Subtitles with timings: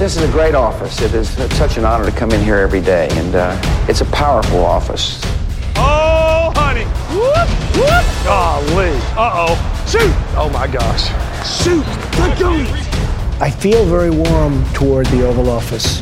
[0.00, 1.02] This is a great office.
[1.02, 4.06] It is such an honor to come in here every day, and uh, it's a
[4.06, 5.20] powerful office.
[5.76, 6.86] Oh, honey.
[7.12, 8.24] Whoop, whoop.
[8.24, 8.96] Golly.
[9.14, 9.54] Uh-oh.
[9.86, 10.10] Shoot.
[10.38, 11.04] Oh, my gosh.
[11.44, 11.84] Shoot.
[12.18, 12.50] Let go.
[13.44, 16.00] I feel very warm toward the Oval Office.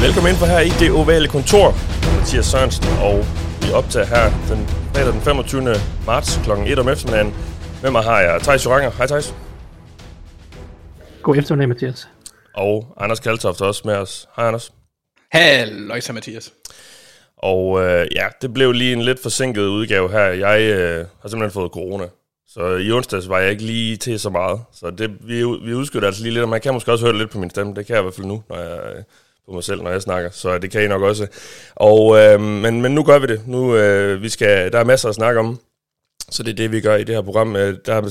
[0.00, 1.74] Velkommen ind for her i det ovale kontor.
[2.16, 3.26] Mathias Sørensen, og
[3.60, 5.74] vi optager her den fredag den 25.
[6.06, 6.50] marts kl.
[6.50, 7.34] 1 om eftermiddagen.
[7.82, 8.90] Med mig har jeg Thijs Joranger.
[8.90, 9.34] Hej Thijs.
[11.22, 12.08] God eftermiddag, Mathias.
[12.54, 14.28] Og Anders Kaltoft også med os.
[14.36, 14.72] Hej Anders.
[15.32, 16.52] Halløjsa, Mathias.
[17.36, 20.24] Og øh, ja, det blev lige en lidt forsinket udgave her.
[20.24, 22.04] Jeg øh, har simpelthen fået corona.
[22.46, 24.60] Så i onsdags var jeg ikke lige til så meget.
[24.72, 25.34] Så det, vi,
[25.64, 27.50] vi udskyder altså lige lidt, og man kan måske også høre det lidt på min
[27.50, 27.74] stemme.
[27.74, 29.02] Det kan jeg i hvert fald nu, når jeg, øh,
[29.46, 30.30] på mig selv, når jeg snakker.
[30.30, 31.26] Så det kan I nok også.
[31.76, 33.40] Og, øh, men, men nu gør vi det.
[33.46, 35.60] Nu, øh, vi skal, der er masser at snakke om.
[36.30, 37.56] Så det er det, vi gør i det her program.
[37.56, 38.08] Øh, der er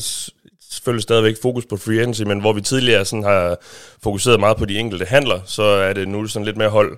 [0.71, 3.57] selvfølgelig stadigvæk fokus på free agency, men hvor vi tidligere sådan har
[4.03, 6.97] fokuseret meget på de enkelte handler, så er det nu sådan lidt mere hold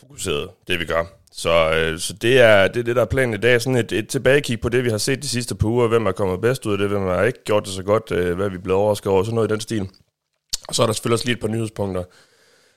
[0.00, 1.04] fokuseret, det vi gør.
[1.32, 3.62] Så, øh, så det, er, det er det, der er planen i dag.
[3.62, 6.12] Sådan et, et tilbagekig på det, vi har set de sidste par uger, hvem er
[6.12, 8.56] kommet bedst ud af det, hvem har ikke gjort det så godt, øh, hvad vi
[8.56, 9.88] er blevet overrasket over, sådan noget i den stil.
[10.68, 12.04] Og så er der selvfølgelig også lige et par nyhedspunkter.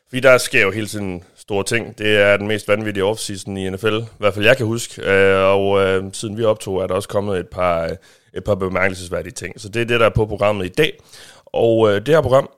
[0.09, 1.97] Fordi der sker jo hele tiden store ting.
[1.97, 5.01] Det er den mest vanvittige offseason i NFL, i hvert fald jeg kan huske.
[5.11, 7.91] Øh, og øh, siden vi optog, er der også kommet et par, øh,
[8.33, 9.61] et par bemærkelsesværdige ting.
[9.61, 10.99] Så det er det, der er på programmet i dag.
[11.45, 12.49] Og øh, det her program,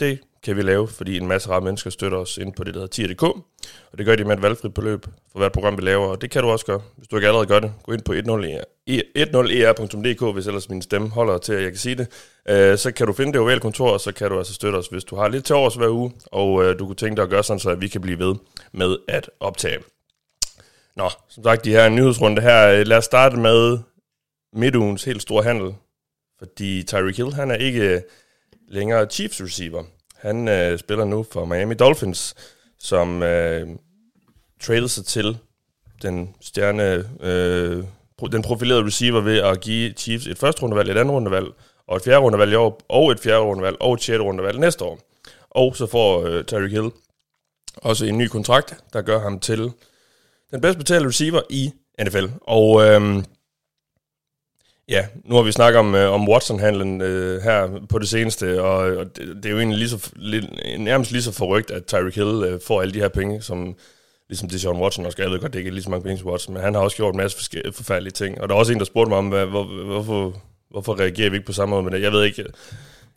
[0.00, 2.80] det kan vi lave, fordi en masse rare mennesker støtter os ind på det, der
[2.80, 3.22] hedder tier.dk.
[3.22, 6.06] Og det gør de med et valgfrit beløb for hvert program, vi laver.
[6.06, 7.72] Og det kan du også gøre, hvis du ikke allerede gør det.
[7.82, 12.08] Gå ind på 10er.dk, hvis ellers min stemme holder til, at jeg kan sige det.
[12.48, 14.86] Øh, så kan du finde det ovale kontor, og så kan du altså støtte os,
[14.86, 17.30] hvis du har lidt til overs hver uge, og øh, du kunne tænke dig at
[17.30, 18.34] gøre sådan, så vi kan blive ved
[18.72, 19.78] med at optage.
[20.96, 22.68] Nå, som sagt, de her nyhedsrunde her.
[22.68, 23.78] Øh, lad os starte med
[24.52, 25.74] midtugens helt store handel.
[26.38, 28.00] Fordi Tyreek Hill, han er ikke øh,
[28.68, 29.84] længere Chiefs receiver.
[30.26, 32.34] Han øh, spiller nu for Miami Dolphins,
[32.78, 33.68] som øh,
[34.60, 35.38] traded sig til
[36.02, 37.84] den stjerne, øh,
[38.32, 41.46] den profilerede receiver ved at give Chiefs et første rundevalg, et andet rundevalg,
[41.88, 44.84] og et fjerde rundevalg i år, og et fjerde rundevalg, og et sjette rundevalg næste
[44.84, 44.98] år.
[45.50, 46.90] Og så får øh, Tyreek Hill
[47.76, 49.72] også en ny kontrakt, der gør ham til
[50.50, 51.72] den bedst betalte receiver i
[52.04, 52.26] NFL.
[52.40, 53.22] Og øh,
[54.88, 58.76] Ja, nu har vi snakket om, øh, om Watson-handlen øh, her på det seneste, og,
[58.96, 60.48] og det, det er jo egentlig lige så, lige,
[60.78, 63.74] nærmest lige så forrygt, at Tyreek Hill øh, får alle de her penge, som
[64.28, 65.22] ligesom det Sean Watson også.
[65.22, 66.80] Jeg ved godt, det ikke er lige så mange penge som Watson, men han har
[66.80, 68.40] også gjort en masse forske- forfærdelige ting.
[68.40, 70.36] Og der er også en, der spurgte mig om, hvad, hvor, hvorfor,
[70.70, 72.02] hvorfor reagerer vi ikke på samme måde med det.
[72.02, 72.44] Jeg ved ikke,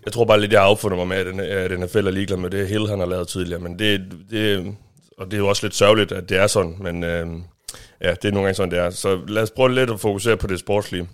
[0.05, 2.37] jeg tror bare lidt, jeg har affundet mig med, at, den- at NFL er ligeglad
[2.37, 4.01] med det, Hill han har lavet tidligere, men det,
[4.31, 4.75] det,
[5.17, 7.27] og det er jo også lidt sørgeligt, at det er sådan, men øh,
[8.01, 8.89] ja, det er nogle gange sådan, det er.
[8.89, 11.07] Så lad os prøve lidt at fokusere på det sportslige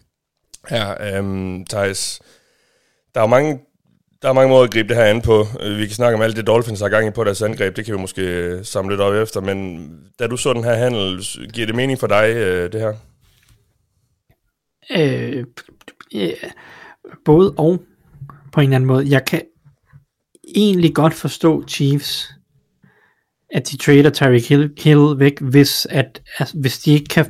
[0.71, 2.21] Ja, øhm, Thijs.
[3.15, 3.59] Der er jo mange,
[4.21, 5.45] der er mange måder at gribe det her an på.
[5.61, 7.85] Øh, vi kan snakke om alt det Dolphins har gang i på deres angreb, det
[7.85, 9.89] kan vi måske øh, samle lidt op efter, men
[10.19, 12.93] da du så den her handel, giver det mening for dig, øh, det her?
[14.91, 15.45] Øh,
[16.13, 16.31] ja,
[17.25, 17.79] både og
[18.51, 19.09] på en eller anden måde.
[19.09, 19.41] Jeg kan
[20.55, 22.31] egentlig godt forstå Chiefs,
[23.53, 27.25] at de trader Tyreek Hill, Hill væk, hvis, at, altså, hvis de ikke kan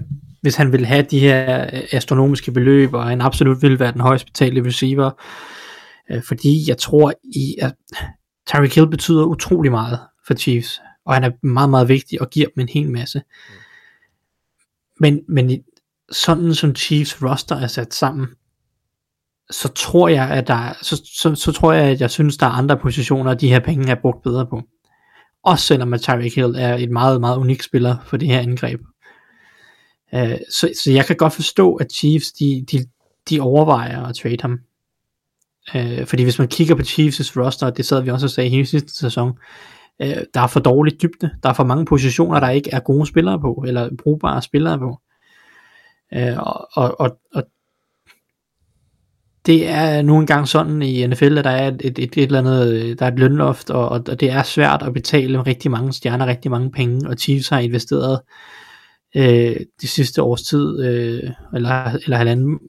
[0.45, 4.01] hvis han vil have de her øh, astronomiske beløb, og han absolut vil være den
[4.01, 5.11] højst betalte receiver,
[6.11, 7.73] øh, fordi jeg tror, i, at
[8.47, 12.47] Tyreek Hill betyder utrolig meget for Chiefs, og han er meget, meget vigtig og giver
[12.56, 13.22] dem en hel masse.
[15.00, 15.63] Men, men
[16.11, 18.27] sådan som Chiefs roster er sat sammen,
[19.51, 22.51] så tror jeg, at der, så, så, så tror jeg, at jeg synes, der er
[22.51, 24.62] andre positioner, de her penge er brugt bedre på.
[25.44, 28.79] Også selvom at Tyreek Hill er et meget, meget unik spiller for det her angreb.
[30.13, 32.85] Øh, så, så jeg kan godt forstå, at Chiefs, de, de,
[33.29, 34.59] de overvejer at trade ham.
[35.75, 38.65] Øh, fordi hvis man kigger på Chiefs' roster, det sad vi også og sagde hele
[38.65, 39.38] sidste sæson,
[40.01, 41.31] øh, der er for dårligt dybde.
[41.44, 44.99] Der er for mange positioner, der ikke er gode spillere på, eller brugbare spillere på.
[46.13, 47.44] Øh, og, og, og, og
[49.45, 52.39] det er nu engang sådan i NFL, at der er et, et, et, et eller
[52.39, 56.25] andet, der er et lønloft, og, og det er svært at betale rigtig mange stjerner,
[56.25, 58.55] rigtig mange penge, og Chiefs har investeret øh,
[59.81, 62.59] de sidste års tid, øh, eller, eller halvanden,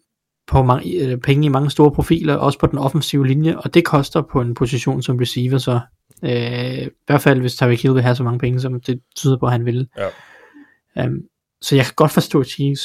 [0.46, 3.84] på mange, øh, penge i mange store profiler, også på den offensive linje, og det
[3.84, 5.80] koster på en position som receiver, så
[6.24, 9.38] øh, i hvert fald hvis Tyreek Hill vil have så mange penge, som det tyder
[9.38, 9.88] på, at han vil.
[9.98, 11.06] Ja.
[11.06, 11.20] Um,
[11.60, 12.82] så jeg kan godt forstå Chiefs.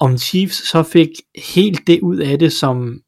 [0.00, 1.08] Om Chiefs så fik
[1.54, 3.00] helt det ud af det, som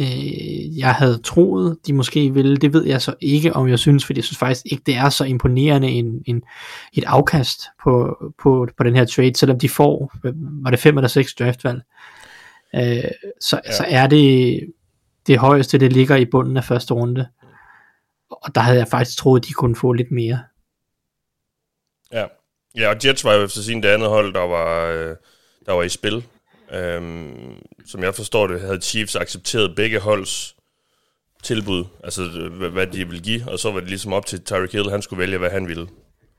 [0.00, 4.06] øh, jeg havde troet, de måske ville, det ved jeg så ikke, om jeg synes,
[4.06, 6.42] fordi jeg synes faktisk ikke, det er så imponerende en, en,
[6.92, 10.12] et afkast på, på, på den her trade, selvom de får,
[10.62, 11.82] var det fem eller seks draftvalg,
[12.74, 13.04] øh,
[13.40, 13.72] så, ja.
[13.72, 14.60] så er det
[15.26, 17.28] det højeste, det ligger i bunden af første runde.
[18.30, 20.40] Og der havde jeg faktisk troet, de kunne få lidt mere.
[22.12, 22.26] Ja,
[22.76, 25.16] ja og Jets var jo efter sin det andet hold, der var, øh,
[25.66, 26.24] der var i spil.
[26.72, 27.56] Øhm,
[27.86, 30.56] som jeg forstår det, havde Chiefs accepteret begge holds
[31.42, 34.44] tilbud, altså øh, hvad, hvad de ville give, og så var det ligesom op til
[34.44, 35.88] Tyreek Hill, han skulle vælge, hvad han ville.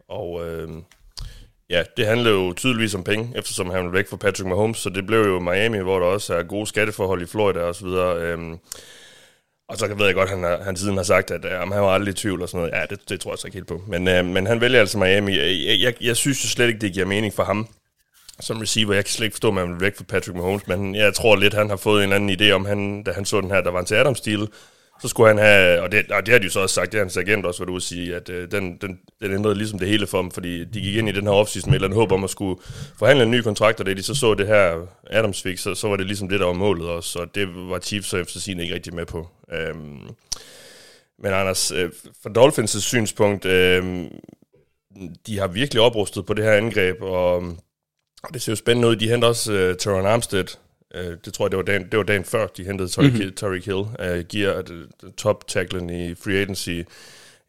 [0.10, 0.84] Og øhm,
[1.70, 4.90] ja, det handlede jo tydeligvis om penge, eftersom han ville væk fra Patrick Mahomes, så
[4.90, 8.22] det blev jo Miami, hvor der også er gode skatteforhold i Florida og så videre.
[8.22, 8.58] Øh,
[9.70, 11.70] og så ved jeg godt, at han, har, han siden har sagt, at øh, han
[11.70, 12.82] var aldrig i tvivl og sådan noget.
[12.82, 13.82] Ja, det, det tror jeg så ikke helt på.
[13.88, 15.38] Men, øh, men han vælger altså Miami.
[15.38, 17.68] Jeg, jeg, jeg synes jo slet ikke, det giver mening for ham
[18.40, 18.94] som receiver.
[18.94, 21.36] Jeg kan slet ikke forstå, at man vil væk fra Patrick Mahomes, men jeg tror
[21.36, 23.72] lidt, han har fået en anden idé om, han, da han så den her, der
[23.72, 24.48] var en til Adams-stil,
[25.02, 26.98] så skulle han have, og det, og det har de jo så også sagt, det
[26.98, 29.80] har hans agent også været ude at sige, at øh, den, den, den ændrede ligesom
[29.80, 31.96] det hele for dem, fordi de gik ind i den her offseason med et eller
[31.96, 32.62] håb om at skulle
[33.00, 35.88] forhandle en ny kontrakt, og da de så så det her Adams fik, så, så
[35.88, 38.60] var det ligesom det, der var målet også, og det var Chiefs og efter sin
[38.60, 39.28] ikke rigtig med på.
[39.54, 40.00] Øhm,
[41.20, 41.92] men Anders, øh,
[42.24, 44.06] fra Dolphins' synspunkt, øh,
[45.28, 47.44] de har virkelig oprustet på det her angreb, og
[48.34, 48.96] det ser jo spændende ud.
[48.96, 50.58] De henter også øh, Teron Armstead,
[50.96, 53.32] Uh, det tror jeg, det var dagen, det var dagen før, de hentede Tyreek mm-hmm.
[53.32, 53.78] Tyreek Hill.
[53.78, 56.80] Uh, giver uh, top tacklen i free agency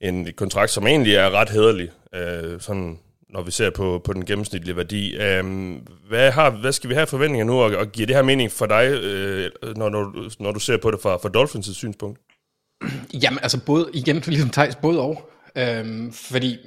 [0.00, 2.98] en kontrakt, som egentlig er ret hederlig, uh, sådan,
[3.30, 5.16] når vi ser på, på den gennemsnitlige værdi.
[5.16, 5.76] Uh,
[6.08, 8.66] hvad, har, hvad skal vi have forventninger nu, og, og giver det her mening for
[8.66, 12.20] dig, uh, når, når, når du ser på det fra, fra Dolphins' synspunkt?
[13.22, 15.30] Jamen, altså både, igen, ligesom Thijs, både og.
[15.56, 16.58] Øhm, fordi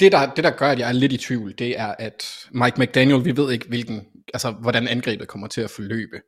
[0.00, 2.80] det der, det, der gør, at jeg er lidt i tvivl, det er, at Mike
[2.80, 6.20] McDaniel, vi ved ikke, hvilken altså, hvordan angrebet kommer til at forløbe.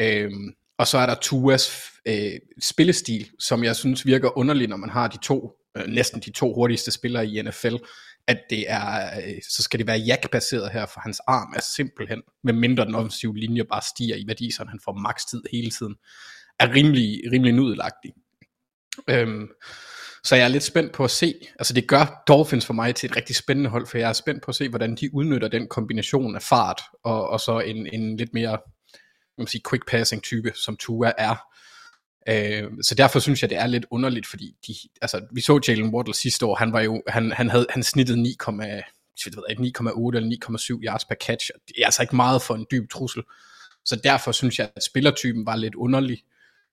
[0.00, 2.32] Øhm, og så er der Tuas øh,
[2.62, 6.54] spillestil, som jeg synes virker underligt, når man har de to, øh, næsten de to
[6.54, 7.76] hurtigste spillere i NFL,
[8.26, 12.22] at det er, øh, så skal det være jack-baseret her, for hans arm er simpelthen,
[12.44, 15.70] med mindre den offensive linje bare stiger i værdi, så han får maks tid hele
[15.70, 15.94] tiden,
[16.60, 18.12] er rimelig, rimelig nudelagtig.
[19.10, 19.48] Øhm,
[20.28, 23.10] så jeg er lidt spændt på at se, altså det gør Dolphins for mig til
[23.10, 25.68] et rigtig spændende hold, for jeg er spændt på at se, hvordan de udnytter den
[25.68, 28.58] kombination af fart, og, og så en, en lidt mere,
[29.38, 31.36] man sige, quick passing type, som Tua er.
[32.28, 35.94] Øh, så derfor synes jeg, det er lidt underligt, fordi de, altså, vi så Jalen
[35.94, 38.56] Waddle sidste år, han var jo, han, han havde, han snittede 9, 9,8
[39.26, 43.22] eller 9,7 yards per catch, og det er altså ikke meget for en dyb trussel.
[43.84, 46.22] Så derfor synes jeg, at spillertypen var lidt underlig.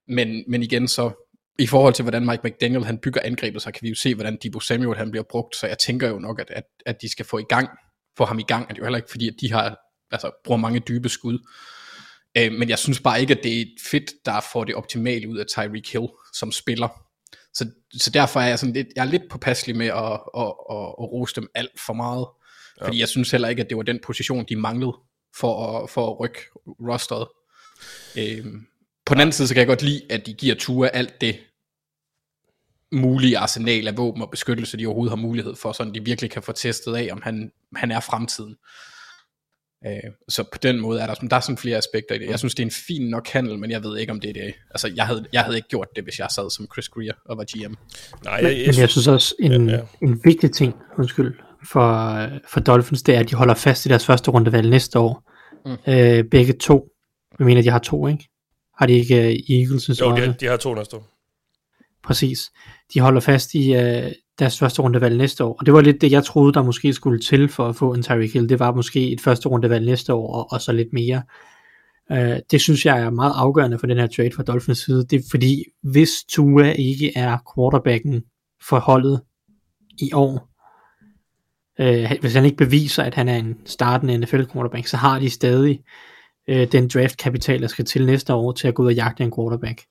[0.08, 1.25] Men, men igen, så
[1.60, 4.38] i forhold til, hvordan Mike McDaniel han bygger angrebet, så kan vi jo se, hvordan
[4.44, 7.26] Debo Samuel han bliver brugt, så jeg tænker jo nok, at, at, at de skal
[7.26, 7.70] få i gang,
[8.18, 9.78] få ham i gang, er det jo heller ikke fordi, at de har,
[10.12, 11.40] altså, bruger mange dybe skud.
[12.38, 15.38] Øh, men jeg synes bare ikke, at det er fedt, der får det optimale ud
[15.38, 16.88] af Tyreek Hill som spiller.
[17.54, 20.88] Så, så derfor er jeg, sådan lidt, jeg er lidt påpasselig med at, at, at,
[21.00, 22.28] at, rose dem alt for meget.
[22.82, 22.86] Ja.
[22.86, 24.94] Fordi jeg synes heller ikke, at det var den position, de manglede
[25.38, 27.28] for at, for at rykke rosteret.
[28.18, 28.46] Øh,
[29.06, 31.40] på den anden side, så kan jeg godt lide, at de giver Tua alt det
[32.92, 36.44] mulige arsenal af våben og beskyttelse, de overhovedet har mulighed for, så de virkelig kan
[36.44, 38.56] få testet af, om han, han er fremtiden.
[39.88, 42.30] Øh, så på den måde er der, der er sådan flere aspekter i det.
[42.30, 44.34] Jeg synes, det er en fin nok handel, men jeg ved ikke, om det er
[44.34, 44.54] det.
[44.72, 47.38] Altså, jeg havde, jeg havde ikke gjort det, hvis jeg sad som Chris Greer og
[47.38, 47.74] var GM.
[48.24, 49.82] Nej, jeg, jeg, men jeg synes også, en, ja, ja.
[50.02, 51.34] en vigtig ting, undskyld,
[51.72, 55.32] for, for Dolphins, det er, at de holder fast i deres første rundevalg næste år.
[55.66, 55.94] Mm.
[55.94, 56.88] Øh, begge to.
[57.40, 58.30] Jeg mener, de har to, ikke?
[58.78, 60.02] Har de ikke uh, Eagles?
[60.02, 61.08] Jo, de, de har to næste år.
[62.04, 62.52] Præcis.
[62.94, 65.56] De holder fast i uh, deres første rundevalg næste år.
[65.60, 68.04] Og det var lidt det, jeg troede, der måske skulle til for at få en
[68.04, 68.50] Tyreek Hill.
[68.50, 71.22] Det var måske et første rundevalg næste år, og, og så lidt mere.
[72.10, 75.06] Uh, det synes jeg er meget afgørende for den her trade fra Dolphins side.
[75.10, 78.24] Det er fordi, hvis Tua ikke er quarterbacken
[78.70, 79.22] for holdet
[80.02, 80.50] i år,
[81.80, 85.30] uh, hvis han ikke beviser, at han er en startende NFL quarterback, så har de
[85.30, 85.80] stadig
[86.48, 89.34] øh, den draftkapital, der skal til næste år, til at gå ud og jagte en
[89.36, 89.82] quarterback.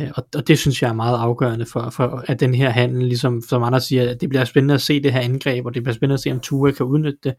[0.00, 3.06] Øh, og, og det synes jeg er meget afgørende for, for at den her handel,
[3.06, 5.82] ligesom som andre siger, at det bliver spændende at se det her angreb, og det
[5.82, 7.34] bliver spændende at se, om Tua kan udnytte det.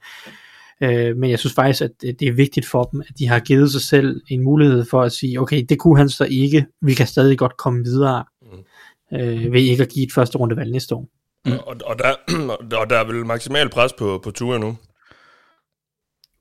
[0.81, 3.71] Øh, men jeg synes faktisk, at det er vigtigt for dem, at de har givet
[3.71, 7.07] sig selv en mulighed for at sige, okay, det kunne han så ikke, vi kan
[7.07, 9.17] stadig godt komme videre, mm.
[9.17, 11.09] øh, ved ikke at give et første rundevalg næste år.
[11.45, 11.51] Mm.
[11.51, 12.15] Og, og, der,
[12.81, 14.77] og der er vel maksimal pres på, på Tua nu?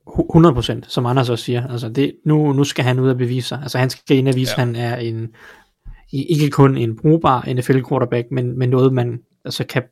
[0.07, 1.67] 100%, som Anders også siger.
[1.67, 3.59] Altså det, nu, nu skal han ud og bevise sig.
[3.61, 4.61] Altså han skal ind og vise, ja.
[4.61, 5.35] at han er en,
[6.11, 9.83] ikke kun en brugbar NFL quarterback, men, men noget, man altså kan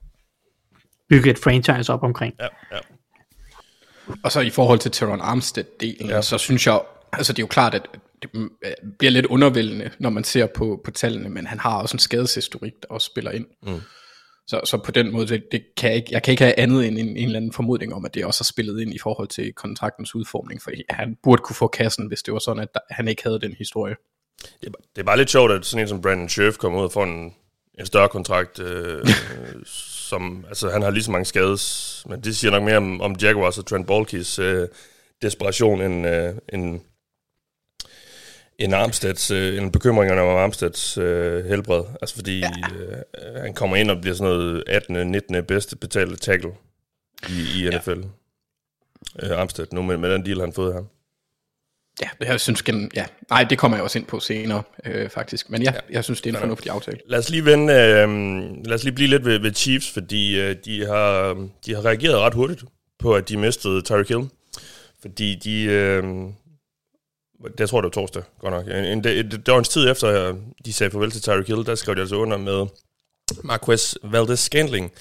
[1.09, 2.33] bygge et franchise op omkring.
[2.39, 2.79] Ja, ja.
[4.23, 6.21] Og så i forhold til Teron Armstead-delen, ja.
[6.21, 6.81] så synes jeg,
[7.13, 7.87] altså det er jo klart, at
[8.21, 8.29] det
[8.99, 12.73] bliver lidt undervældende, når man ser på, på tallene, men han har også en skadeshistorik,
[12.81, 13.45] der også spiller ind.
[13.63, 13.81] Mm.
[14.51, 16.87] Så, så på den måde, det, det kan jeg, ikke, jeg kan ikke have andet
[16.87, 19.27] end en, en eller anden formodning om, at det også har spillet ind i forhold
[19.27, 22.79] til kontraktens udformning, for han burde kunne få kassen, hvis det var sådan, at der,
[22.89, 23.95] han ikke havde den historie.
[24.61, 26.83] Det er, det er bare lidt sjovt, at sådan en som Brandon Scherf kommer ud
[26.83, 27.33] og får en,
[27.79, 29.07] en større kontrakt, øh,
[30.09, 33.15] som, altså han har lige så mange skades, men det siger nok mere om, om
[33.21, 34.67] Jaguars og Trent Balkis øh,
[35.21, 36.79] desperation end, øh, end,
[38.63, 41.83] end Armsteds, øh, en bekymringerne om Armsteds øh, helbred.
[42.01, 42.51] Altså fordi ja.
[42.75, 45.11] øh, han kommer ind og bliver sådan noget 18.
[45.11, 45.45] 19.
[45.45, 46.51] bedste betalte tackle
[47.29, 47.99] i, i NFL.
[49.21, 49.31] Ja.
[49.31, 50.81] Øh, Armsted nu med, med den deal, han fået her.
[52.01, 52.63] Ja, det jeg synes,
[52.95, 55.49] ja, nej, det kommer jeg også ind på senere, øh, faktisk.
[55.49, 56.97] Men ja, ja, jeg synes, det er en fornuftig aftale.
[57.05, 58.09] Lad os lige vende, øh,
[58.65, 61.33] lad os lige blive lidt ved, ved Chiefs, fordi øh, de, har,
[61.65, 62.63] de har reageret ret hurtigt
[62.99, 64.29] på, at de mistede Tyreek Hill.
[65.01, 66.03] Fordi de, øh,
[67.57, 68.67] det tror jeg, det var torsdag, godt nok.
[68.67, 71.65] En, en, det, det var en tid efter, øh, de sagde farvel til Tyreek Hill,
[71.65, 72.65] der skrev de altså under med
[73.43, 74.91] Marquez Valdez Scantling.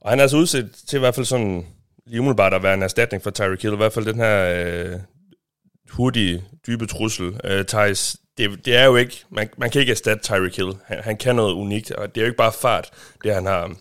[0.00, 1.66] Og han er altså udsat til i hvert fald sådan
[2.06, 3.74] lige umiddelbart at være en erstatning for Tyreek Hill.
[3.74, 5.00] I hvert fald den her øh,
[5.90, 7.40] hurtige, dybe trussel.
[7.44, 10.72] Øh, Thijs, det, det er jo ikke, man, man kan ikke erstatte Tyreek Hill.
[10.84, 12.90] Han, han kan noget unikt, og det er jo ikke bare fart,
[13.24, 13.74] det han har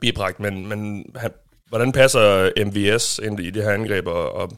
[0.00, 1.30] bibragt, men, men han,
[1.68, 4.52] hvordan passer MVS ind i det her angreb, og, og,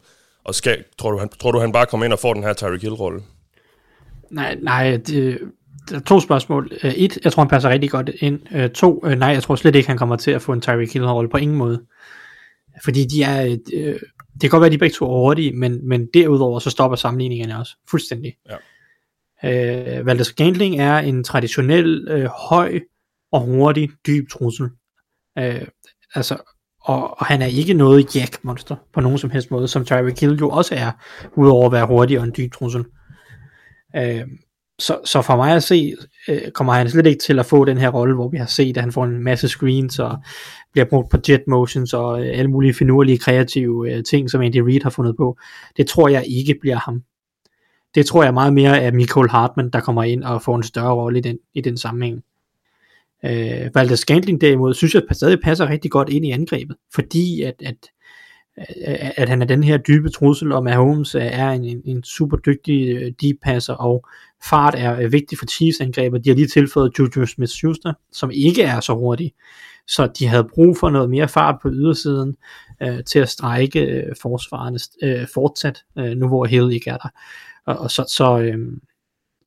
[0.46, 2.52] og skal, tror, du, han, tror du, han bare kommer ind og får den her
[2.52, 3.22] Tyreek Hill-rolle?
[4.30, 5.40] Nej, nej, det,
[5.88, 6.72] der er to spørgsmål.
[6.84, 8.40] Uh, et, jeg tror, han passer rigtig godt ind.
[8.54, 10.92] Uh, to, uh, nej, jeg tror slet ikke, han kommer til at få en Tyreek
[10.92, 11.82] Hill-rolle på ingen måde.
[12.84, 14.00] Fordi de er, uh,
[14.32, 16.96] det kan godt være, at de begge to er hurtige, men, men derudover så stopper
[16.96, 18.34] sammenligningerne også fuldstændig.
[18.48, 18.56] Ja.
[19.42, 22.80] Uh, Valdes Gantling er en traditionel, uh, høj
[23.32, 24.66] og hurtig, dyb trussel.
[25.40, 25.66] Uh,
[26.14, 26.55] altså,
[26.86, 30.38] og, og han er ikke noget jack-monster på nogen som helst måde, som Tyreek Hill
[30.38, 30.90] jo også er,
[31.36, 32.84] udover at være hurtig og en dyb trussel.
[33.96, 34.22] Øh,
[34.78, 35.94] så, så for mig at se,
[36.28, 38.76] øh, kommer han slet ikke til at få den her rolle, hvor vi har set,
[38.76, 40.18] at han får en masse screens og
[40.72, 44.58] bliver brugt på jet motions og øh, alle mulige finurlige kreative øh, ting, som Andy
[44.58, 45.38] Reid har fundet på.
[45.76, 47.02] Det tror jeg ikke bliver ham.
[47.94, 50.94] Det tror jeg meget mere er Michael Hartman, der kommer ind og får en større
[50.94, 52.22] rolle i den, i den sammenhæng.
[53.24, 57.54] Øh, Valder Scantling derimod, synes jeg stadig passer rigtig godt ind i angrebet, fordi at,
[57.60, 57.76] at
[59.16, 63.12] at han er den her dybe trussel, og Mahomes er en, en super dygtig øh,
[63.20, 64.08] deep passer, og
[64.44, 66.24] fart er vigtig for Chiefs angrebet.
[66.24, 69.32] De har lige tilføjet Juju Smith-Schuster, som ikke er så hurtig,
[69.88, 72.36] så de havde brug for noget mere fart på ydersiden
[72.82, 77.08] øh, til at strække øh, forsvarende øh, fortsat, øh, nu hvor Hill ikke er der.
[77.66, 78.58] Og, og så, så, øh,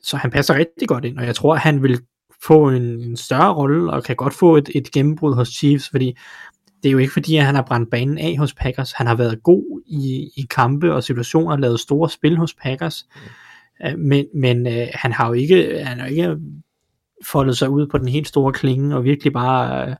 [0.03, 1.99] så han passer rigtig godt ind, og jeg tror, at han vil
[2.43, 6.17] få en, en større rolle, og kan godt få et, et gennembrud hos Chiefs, fordi
[6.83, 8.91] det er jo ikke fordi, at han har brændt banen af hos Packers.
[8.91, 13.07] Han har været god i, i kampe og situationer, lavet store spil hos Packers.
[13.15, 13.99] Mm.
[13.99, 16.37] Men, men øh, han har jo ikke, han har ikke
[17.25, 19.95] foldet sig ud på den helt store klinge, og virkelig bare øh,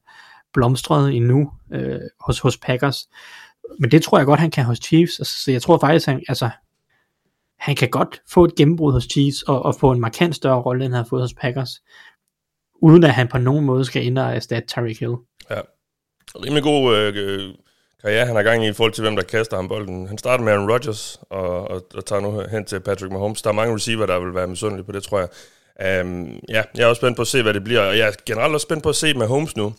[0.54, 3.10] blomstret endnu øh, hos, hos Packers.
[3.80, 5.20] Men det tror jeg godt, han kan hos Chiefs.
[5.20, 6.50] Altså, så jeg tror faktisk, han, altså,
[7.60, 10.86] han kan godt få et gennembrud hos Chiefs, og, og få en markant større rolle,
[10.86, 11.82] end han har fået hos Packers,
[12.82, 15.16] uden at han på nogen måde skal ind og erstatte Tyreek Hill.
[15.50, 15.60] Ja,
[16.36, 17.54] rimelig god øh, øh,
[18.02, 20.08] karriere, han har gang i i forhold til, hvem der kaster ham bolden.
[20.08, 23.42] Han starter med Aaron Rodgers og, og, og tager nu hen til Patrick Mahomes.
[23.42, 25.30] Der er mange receiver, der vil være misundelige på det, tror jeg.
[26.06, 28.12] Um, ja, jeg er også spændt på at se, hvad det bliver, og jeg er
[28.26, 29.74] generelt også spændt på at se Mahomes nu.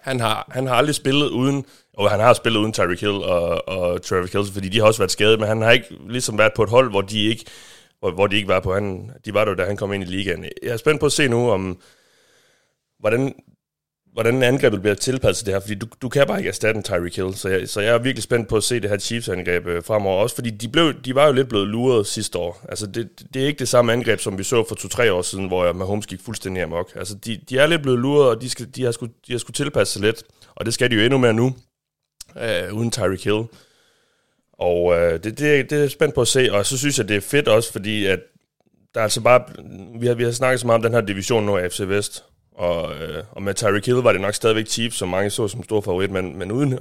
[0.00, 3.68] Han har, han har aldrig spillet uden, og han har spillet uden Tyreek Hill og,
[3.68, 6.52] og Travis Kelce, fordi de har også været skadet, men han har ikke ligesom været
[6.56, 7.44] på et hold, hvor de ikke,
[8.00, 8.74] hvor, hvor de ikke var på.
[8.74, 10.44] Han, de var der, da han kom ind i ligaen.
[10.62, 11.80] Jeg er spændt på at se nu, om
[13.00, 13.34] hvordan
[14.12, 17.16] hvordan angrebet bliver tilpasset det her, fordi du, du kan bare ikke erstatte en Tyreek
[17.16, 19.82] Hill, så jeg, så jeg er virkelig spændt på at se det her Chiefs-angreb øh,
[19.84, 22.64] fremover, også fordi de, blev, de var jo lidt blevet luret sidste år.
[22.68, 25.46] Altså det, det er ikke det samme angreb, som vi så for to-tre år siden,
[25.46, 26.92] hvor Mahomes gik fuldstændig amok.
[26.96, 29.38] Altså de, de er lidt blevet luret, og de, skal, de, har skulle, de har
[29.38, 30.22] skulle tilpasse sig lidt,
[30.54, 31.54] og det skal de jo endnu mere nu,
[32.36, 33.44] øh, uden Tyreek Hill.
[34.52, 37.16] Og øh, det, det, det er spændt på at se, og så synes jeg, det
[37.16, 38.20] er fedt også, fordi at
[38.94, 39.44] der er altså bare,
[40.00, 42.24] vi har, vi har snakket så meget om den her division nu af FC Vest,
[42.60, 45.62] og, øh, og med Tyreek Hill var det nok stadigvæk Chiefs, som mange så som
[45.62, 46.78] stor favorit, men, men uden,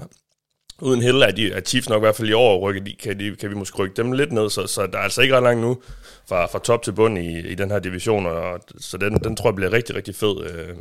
[0.82, 3.20] uden Hill er, de, er Chiefs nok i hvert fald i år rykket, de, kan,
[3.20, 5.44] de, kan vi måske rykke dem lidt ned, så, så der er altså ikke ret
[5.44, 5.82] langt nu
[6.28, 9.50] fra, fra top til bund i, i den her division, og, så den, den tror
[9.50, 10.78] jeg bliver rigtig, rigtig fed øh,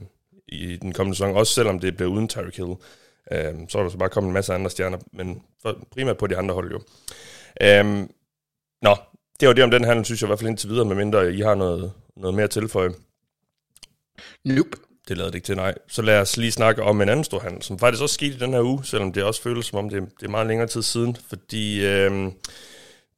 [0.48, 2.74] i den kommende sæson, også selvom det bliver uden Tyreek Hill.
[3.32, 5.42] Øh, så er der så bare kommet en masse andre stjerner, men
[5.90, 6.80] primært på de andre hold jo.
[7.62, 8.06] Øh,
[8.82, 8.96] nå,
[9.40, 11.40] det var det om den handel, synes jeg i hvert fald indtil videre, medmindre I
[11.40, 12.90] har noget, noget mere at tilføje.
[14.44, 14.87] Nope.
[15.08, 15.74] Det lader det ikke til, nej.
[15.88, 18.38] Så lad os lige snakke om en anden stor handel, som faktisk også skete i
[18.38, 20.82] den her uge, selvom det også føles som om, det, det er meget længere tid
[20.82, 22.32] siden, fordi øh,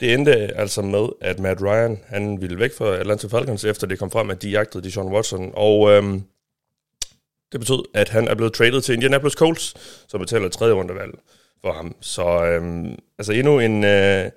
[0.01, 3.99] det endte altså med, at Matt Ryan, han ville væk fra Atlanta Falcons, efter det
[3.99, 6.03] kom frem, at de jagtede Deshaun Watson, og øh,
[7.53, 9.75] det betød, at han er blevet traded til Indianapolis Colts,
[10.09, 11.13] som betaler tredje rundevalg
[11.61, 11.97] for ham.
[12.01, 13.85] Så øh, altså endnu en...
[13.85, 14.31] Øh,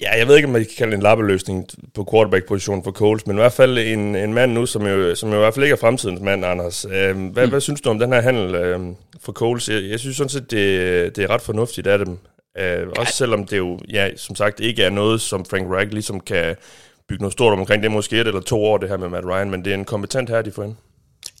[0.00, 3.26] Ja, jeg ved ikke, om man kan kalde det en lappeløsning på quarterback-positionen for Coles,
[3.26, 5.64] men i hvert fald en, en mand nu, som jo, som jo i hvert fald
[5.64, 6.84] ikke er fremtidens mand, Anders.
[6.84, 7.50] Øh, hvad, mm.
[7.50, 8.80] hvad synes du om den her handel øh,
[9.20, 9.68] for Coles?
[9.68, 12.18] Jeg, jeg synes sådan set, det, det er ret fornuftigt af dem.
[12.58, 16.20] Øh, også selvom det jo, ja, som sagt, ikke er noget, som Frank Reich ligesom
[16.20, 16.56] kan
[17.08, 17.82] bygge noget stort omkring.
[17.82, 19.74] Det er måske et eller to år, det her med Matt Ryan, men det er
[19.74, 20.76] en kompetent her, de får ind.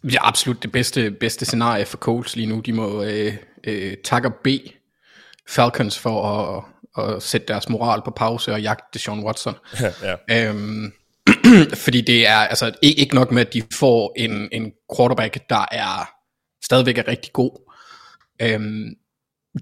[0.04, 2.60] Ja, absolut det bedste, bedste scenarie for Colts lige nu.
[2.60, 4.72] De må øh, øh, takke bede
[5.48, 6.64] Falcons for at,
[6.98, 9.54] at sætte deres moral på pause og jagte Sean Watson.
[10.30, 10.48] Ja.
[10.48, 10.92] Øhm,
[11.84, 15.64] fordi det er altså ikke, ikke nok med, at de får en, en quarterback, der
[15.72, 16.10] er
[16.64, 17.72] stadigvæk er rigtig god.
[18.42, 18.94] Øhm,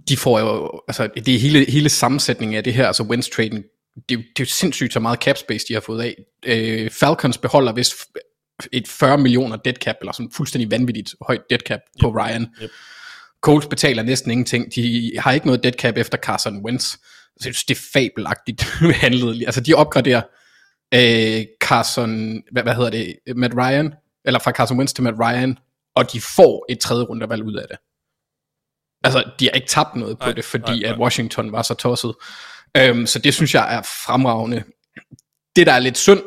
[0.09, 3.63] de får jo, altså det er hele, hele sammensætningen af det her, altså Wentz traden,
[4.09, 6.15] det, det er jo sindssygt så meget cap space, de har fået af.
[6.47, 7.95] Øh, Falcons beholder vist
[8.73, 12.01] et 40 millioner dead cap, eller sådan fuldstændig vanvittigt højt dead cap yep.
[12.01, 12.47] på Ryan.
[12.63, 12.71] Yep.
[13.41, 14.75] Colts betaler næsten ingenting.
[14.75, 16.97] De har ikke noget dead cap efter Carson Wentz.
[17.41, 18.63] Så jeg synes, det er fabelagtigt
[19.03, 19.45] handlet.
[19.47, 20.23] Altså, de opgraderer
[20.95, 23.95] øh, Carson, hvad, hvad hedder det, Matt Ryan,
[24.25, 25.59] eller fra Carson Wentz til Matt Ryan,
[25.97, 27.77] og de får et tredje rundevalg ud af det.
[29.05, 30.93] Altså, de har ikke tabt noget på ej, det, fordi ej, ej.
[30.93, 32.15] at Washington var så tosset.
[32.91, 34.65] Um, så det synes jeg er fremragende.
[35.57, 36.23] Det, der er lidt synd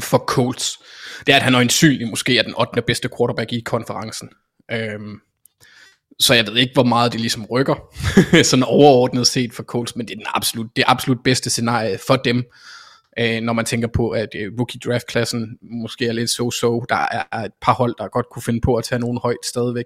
[0.00, 0.78] for Colts,
[1.26, 2.82] det er, at han øjensynligt måske er den 8.
[2.82, 4.30] bedste quarterback i konferencen.
[4.72, 5.20] Um,
[6.20, 7.74] så jeg ved ikke, hvor meget det ligesom rykker,
[8.50, 12.16] sådan overordnet set for Colts, men det er den absolut, det absolut bedste scenarie for
[12.16, 12.44] dem,
[13.20, 16.84] uh, når man tænker på, at øh, rookie draft-klassen måske er lidt so-so.
[16.88, 19.84] Der er et par hold, der godt kunne finde på at tage nogen højt stadigvæk.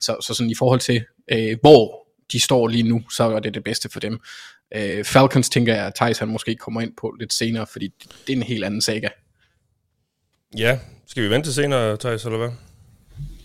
[0.00, 3.54] Så, så sådan i forhold til, uh, hvor de står lige nu, så er det
[3.54, 4.20] det bedste for dem.
[4.76, 7.88] Uh, Falcons tænker jeg, at Thijs han måske kommer ind på lidt senere, fordi
[8.26, 9.08] det er en helt anden saga.
[10.58, 12.50] Ja, skal vi vente til senere, Thijs, eller hvad?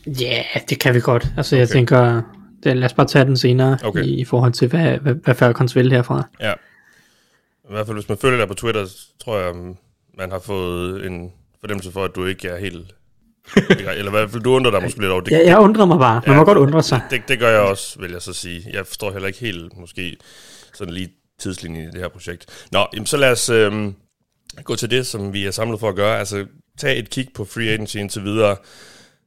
[0.08, 1.28] Ja, yeah, det kan vi godt.
[1.38, 1.60] Altså okay.
[1.60, 2.22] jeg tænker,
[2.64, 4.04] det, lad os bare tage den senere, okay.
[4.04, 6.28] i, i forhold til, hvad, hvad, hvad Falcons vil herfra.
[6.40, 6.54] Ja.
[7.64, 8.86] I hvert fald, hvis man følger dig på Twitter,
[9.24, 9.54] tror jeg,
[10.18, 12.96] man har fået en fornemmelse for, at du ikke er helt...
[13.98, 15.32] eller hvad fald, du undrer dig måske lidt over det.
[15.32, 16.22] Ja, jeg undrer mig bare.
[16.28, 17.02] Man ja, må godt undre sig.
[17.10, 18.70] Det, det gør jeg også, vil jeg så sige.
[18.74, 20.18] Jeg forstår heller ikke helt, måske,
[20.74, 22.68] sådan lige tidslinjen i det her projekt.
[22.72, 23.96] Nå, jamen, så lad os øhm,
[24.64, 26.20] gå til det, som vi er samlet for at gøre.
[26.20, 26.46] Altså,
[26.78, 28.56] tag et kig på free agency indtil videre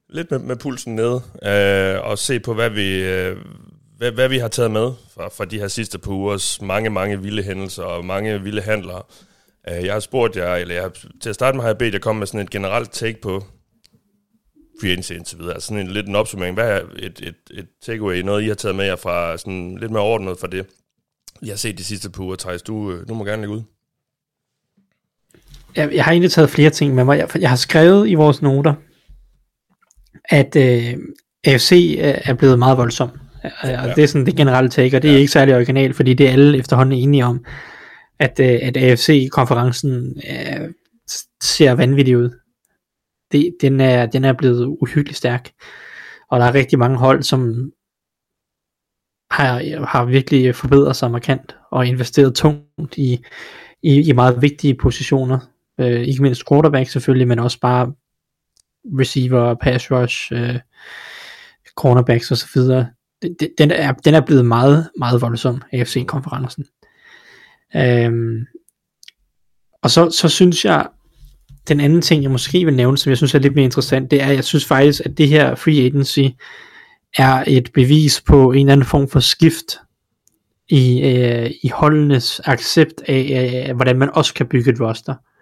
[0.08, 3.36] lidt med, med pulsen ned, øh, og se på, hvad vi, øh,
[3.96, 7.22] hvad, hvad vi har taget med fra, fra de her sidste par ugers mange, mange
[7.22, 9.06] vilde hændelser og mange vilde handler.
[9.68, 11.94] Øh, jeg har spurgt jer, eller jeg har, til at starte med har jeg bedt
[11.94, 13.44] jer komme med sådan et generelt take på
[14.80, 15.54] free agency indtil videre.
[15.54, 16.54] Altså sådan en lidt en opsummering.
[16.54, 19.90] Hvad er et, et, et takeaway, noget I har taget med jer fra sådan lidt
[19.90, 20.66] mere ordnet for det,
[21.42, 22.62] jeg har set de sidste par uger, Thijs.
[22.62, 23.62] Du, øh, du må gerne lægge ud.
[25.76, 27.18] Jeg, jeg har egentlig taget flere ting med mig.
[27.18, 28.74] Jeg, jeg har skrevet i vores noter,
[30.28, 30.96] at øh,
[31.44, 33.10] AFC er blevet meget voldsom.
[33.64, 33.82] Ja.
[33.82, 35.18] Og det er sådan det generelle take, og det er ja.
[35.18, 37.44] ikke særlig originalt, fordi det er alle efterhånden enige om,
[38.18, 40.68] at, øh, at AFC-konferencen øh,
[41.42, 42.30] ser vanvittig ud.
[43.32, 45.50] Det, den, er, den er blevet uhyggeligt stærk,
[46.30, 47.70] og der er rigtig mange hold, som
[49.30, 53.24] har, har virkelig forbedret sig markant, og investeret tungt i,
[53.82, 55.38] i, i meget vigtige positioner.
[55.80, 57.92] Øh, ikke mindst quarterback selvfølgelig, men også bare
[58.98, 60.58] receiver, pass rush, øh,
[61.76, 62.86] cornerbacks og så videre.
[63.58, 66.64] Den er, den er blevet meget, meget voldsom, AFC-konferencen.
[67.76, 68.46] Øhm,
[69.82, 70.86] og så, så synes jeg,
[71.68, 74.22] den anden ting, jeg måske vil nævne, som jeg synes er lidt mere interessant, det
[74.22, 76.20] er, at jeg synes faktisk, at det her free agency
[77.16, 79.78] er et bevis på en eller anden form for skift
[80.68, 85.12] i, øh, i holdenes accept af, øh, hvordan man også kan bygge et roster.
[85.12, 85.35] Øh,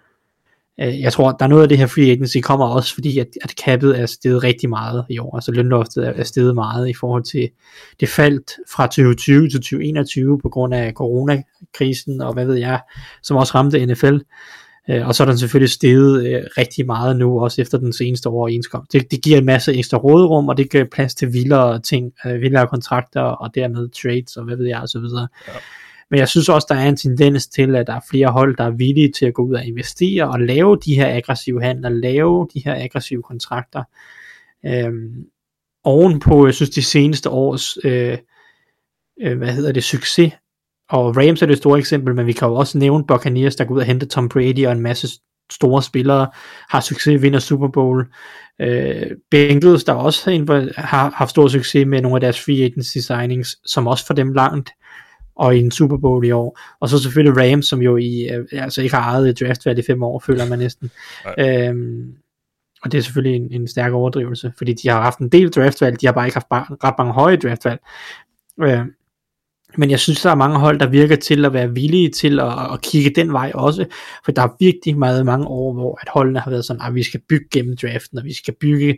[0.81, 3.27] Øh, jeg tror, der er noget af det her free agency kommer også, fordi at,
[3.41, 5.35] at capet er steget rigtig meget i år.
[5.35, 7.49] Altså lønloftet er steget meget i forhold til
[7.99, 12.79] det faldt fra 2020 til 2021 på grund af coronakrisen og hvad ved jeg,
[13.23, 14.17] som også ramte NFL.
[14.89, 18.27] Øh, og så er den selvfølgelig steget øh, rigtig meget nu, også efter den seneste
[18.27, 18.93] overenskomst.
[18.93, 22.67] Det, det giver en masse ekstra råderum, og det giver plads til vildere ting, vildere
[22.67, 25.27] kontrakter, og dermed trades, og hvad ved jeg, og så videre.
[25.47, 25.53] Ja.
[26.11, 28.63] Men jeg synes også, der er en tendens til, at der er flere hold, der
[28.63, 32.47] er villige til at gå ud og investere og lave de her aggressive handler, lave
[32.53, 33.83] de her aggressive kontrakter.
[34.65, 35.25] Øhm,
[35.83, 38.17] ovenpå, jeg synes, de seneste års, øh,
[39.21, 40.33] øh, hvad hedder det, succes,
[40.89, 43.75] og Rams er det store eksempel, men vi kan jo også nævne Buccaneers, der går
[43.75, 45.07] ud og henter Tom Brady og en masse
[45.51, 46.29] store spillere,
[46.69, 48.05] har succes, vinder Super Bowl.
[48.61, 52.97] Øh, Bengals, der også har, har haft stor succes med nogle af deres free agency
[52.97, 54.71] signings, som også får dem langt
[55.35, 56.59] og i en Super Bowl i år.
[56.79, 60.03] Og så selvfølgelig Rams, som jo i, øh, altså ikke har ejet et i fem
[60.03, 60.91] år, føler man næsten.
[61.39, 62.15] Øhm,
[62.83, 66.01] og det er selvfølgelig en, en stærk overdrivelse, fordi de har haft en del draftvalg,
[66.01, 66.47] de har bare ikke haft
[66.83, 67.79] ret mange høje draftvalg.
[68.61, 68.85] Øh,
[69.77, 72.73] men jeg synes, der er mange hold, der virker til at være villige til at,
[72.73, 73.85] at kigge den vej også.
[74.25, 77.03] For der er virkelig meget mange år, hvor at holdene har været sådan, at vi
[77.03, 78.97] skal bygge gennem draften, og vi skal bygge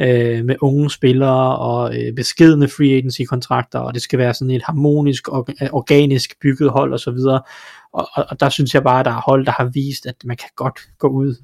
[0.00, 4.50] øh, med unge spillere og øh, beskedende free agency kontrakter, og det skal være sådan
[4.50, 7.08] et harmonisk, og, øh, organisk bygget hold osv.
[7.08, 7.44] Og,
[7.92, 10.36] og, og der synes jeg bare, at der er hold, der har vist, at man
[10.36, 11.34] kan godt gå ud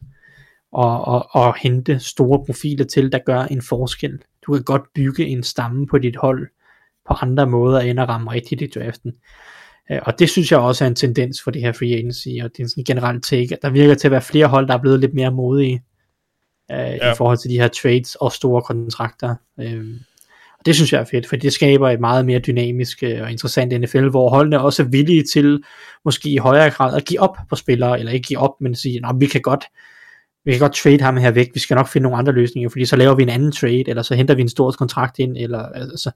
[0.72, 4.18] og, og, og hente store profiler til, der gør en forskel.
[4.46, 6.48] Du kan godt bygge en stamme på dit hold,
[7.08, 9.12] på andre måder end at ramme rigtigt i draften.
[9.90, 12.50] Øh, og det synes jeg også er en tendens for det her free agency, og
[12.56, 14.80] det er sådan en generelt take, der virker til at være flere hold, der er
[14.80, 15.82] blevet lidt mere modige
[16.72, 17.12] øh, ja.
[17.12, 19.34] i forhold til de her trades og store kontrakter.
[19.60, 19.84] Øh,
[20.58, 23.30] og det synes jeg er fedt, for det skaber et meget mere dynamisk øh, og
[23.30, 25.62] interessant NFL, hvor holdene også er villige til
[26.04, 29.00] måske i højere grad at give op på spillere, eller ikke give op, men sige,
[29.08, 29.64] at vi kan godt
[30.44, 32.84] vi kan godt trade ham her væk, vi skal nok finde nogle andre løsninger, fordi
[32.84, 35.58] så laver vi en anden trade, eller så henter vi en stor kontrakt ind, eller
[35.58, 36.10] altså,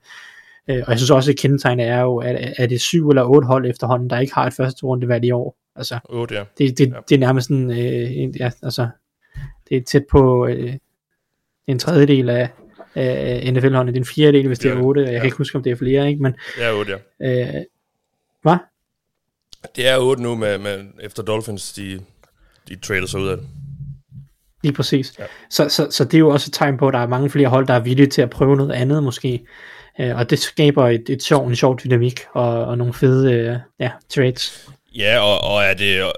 [0.69, 3.25] Øh, og jeg synes også, at kendetegnet er jo, at, at det er syv eller
[3.25, 5.57] otte hold efterhånden, der ikke har et første rundevalg i år.
[5.77, 6.45] Altså, 8, ja.
[6.59, 6.95] det, det, ja.
[7.09, 8.89] det er nærmest sådan, øh, en, ja, altså,
[9.69, 10.75] det er tæt på øh,
[11.67, 12.49] en tredjedel af,
[12.95, 13.93] af NFL-holdene.
[13.93, 15.01] Det er en fjerdedel, hvis det er otte.
[15.01, 15.19] Jeg ja.
[15.19, 16.23] kan ikke huske, om det er flere, ikke?
[16.23, 17.57] Men, det er otte, ja.
[17.57, 17.63] Øh,
[18.43, 18.57] hvad?
[19.77, 22.01] Det er otte nu, med, med, efter Dolphins, de,
[22.69, 23.47] de trader sig ud af det.
[24.63, 25.15] Lige præcis.
[25.19, 25.25] Ja.
[25.51, 27.49] Så, så, så det er jo også et tegn på, at der er mange flere
[27.49, 29.47] hold, der er villige til at prøve noget andet måske.
[30.01, 33.57] Øh, og det skaber et, et sjov, en sjov dynamik og, og nogle fede øh,
[33.79, 34.69] ja, trades.
[34.95, 36.11] Ja, og, og er det, øh,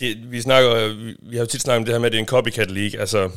[0.00, 2.12] det, vi snakker, øh, vi, vi har jo tit snakket om det her med, at
[2.12, 3.30] det er en copycat league, altså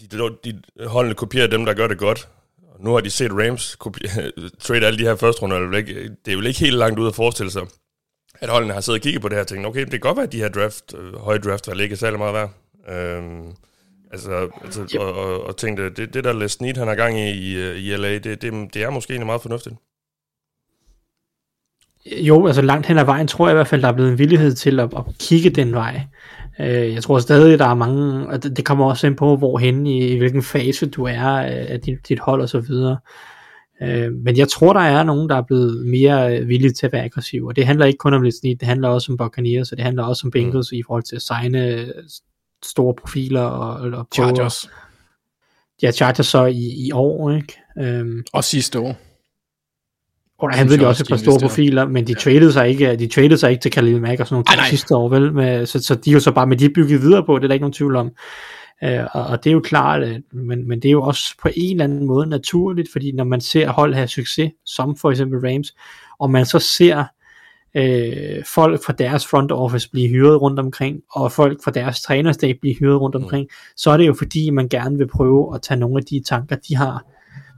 [0.00, 2.28] de, de holdene kopierer dem, der gør det godt.
[2.74, 4.30] Og nu har de set Rams kopier,
[4.64, 7.52] trade alle de her første runder, det er jo ikke helt langt ud at forestille
[7.52, 7.62] sig,
[8.40, 10.16] at holdene har siddet og kigget på det her og tænkt, okay, det kan godt
[10.16, 12.50] være, at de her draft, øh, høje draft har ligget særlig meget værd.
[12.88, 13.54] Øhm,
[14.10, 15.00] Altså, altså yep.
[15.00, 17.96] og, og, og tænkte, det, det der Les Snead, han har gang i i, i
[17.96, 19.74] LA, det, det, det er måske egentlig meget fornuftigt.
[22.06, 24.18] Jo, altså langt hen ad vejen tror jeg i hvert fald, der er blevet en
[24.18, 26.00] villighed til at, at kigge den vej.
[26.60, 29.86] Øh, jeg tror stadig, der er mange, og det, det kommer også ind på, hvorhen
[29.86, 31.28] i, i hvilken fase du er
[31.68, 32.98] af dit, dit hold og så videre.
[33.82, 37.04] Øh, men jeg tror, der er nogen, der er blevet mere villige til at være
[37.04, 39.76] aggressive, og det handler ikke kun om Les Snead, det handler også om Buccaneers, og
[39.76, 40.78] det handler også om Bengals mm.
[40.78, 41.92] i forhold til at signe
[42.64, 44.66] store profiler og, og Chargers.
[44.66, 44.70] På,
[45.82, 48.00] ja, Chargers så i, i år, ikke?
[48.00, 48.96] Um, og sidste år.
[50.38, 52.18] Og der havde de også et par store profiler, men de ja.
[52.18, 55.08] traded sig ikke, de traded sig ikke til Khalil Mack og sådan noget sidste år,
[55.08, 55.32] vel?
[55.32, 57.48] Med, så, så de er jo så bare med de bygget videre på, det er
[57.48, 58.10] der ikke nogen tvivl om.
[58.82, 61.48] Uh, og, og det er jo klart, uh, men, men det er jo også på
[61.56, 65.38] en eller anden måde naturligt, fordi når man ser hold have succes, som for eksempel
[65.38, 65.74] Rams,
[66.18, 67.04] og man så ser
[67.74, 72.56] øh, folk fra deres front office blive hyret rundt omkring, og folk fra deres trænerstab
[72.60, 73.22] blive hyret rundt mm.
[73.22, 73.74] omkring, mm.
[73.76, 76.56] så er det jo fordi, man gerne vil prøve at tage nogle af de tanker,
[76.56, 77.04] de har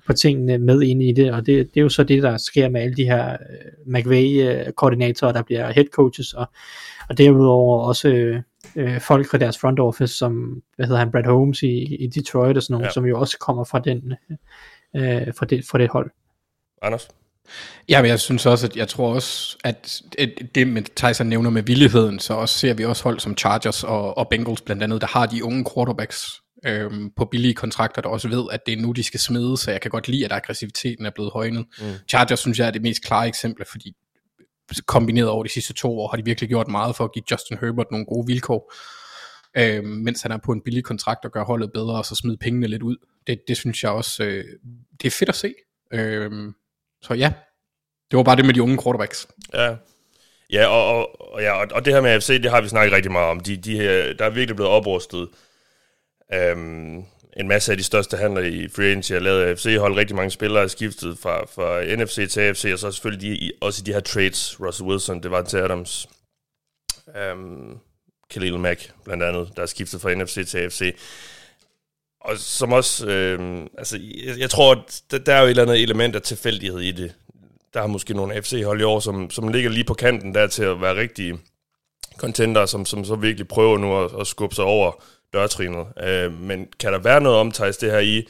[0.06, 2.68] på tingene med ind i det, og det, det er jo så det, der sker
[2.68, 3.36] med alle de her
[3.86, 6.46] uh, McVay-koordinatorer, der bliver head coaches, og,
[7.08, 8.42] og derudover også
[8.76, 12.56] øh, folk fra deres front office, som, hvad hedder han, Brad Holmes i, i Detroit
[12.56, 12.92] og sådan noget, ja.
[12.92, 14.14] som jo også kommer fra den,
[14.96, 16.10] øh, fra, det, fra det hold.
[16.82, 17.08] Anders?
[17.88, 20.02] Ja, men jeg synes også, at jeg tror også, at
[20.54, 24.18] det med Tyson nævner med villigheden, så også ser vi også hold som Chargers og,
[24.18, 28.28] og Bengals blandt andet, der har de unge quarterbacks øhm, på billige kontrakter, der også
[28.28, 31.06] ved, at det er nu, de skal smide, så jeg kan godt lide, at aggressiviteten
[31.06, 31.66] er blevet højnet.
[31.78, 31.84] Mm.
[32.08, 33.96] Chargers synes jeg er det mest klare eksempel, fordi
[34.86, 37.58] kombineret over de sidste to år, har de virkelig gjort meget for at give Justin
[37.60, 38.74] Herbert nogle gode vilkår,
[39.56, 42.36] øhm, mens han er på en billig kontrakt og gør holdet bedre, og så smide
[42.36, 42.96] pengene lidt ud.
[43.26, 44.44] Det, det synes jeg også, øh,
[45.02, 45.54] det er fedt at se.
[45.92, 46.54] Øhm,
[47.02, 47.32] så ja,
[48.10, 49.28] det var bare det med de unge quarterbacks.
[49.54, 49.76] Ja,
[50.50, 53.12] ja og, og, og, ja, og det her med AFC, det har vi snakket rigtig
[53.12, 53.40] meget om.
[53.40, 55.28] De, de her, der er virkelig blevet oprustet.
[56.52, 60.16] Um, en masse af de største handler i free agency har lavet AFC, holdt rigtig
[60.16, 64.00] mange spillere skiftet fra, fra NFC til AFC, og så selvfølgelig de, også de her
[64.00, 66.08] trades, Russell Wilson, det var til Adams,
[67.32, 67.80] um,
[68.30, 70.96] Khalil Mack blandt andet, der er skiftet fra NFC til AFC.
[72.24, 75.62] Og som også, øh, altså, jeg, jeg tror, at der, der er jo et eller
[75.62, 77.14] andet element af tilfældighed i det.
[77.74, 80.62] Der har måske nogle FC-hold i år, som, som ligger lige på kanten der til
[80.62, 81.38] at være rigtige
[82.16, 85.86] contender, som, som så virkelig prøver nu at, at skubbe sig over dørtrinet.
[86.02, 88.28] Øh, men kan der være noget omtages det her i,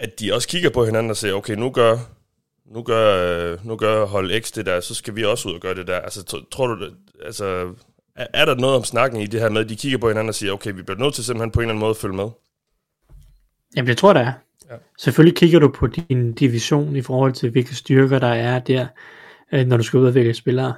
[0.00, 1.98] at de også kigger på hinanden og siger, okay, nu gør,
[2.66, 5.60] nu gør, øh, nu gør hold X det der, så skal vi også ud og
[5.60, 5.98] gøre det der.
[5.98, 6.90] Altså, tror du,
[7.24, 7.74] altså,
[8.16, 10.28] er, er der noget om snakken i det her med, at de kigger på hinanden
[10.28, 12.16] og siger, okay, vi bliver nødt til simpelthen på en eller anden måde at følge
[12.16, 12.28] med?
[13.76, 14.32] Jamen det tror jeg, der er.
[14.70, 14.76] Ja.
[14.98, 18.86] Selvfølgelig kigger du på din division i forhold til, hvilke styrker der er der,
[19.52, 20.74] øh, når du skal ud og vælge spillere.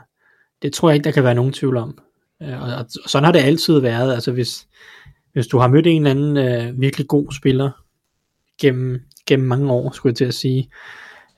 [0.63, 1.99] Det tror jeg ikke, der kan være nogen tvivl om.
[2.43, 4.15] Øh, og, sådan har det altid været.
[4.15, 4.69] Altså hvis,
[5.33, 7.71] hvis du har mødt en eller anden øh, virkelig god spiller
[8.61, 10.71] gennem, gennem mange år, skulle jeg til at sige,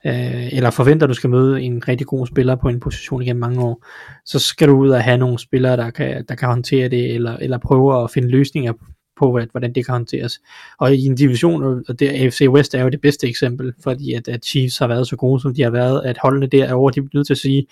[0.05, 3.39] øh, eller forventer, at du skal møde en rigtig god spiller på en position igennem
[3.39, 3.85] mange år,
[4.25, 7.37] så skal du ud og have nogle spillere, der kan, der kan håndtere det, eller,
[7.37, 8.73] eller prøve at finde løsninger
[9.17, 10.41] på, hvordan det kan håndteres.
[10.77, 14.27] Og i en division, og det AFC West er jo det bedste eksempel, fordi at,
[14.27, 17.19] at Chiefs har været så gode, som de har været, at holdene derovre, de bliver
[17.19, 17.67] nødt til at sige,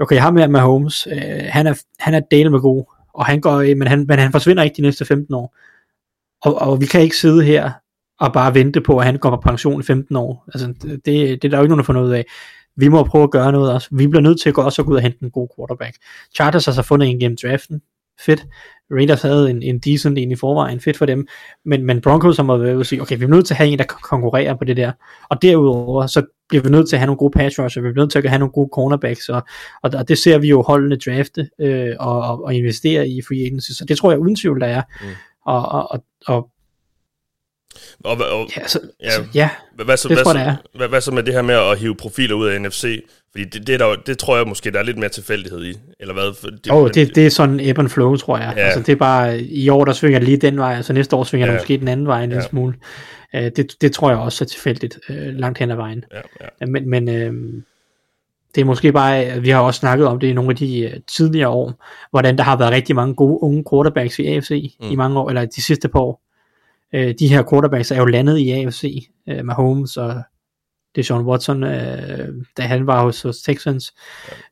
[0.00, 2.84] okay, ham her med Holmes, øh, han, er, han er del med god,
[3.14, 5.56] og han går, øh, men, han, men han forsvinder ikke de næste 15 år.
[6.42, 7.70] Og, og vi kan ikke sidde her
[8.20, 10.44] og bare vente på, at han går på pension i 15 år.
[10.54, 12.24] Altså, det, det er der jo ikke nogen, der får noget af.
[12.76, 13.88] Vi må prøve at gøre noget også.
[13.92, 15.96] Vi bliver nødt til at gå også gå ud og hente en god quarterback.
[16.34, 17.82] Chargers har så fundet en gennem draften.
[18.20, 18.46] Fedt.
[18.90, 20.80] Raiders havde en, en decent en i forvejen.
[20.80, 21.26] Fedt for dem.
[21.64, 23.78] Men, men Broncos har må være sige, okay, vi er nødt til at have en,
[23.78, 24.92] der konkurrerer på det der.
[25.30, 28.04] Og derudover, så bliver vi nødt til at have nogle gode pass rusher, vi bliver
[28.04, 29.42] nødt til at have nogle gode cornerbacks, og,
[29.82, 33.46] og, og det ser vi jo holdene drafte øh, og, og, og investere i free
[33.46, 34.82] agency, så det tror jeg uden tvivl, der er.
[35.00, 35.06] Mm.
[35.46, 36.50] Og, og, og, og
[38.04, 41.10] og, og, ja, så, ja, ja hvad, så, det hvad, tror jeg, hvad, hvad så
[41.10, 43.04] med det her med at hive profiler ud af NFC?
[43.36, 46.14] Fordi det, det, der, det tror jeg måske, der er lidt mere tilfældighed i, eller
[46.14, 46.34] hvad?
[46.40, 48.54] For det, oh, det, det er sådan ebb and flow, tror jeg.
[48.56, 48.62] Ja.
[48.62, 51.24] Altså, det er bare, i år der svinger det lige den vej, altså næste år
[51.24, 51.52] svinger ja.
[51.52, 52.36] det måske den anden vej en ja.
[52.36, 52.74] lille smule.
[53.34, 56.04] Uh, det, det tror jeg også er tilfældigt, uh, langt hen ad vejen.
[56.14, 56.20] Ja,
[56.60, 56.66] ja.
[56.66, 57.62] Men, men uh,
[58.54, 61.00] det er måske bare, vi har også snakket om det i nogle af de uh,
[61.16, 64.90] tidligere år, hvordan der har været rigtig mange gode unge quarterbacks i AFC mm.
[64.90, 66.22] i mange år, eller de sidste par år.
[66.94, 70.22] Uh, de her quarterbacks er jo landet i AFC, uh, Mahomes og
[70.96, 73.94] Deshaun Watson, øh, da han var hos, hos Texans,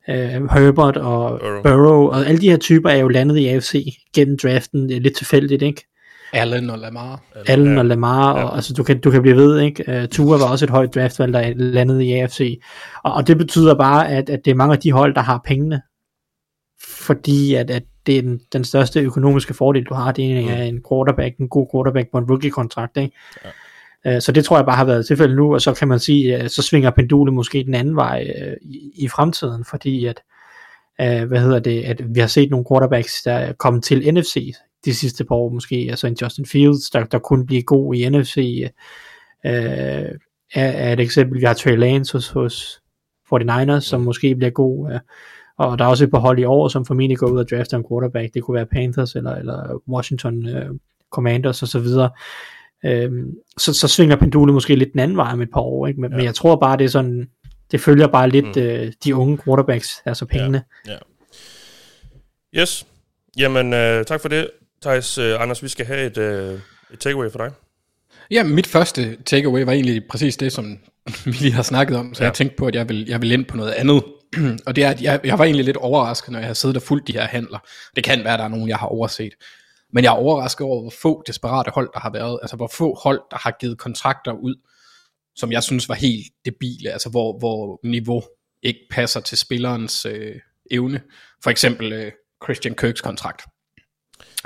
[0.09, 0.15] øh,
[0.51, 1.61] Herbert og Burrow.
[1.61, 5.01] Burrow, og alle de her typer er jo landet i AFC gennem draften, det er
[5.01, 5.85] lidt tilfældigt, ikke?
[6.33, 7.21] Allen og Lamar.
[7.47, 7.79] Allen ja.
[7.79, 8.43] og Lamar, ja.
[8.43, 9.83] og altså, du, kan, du kan blive ved, ikke?
[9.87, 12.61] Uh, Tua var også et højt draftvalg, der landede i AFC,
[13.03, 15.41] og, og det betyder bare, at, at det er mange af de hold, der har
[15.45, 15.81] pengene,
[16.81, 20.75] fordi at, at det er den, den største økonomiske fordel, du har, det er mm.
[20.75, 23.17] en quarterback, en god quarterback på en rookie-kontrakt, ikke?
[23.45, 23.49] Ja.
[24.07, 26.43] Øh, så det tror jeg bare har været tilfældet nu, og så kan man sige,
[26.43, 28.53] øh, så svinger pendulet måske den anden vej øh,
[28.95, 30.21] i, fremtiden, fordi at,
[31.27, 34.53] hvad hedder det, at vi har set nogle quarterbacks, der er kommet til NFC
[34.85, 38.09] de sidste par år måske, altså en Justin Fields, der, der kunne blive god i
[38.09, 38.63] NFC,
[39.43, 40.13] er,
[40.53, 42.81] er et eksempel, vi har Trey Lance hos, hos
[43.33, 44.99] 49ers, som måske bliver god,
[45.57, 47.77] og der er også et par hold i år, som formentlig går ud og drafter
[47.77, 50.47] en quarterback, det kunne være Panthers eller, eller Washington
[51.11, 52.09] Commanders og så videre,
[52.85, 56.01] Øhm, så, så svinger pendulet måske lidt den anden vej om et par år, ikke?
[56.01, 56.17] Men, ja.
[56.17, 57.27] men jeg tror bare, det er sådan,
[57.71, 58.61] det følger bare lidt mm.
[58.61, 60.63] øh, de unge quarterbacks, altså pengene.
[60.87, 60.91] Ja.
[60.91, 60.97] ja.
[62.61, 62.85] Yes,
[63.37, 64.47] jamen øh, tak for det,
[64.81, 65.17] Thijs.
[65.17, 66.59] Øh, Anders, vi skal have et, øh,
[66.93, 67.51] et takeaway for dig.
[68.31, 70.77] Ja, mit første takeaway var egentlig præcis det, som
[71.25, 72.27] vi lige har snakket om, så ja.
[72.27, 74.03] jeg tænkte på, at jeg vil, jeg vil ind på noget andet.
[74.67, 76.83] og det er, at jeg, jeg var egentlig lidt overrasket, når jeg har siddet og
[76.83, 77.59] fulgt de her handler.
[77.95, 79.33] Det kan være, at der er nogen, jeg har overset.
[79.95, 82.39] Men jeg er overrasket over, hvor få desperate hold, der har været.
[82.41, 84.55] Altså hvor få hold, der har givet kontrakter ud,
[85.35, 86.89] som jeg synes var helt debile.
[86.91, 88.23] Altså hvor, hvor niveau
[88.63, 90.35] ikke passer til spillerens øh,
[90.71, 91.01] evne.
[91.43, 92.11] For eksempel øh,
[92.43, 93.41] Christian Kirks kontrakt.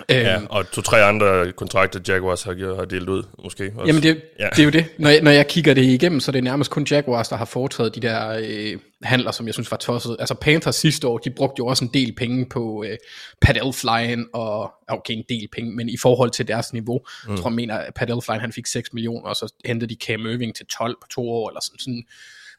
[0.09, 3.73] Ja, øhm, og to-tre andre kontrakter, Jaguars har, har delt ud, måske.
[3.75, 3.87] Også.
[3.87, 4.49] Jamen, det, ja.
[4.49, 4.85] det er jo det.
[4.97, 7.45] Når jeg, når jeg kigger det igennem, så er det nærmest kun Jaguars, der har
[7.45, 10.15] foretaget de der øh, handler, som jeg synes var tosset.
[10.19, 12.97] Altså Panthers sidste år, de brugte jo også en del penge på øh,
[13.41, 17.31] Pat Elflein, og okay, en del penge, men i forhold til deres niveau, mm.
[17.31, 19.97] jeg tror, jeg mener, at Pat Elflein, han fik 6 millioner, og så hentede de
[20.05, 22.03] Cam Irving til 12 på to år, eller sådan, sådan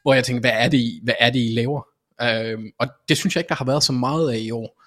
[0.01, 1.87] hvor jeg tænkte, hvad er det, I, hvad er det, I laver?
[2.21, 4.80] Øhm, og det synes jeg ikke, der har været så meget af i år.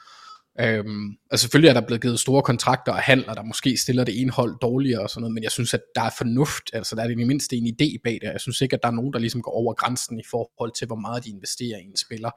[0.60, 4.20] Øhm, og selvfølgelig er der blevet givet store kontrakter og handler, der måske stiller det
[4.20, 7.02] ene hold dårligere og sådan noget, men jeg synes, at der er fornuft, altså der
[7.02, 8.32] er det i mindste en idé bag det.
[8.32, 10.86] Jeg synes ikke, at der er nogen, der ligesom går over grænsen i forhold til,
[10.86, 12.30] hvor meget de investerer i en spiller.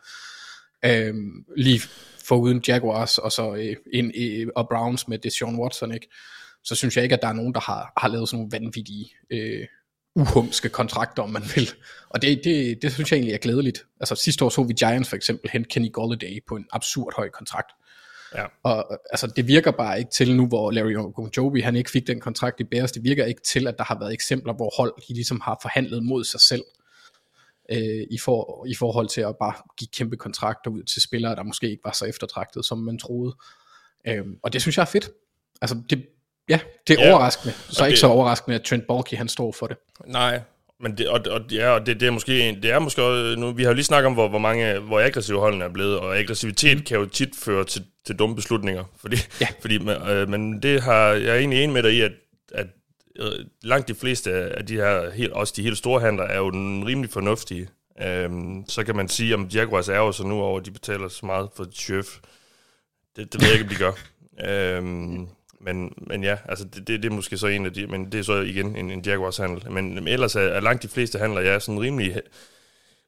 [0.85, 1.81] Øhm, lige
[2.25, 6.07] for uden Jaguars og så øh, ind, øh, og Browns med Deshaun Watson, ikke?
[6.63, 9.09] så synes jeg ikke, at der er nogen, der har, har lavet sådan nogle vanvittige
[9.31, 9.67] øh,
[10.15, 11.69] uhumske kontrakter, om man vil.
[12.09, 13.85] Og det, det, det synes jeg egentlig er glædeligt.
[13.99, 17.29] Altså sidste år så vi Giants for eksempel hente Kenny Golladay på en absurd høj
[17.29, 17.71] kontrakt.
[18.35, 18.45] Ja.
[18.63, 22.19] Og altså, det virker bare ikke til nu, hvor Larry Ogunjobi, han ikke fik den
[22.19, 25.13] kontrakt i Bears, det virker ikke til, at der har været eksempler, hvor hold de
[25.13, 26.63] ligesom har forhandlet mod sig selv,
[27.71, 31.43] øh, i, for, i forhold til at bare give kæmpe kontrakter ud til spillere, der
[31.43, 33.35] måske ikke var så eftertragtet, som man troede.
[34.07, 35.09] Øh, og det synes jeg er fedt.
[35.61, 36.05] Altså, det,
[36.49, 37.11] ja, det er ja.
[37.11, 37.53] overraskende.
[37.53, 37.87] Så okay.
[37.87, 39.77] ikke så overraskende, at Trent Balky, han står for det.
[40.05, 40.41] Nej,
[40.79, 43.01] men det, og, og, ja, og det, det, er måske, det er måske
[43.37, 45.99] nu, vi har jo lige snakket om, hvor, hvor mange, hvor aggressive holdene er blevet,
[45.99, 46.83] og aggressivitet mm.
[46.83, 49.47] kan jo tit føre til, til dumme beslutninger, fordi, ja.
[49.61, 49.75] fordi
[50.09, 52.11] øh, men det har, jeg er egentlig enig med dig i, at,
[52.51, 52.67] at
[53.19, 56.49] øh, langt de fleste af de her, helt, også de helt store handler, er jo
[56.49, 57.69] den rimelig fornuftige.
[58.01, 61.07] Øhm, så kan man sige, om Jaguars er jo så nu over, at de betaler
[61.07, 62.05] så meget for chef.
[63.15, 63.91] Det, det ved jeg ikke, om de gør.
[64.49, 65.27] Øhm,
[65.61, 68.19] men, men ja, altså det, det, det er måske så en af de, men det
[68.19, 69.71] er så igen en, en Jaguars handel.
[69.71, 72.21] Men, men ellers er, er langt de fleste handler, ja, sådan rimelig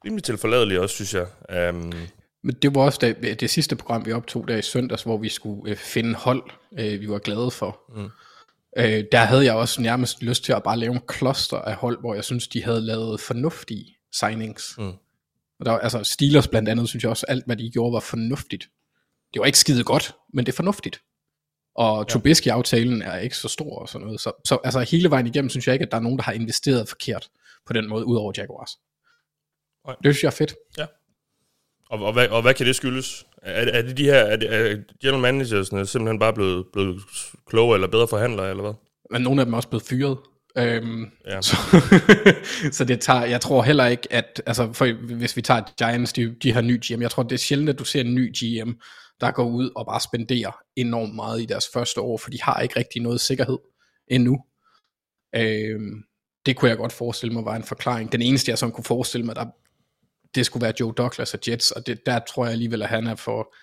[0.05, 1.69] rimelig tilforladelig også, synes jeg.
[1.69, 1.93] Um,
[2.43, 5.29] Men det var også det, det sidste program, vi optog der i søndags, hvor vi
[5.29, 6.43] skulle øh, finde hold,
[6.79, 7.79] øh, vi var glade for.
[7.95, 8.09] Mm.
[8.77, 11.99] Øh, der havde jeg også nærmest lyst til at bare lave en kloster af hold,
[11.99, 14.75] hvor jeg synes, de havde lavet fornuftige signings.
[14.77, 14.93] Mm.
[15.59, 18.69] Og der altså Steelers blandt andet, synes jeg også, alt hvad de gjorde var fornuftigt.
[19.33, 21.01] Det var ikke skide godt, men det er fornuftigt.
[21.79, 22.13] Og ja.
[22.13, 24.21] Trubisky-aftalen er ikke så stor og sådan noget.
[24.21, 26.33] Så, så altså hele vejen igennem, synes jeg ikke, at der er nogen, der har
[26.33, 27.29] investeret forkert
[27.67, 28.71] på den måde, udover Jaguars.
[29.87, 29.95] Nej.
[30.03, 30.55] Det synes jeg er fedt.
[30.77, 30.85] Ja.
[31.89, 33.25] Og, og, hvad, og hvad kan det skyldes?
[33.41, 37.01] Er, er det de her, er, det, er general managersne simpelthen bare blevet, blevet
[37.47, 38.73] klogere eller bedre forhandlere, eller hvad?
[39.11, 40.17] Men nogle af dem er også blevet fyret.
[40.57, 41.41] Øhm, Ja.
[41.41, 41.55] så,
[42.77, 46.35] så det tager, jeg tror heller ikke, at, altså for, hvis vi tager Giants, de,
[46.43, 48.71] de har ny GM, jeg tror det er sjældent, at du ser en ny GM,
[49.21, 52.61] der går ud og bare spenderer enormt meget i deres første år, for de har
[52.61, 53.57] ikke rigtig noget sikkerhed
[54.07, 54.39] endnu.
[55.35, 56.03] Øhm,
[56.45, 58.11] det kunne jeg godt forestille mig var en forklaring.
[58.11, 59.45] Den eneste, jeg sådan kunne forestille mig, der,
[60.35, 63.07] det skulle være Joe Douglas og Jets, og det, der tror jeg alligevel, at han
[63.07, 63.55] er for,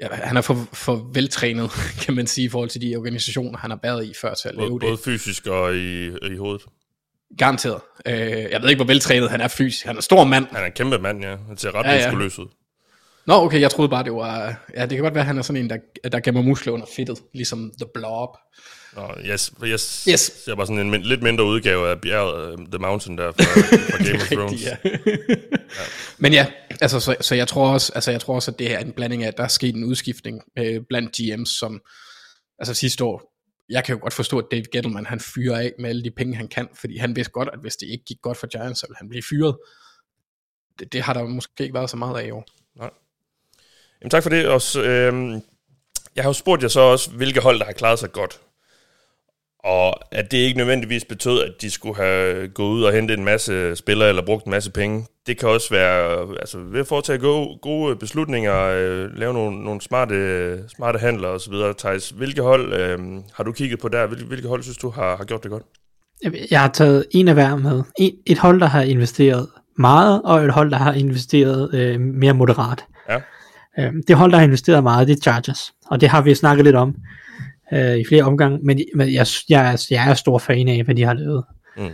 [0.00, 1.70] ja, han er for, for veltrænet,
[2.04, 4.54] kan man sige, i forhold til de organisationer, han har været i før til at
[4.54, 4.88] lave Både, det.
[4.88, 6.62] både fysisk og i, i hovedet.
[7.38, 7.80] Garanteret.
[8.06, 9.86] Øh, jeg ved ikke, hvor veltrænet han er fysisk.
[9.86, 10.46] Han er en stor mand.
[10.46, 11.36] Han er en kæmpe mand, ja.
[11.36, 12.10] Han ser ret Ja, ja, ja.
[12.10, 12.46] muskuløs ud.
[13.30, 14.62] Nå, okay, jeg troede bare, det var...
[14.74, 16.86] Ja, det kan godt være, at han er sådan en, der, der gemmer muskler under
[16.96, 18.28] fedtet, ligesom The Blob.
[18.96, 20.04] Nå, jeg, jeg Yes.
[20.08, 20.20] yes.
[20.20, 23.42] ser bare sådan en min, lidt mindre udgave af bjerget, uh, The Mountain der fra,
[23.42, 24.52] fra Game of Thrones.
[24.52, 25.36] Rigtigt, ja.
[26.22, 26.46] Men ja,
[26.80, 29.22] altså, så, så jeg, tror også, altså, jeg tror også, at det er en blanding
[29.22, 31.80] af, at der er sket en udskiftning øh, blandt GM's, som
[32.58, 33.32] altså sidste år,
[33.68, 36.36] jeg kan jo godt forstå, at Dave Gettleman, han fyrer af med alle de penge,
[36.36, 38.86] han kan, fordi han vidste godt, at hvis det ikke gik godt for Giants, så
[38.88, 39.56] ville han blive fyret.
[40.78, 42.59] Det, det har der måske ikke været så meget af i år.
[44.02, 44.46] Jamen, tak for det.
[44.48, 45.32] Også, øhm,
[46.16, 48.40] jeg har jo spurgt jer så også, hvilke hold, der har klaret sig godt.
[49.64, 53.24] Og at det ikke nødvendigvis betød, at de skulle have gået ud og hentet en
[53.24, 55.06] masse spillere eller brugt en masse penge.
[55.26, 59.80] Det kan også være altså, ved at foretage gode, gode beslutninger, øh, lave nogle, nogle
[59.80, 61.52] smarte, smarte handler osv.
[61.78, 62.98] Thijs, hvilke hold øh,
[63.34, 64.06] har du kigget på der?
[64.06, 65.62] Hvilke, hvilke hold synes du har, har gjort det godt?
[66.22, 67.82] Jeg- Jeg har taget en af hver med.
[67.98, 72.32] En, et hold, der har investeret meget, og et hold, der har investeret øh, mere
[72.34, 72.84] moderat.
[73.08, 73.20] Ja.
[73.78, 75.72] Øh, det hold, der har investeret meget, det er Chargers.
[75.86, 76.96] Og det har vi snakket lidt om
[77.72, 80.94] øh, i flere omgange, men, men jeg, jeg, er- jeg er stor fan af, hvad
[80.94, 81.44] de har lavet.
[81.76, 81.88] Mm.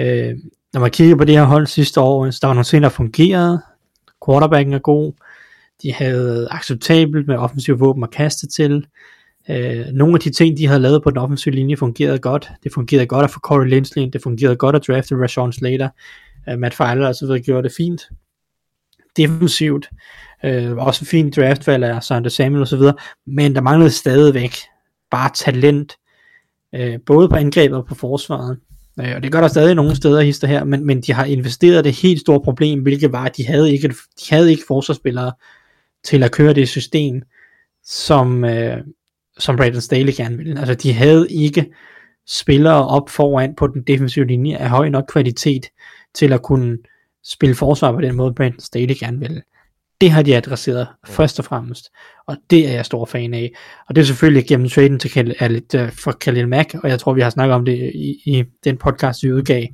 [0.00, 0.34] Øh,
[0.72, 2.88] når man kigger på det her hold sidste år, så der var nogle ting, der
[2.88, 3.62] fungerede.
[4.26, 5.12] Quarterbacken er god.
[5.82, 8.86] De havde acceptabelt med offensiv våben at kaste til.
[9.50, 12.50] Øh, nogle af de ting, de havde lavet på den offensive linje, fungerede godt.
[12.64, 14.12] Det fungerede godt at få Corey Lindsley ind.
[14.12, 15.88] Det fungerede godt at drafte Rashawn Slater.
[16.48, 18.02] Øh, Matt Feiler og så videre gjorde det fint.
[19.16, 19.88] Defensivt.
[20.44, 22.94] Øh, også fint draftvalg af Sander Samuel og så videre.
[23.26, 24.56] Men der manglede stadigvæk
[25.10, 25.96] bare talent.
[26.74, 28.58] Øh, både på angrebet og på forsvaret.
[29.00, 31.84] Øh, og det gør der stadig nogle steder hister her, men, men de har investeret
[31.84, 35.32] det helt store problem, hvilket var, at de havde ikke, de havde ikke forsvarsspillere
[36.04, 37.22] til at køre det system,
[37.84, 38.76] som, øh,
[39.38, 40.58] som Brandon Staley gerne ville.
[40.58, 41.66] Altså de havde ikke
[42.26, 45.66] spillere op foran på den defensive linje af høj nok kvalitet
[46.14, 46.78] til at kunne
[47.24, 49.42] spille forsvar på den måde, Brandon Staley gerne ville.
[50.00, 51.90] Det har de adresseret først og fremmest,
[52.26, 53.52] og det er jeg stor fan af.
[53.88, 56.88] Og det er selvfølgelig gennem traden til Kal- er lidt, uh, for Khalil Mack, og
[56.88, 59.66] jeg tror, vi har snakket om det i, i den podcast, vi udgav,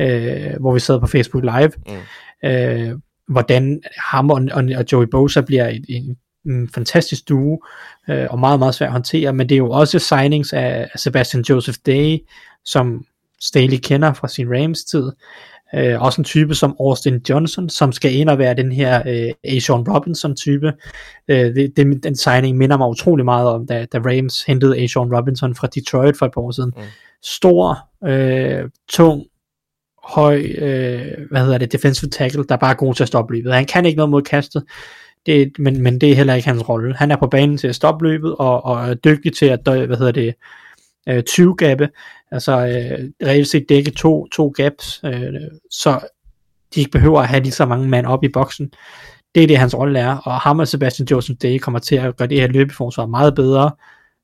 [0.00, 2.48] øh, hvor vi sad på Facebook Live, mm.
[2.48, 3.82] øh, hvordan
[4.12, 7.64] ham og, og, og Joey Bosa bliver et, en, en fantastisk duo,
[8.10, 11.44] øh, og meget, meget svært at håndtere, men det er jo også signings af Sebastian
[11.48, 12.18] Joseph Day,
[12.64, 13.04] som
[13.40, 15.12] Staley kender fra sin Rams-tid,
[15.76, 19.54] Øh, også en type som Austin Johnson, som skal ind og være den her øh,
[19.56, 20.72] Ashawn Robinson type.
[21.28, 25.16] Øh, det, det, den signing minder mig utrolig meget om, da, da Rams hentede Ashawn
[25.16, 26.72] Robinson fra Detroit for et par år siden.
[26.76, 26.82] Mm.
[27.22, 29.24] Stor, øh, tung,
[30.04, 33.54] høj, øh, hvad hedder det, defensive tackle, der bare er god til at stoppe løbet.
[33.54, 34.64] Han kan ikke noget mod kastet,
[35.26, 36.96] det, men, men det er heller ikke hans rolle.
[36.96, 39.86] Han er på banen til at stoppe løbet, og, og er dygtig til at, dø-
[39.86, 40.34] hvad hedder det,
[41.08, 41.88] øh, 20 gabe,
[42.34, 45.34] altså øh, reelt set dække to, to gaps, øh,
[45.70, 46.00] så
[46.74, 48.72] de ikke behøver at have lige så mange mand op i boksen.
[49.34, 52.16] Det er det, hans rolle er, og ham og Sebastian Joseph Day kommer til at
[52.16, 53.70] gøre det her løbeforsvar meget bedre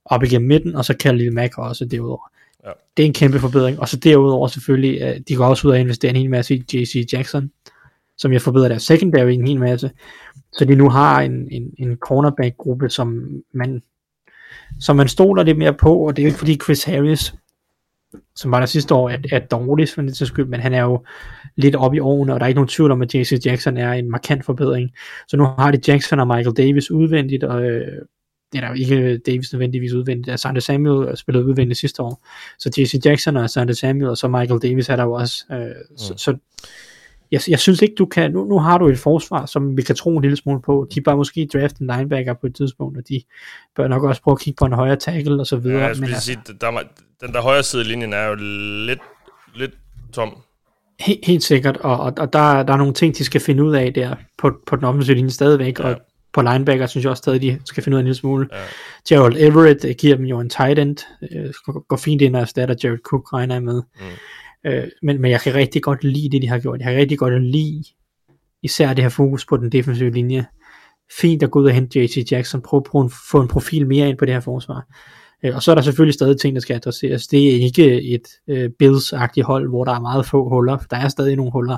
[0.04, 2.30] op igennem midten, og så kan Lille Mac også derudover.
[2.64, 2.70] Ja.
[2.96, 5.80] Det er en kæmpe forbedring, og så derudover selvfølgelig, øh, de går også ud og
[5.80, 7.50] investere en hel masse i JC Jackson,
[8.18, 9.90] som jeg forbedrer deres secondary en hel masse,
[10.52, 13.82] så de nu har en, en, en cornerback-gruppe, som man
[14.80, 17.34] som man stoler lidt mere på, og det er jo ikke fordi Chris Harris,
[18.36, 21.04] som var der sidste år, er, er dårlig for det skyld, men han er jo
[21.56, 23.92] lidt oppe i årene, og der er ikke nogen tvivl om, at JC Jackson er
[23.92, 24.90] en markant forbedring.
[25.28, 28.02] Så nu har de Jackson og Michael Davis udvendigt, og øh,
[28.52, 32.26] det er der jo ikke Davis nødvendigvis udvendigt, at Sander Samuel spillede udvendigt sidste år.
[32.58, 35.44] Så JC Jackson og Sander Samuel, og så Michael Davis er der jo også.
[35.52, 35.96] Øh, mm.
[35.96, 36.36] så, så
[37.32, 39.94] jeg, jeg synes ikke, du kan, nu, nu har du et forsvar, som vi kan
[39.96, 43.04] tro en lille smule på, de bør måske drafte en linebacker på et tidspunkt, og
[43.08, 43.22] de
[43.76, 45.78] bør nok også prøve at kigge på en højere tackle og så videre.
[45.78, 46.82] Ja, jeg skulle men altså, sige, der, er-
[47.26, 48.34] den der højre side linjen er jo
[48.86, 49.00] lidt,
[49.54, 49.72] lidt
[50.12, 50.36] tom.
[51.00, 53.74] helt, helt sikkert, og, og, og der, der er nogle ting, de skal finde ud
[53.74, 55.84] af der på, på den offensive linje stadigvæk, ja.
[55.84, 55.96] Og
[56.32, 58.48] på linebacker synes jeg også stadig, de skal finde ud af en lille smule.
[58.52, 58.58] Ja.
[59.08, 60.96] Gerald Everett øh, giver dem jo en tight end,
[61.32, 61.52] øh,
[61.88, 63.82] går fint ind og erstatter Jared Cook, regner jeg med.
[64.00, 64.00] Mm.
[64.66, 66.80] Øh, men, men jeg kan rigtig godt lide det, de har gjort.
[66.80, 67.84] Jeg kan rigtig godt lide
[68.62, 70.46] især det her fokus på den defensive linje.
[71.20, 74.08] Fint at gå ud og hente JC Jackson, prøve at en, få en profil mere
[74.08, 74.86] ind på det her forsvar.
[75.42, 77.26] Øh, og så er der selvfølgelig stadig ting, der skal adresseres.
[77.26, 80.78] Det er ikke et øh, Bills-agtigt hold, hvor der er meget få huller.
[80.90, 81.76] Der er stadig nogle huller.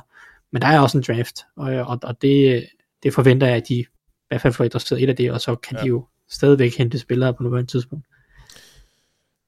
[0.52, 2.66] Men der er også en draft, og, og, og det,
[3.02, 3.86] det forventer jeg, at de i
[4.28, 5.82] hvert fald får adresseret et af det, og så kan ja.
[5.82, 8.06] de jo stadigvæk hente spillere på nuværende tidspunkt.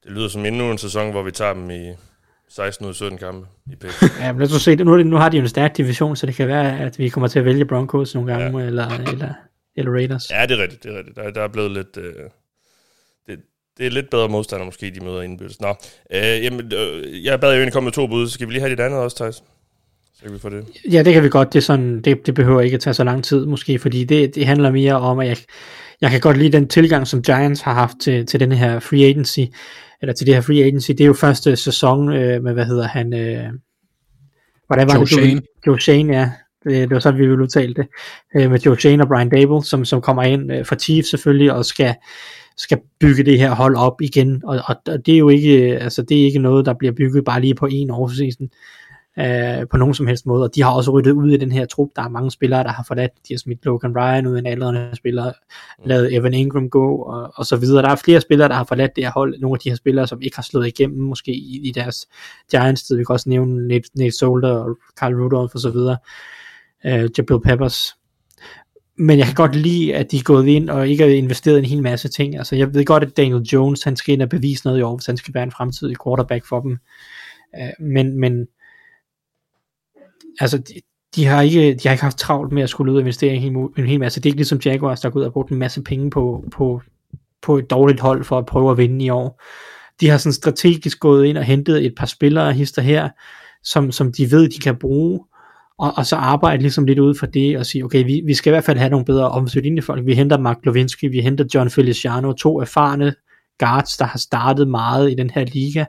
[0.03, 1.93] Det lyder som endnu en sæson, hvor vi tager dem i
[2.49, 3.93] 16 ud af 17 kampe i pick.
[4.21, 6.35] Ja, men lad os se, nu, nu har de jo en stærk division, så det
[6.35, 8.65] kan være, at vi kommer til at vælge Broncos nogle gange, ja.
[8.65, 9.33] eller, eller,
[9.75, 10.31] eller Raiders.
[10.31, 11.15] ja, det er rigtigt, det er rigtigt.
[11.15, 11.97] Der, der er blevet lidt...
[11.97, 12.13] Øh,
[13.27, 13.39] det,
[13.77, 15.61] det er lidt bedre modstander måske, de møder indbyttes.
[15.61, 15.75] Nå,
[16.13, 18.29] øh, jamen, øh, jeg bad jo egentlig komme med to bud.
[18.29, 19.43] Skal vi lige have dit andet også, Thijs?
[20.15, 20.65] Så kan vi få det.
[20.91, 21.53] Ja, det kan vi godt.
[21.53, 24.35] Det, er sådan, det, det behøver ikke at tage så lang tid måske, fordi det,
[24.35, 25.37] det handler mere om, at jeg,
[26.01, 29.05] jeg kan godt lide den tilgang, som Giants har haft til, til den her free
[29.05, 29.39] agency,
[30.01, 30.91] eller til det her free agency.
[30.91, 33.13] Det er jo første sæson øh, med, hvad hedder han?
[33.13, 33.49] Øh,
[34.67, 35.41] hvordan var Joe det, Shane.
[35.67, 36.31] Joe Shane, ja.
[36.63, 37.87] Det, det var sådan, vi ville udtale det.
[38.35, 41.53] Øh, med Joe Shane og Brian Dable, som, som kommer ind øh, for Chiefs selvfølgelig,
[41.53, 41.95] og skal,
[42.57, 44.41] skal bygge det her hold op igen.
[44.43, 47.25] Og, og, og det er jo ikke, altså, det er ikke noget, der bliver bygget
[47.25, 48.49] bare lige på en offseason
[49.19, 51.65] øh, på nogen som helst måde, og de har også ryddet ud i den her
[51.65, 54.45] trup, der er mange spillere, der har forladt, de har smidt Logan Ryan ud, en
[54.45, 55.31] aldrende spiller,
[55.85, 57.81] lavet Evan Ingram gå, og, og så videre.
[57.81, 60.07] Der er flere spillere, der har forladt det her hold, nogle af de her spillere,
[60.07, 62.07] som ikke har slået igennem, måske i, i deres
[62.51, 65.97] Giants-tid, vi kan også nævne Nate, Nate Solder og Carl Rudolph og så videre,
[66.85, 67.95] øh, Jabril Peppers,
[68.97, 71.65] men jeg kan godt lide, at de er gået ind og ikke har investeret en
[71.65, 72.37] hel masse ting.
[72.37, 74.95] Altså, jeg ved godt, at Daniel Jones, han skal ind og bevise noget i år,
[74.95, 76.77] hvis han skal være en fremtidig quarterback for dem.
[77.57, 78.47] Øh, men, men
[80.39, 80.73] altså, de,
[81.15, 83.35] de, har ikke, de har ikke haft travlt med at skulle ud og investere i
[83.35, 84.19] en hel, en hel masse.
[84.19, 86.81] Det er ikke ligesom Jaguars, der går ud og brugt en masse penge på, på,
[87.41, 89.41] på et dårligt hold for at prøve at vinde i år.
[89.99, 93.09] De har sådan strategisk gået ind og hentet et par spillere hister her,
[93.63, 95.19] som, som de ved, de kan bruge,
[95.77, 98.49] og, og så arbejde ligesom lidt ud for det, og sige, okay, vi, vi skal
[98.49, 100.05] i hvert fald have nogle bedre offensive folk.
[100.05, 103.13] Vi henter Mark Lewinsky, vi henter John Feliciano, to erfarne
[103.59, 105.85] guards, der har startet meget i den her liga,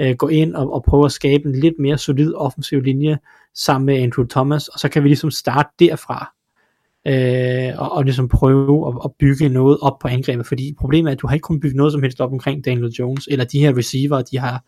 [0.00, 3.18] øh, gå ind og, og prøve at skabe en lidt mere solid offensiv linje
[3.54, 6.34] sammen med Andrew Thomas, og så kan vi ligesom starte derfra,
[7.06, 11.12] øh, og, og ligesom prøve at, at bygge noget op på angrebet, fordi problemet er,
[11.12, 13.60] at du har ikke kunnet bygge noget som helst op omkring Daniel Jones, eller de
[13.60, 14.64] her receiver, de har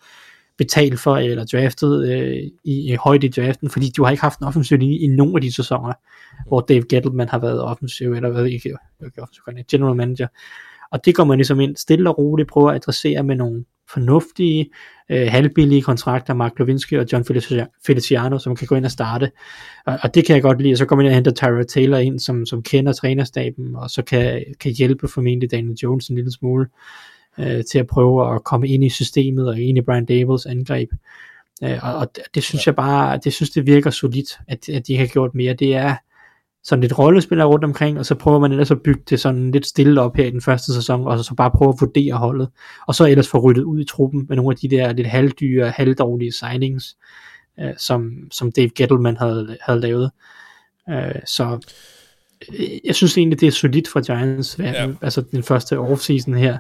[0.59, 4.39] betalt for, eller draftet øh, i, i højt i draften, fordi du har ikke haft
[4.39, 5.93] en offensiv linje i nogen af de sæsoner,
[6.49, 10.27] hvor Dave Gettleman har været offensiv, eller hvad ikke, ikke offensiv, general manager.
[10.93, 14.71] Og det går man ligesom ind stille og roligt, prøver at adressere med nogle fornuftige,
[15.11, 19.31] øh, halvbillige kontrakter, Mark Lewinsky og John Felici- Feliciano, som kan gå ind og starte.
[19.87, 21.63] Og, og det kan jeg godt lide, og så kommer man ind og henter Tyra
[21.63, 26.17] Taylor ind, som, som kender trænerstaben, og så kan, kan hjælpe formentlig Daniel Jones en
[26.17, 26.67] lille smule
[27.39, 30.89] øh, til at prøve at komme ind i systemet og ind i Brian Dables angreb.
[31.65, 34.87] Øh, og, og det, det synes jeg bare, det synes det virker solidt, at, at
[34.87, 35.55] de har gjort mere.
[35.55, 35.97] Det er
[36.67, 39.67] sådan lidt rollespillere rundt omkring, og så prøver man ellers at bygge det sådan lidt
[39.67, 42.49] stille op her i den første sæson, og så bare prøve at vurdere holdet,
[42.87, 45.71] og så ellers få ryddet ud i truppen med nogle af de der lidt halvdyre,
[45.71, 46.97] halvdårlige signings,
[47.61, 50.11] øh, som, som Dave Gettleman havde, havde lavet.
[50.91, 51.59] Øh, så
[52.59, 54.59] øh, jeg synes egentlig, det er solidt fra Giants.
[54.59, 54.89] Ja.
[55.03, 56.59] altså den første offseason her,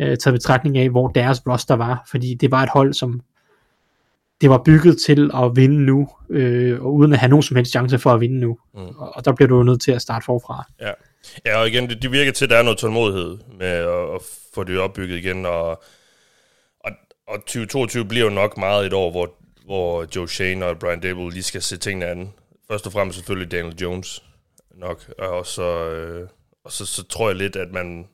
[0.00, 3.20] øh, taget betragtning af, hvor deres roster var, fordi det var et hold, som
[4.42, 7.70] det var bygget til at vinde nu, øh, og uden at have nogen som helst
[7.70, 8.58] chance for at vinde nu.
[8.74, 8.80] Mm.
[8.80, 10.64] Og, og der bliver du jo nødt til at starte forfra.
[10.80, 10.92] Ja.
[11.46, 14.20] ja, og igen, det, det virker til, at der er noget tålmodighed med at, at
[14.54, 15.68] få det opbygget igen, og,
[16.80, 16.90] og,
[17.28, 19.34] og 2022 bliver jo nok meget et år, hvor,
[19.64, 22.32] hvor Joe Shane og Brian Dable lige skal se tingene an.
[22.70, 24.22] Først og fremmest selvfølgelig Daniel Jones
[24.74, 26.28] nok, og så, øh,
[26.64, 28.06] og så, så tror jeg lidt, at man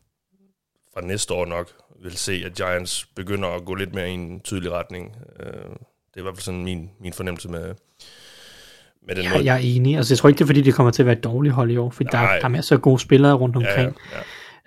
[0.95, 1.73] fra næste år nok
[2.03, 5.17] vil se, at Giants begynder at gå lidt mere i en tydelig retning.
[5.41, 5.77] Øh,
[6.19, 7.75] det er i hvert fald sådan min, min fornemmelse med,
[9.07, 9.45] med den Ja, måde.
[9.45, 9.97] jeg er enig.
[9.97, 11.71] Altså, jeg tror ikke, det er fordi, det kommer til at være et dårligt hold
[11.71, 13.97] i år, for der, der er masser af gode spillere rundt ja, ja, omkring.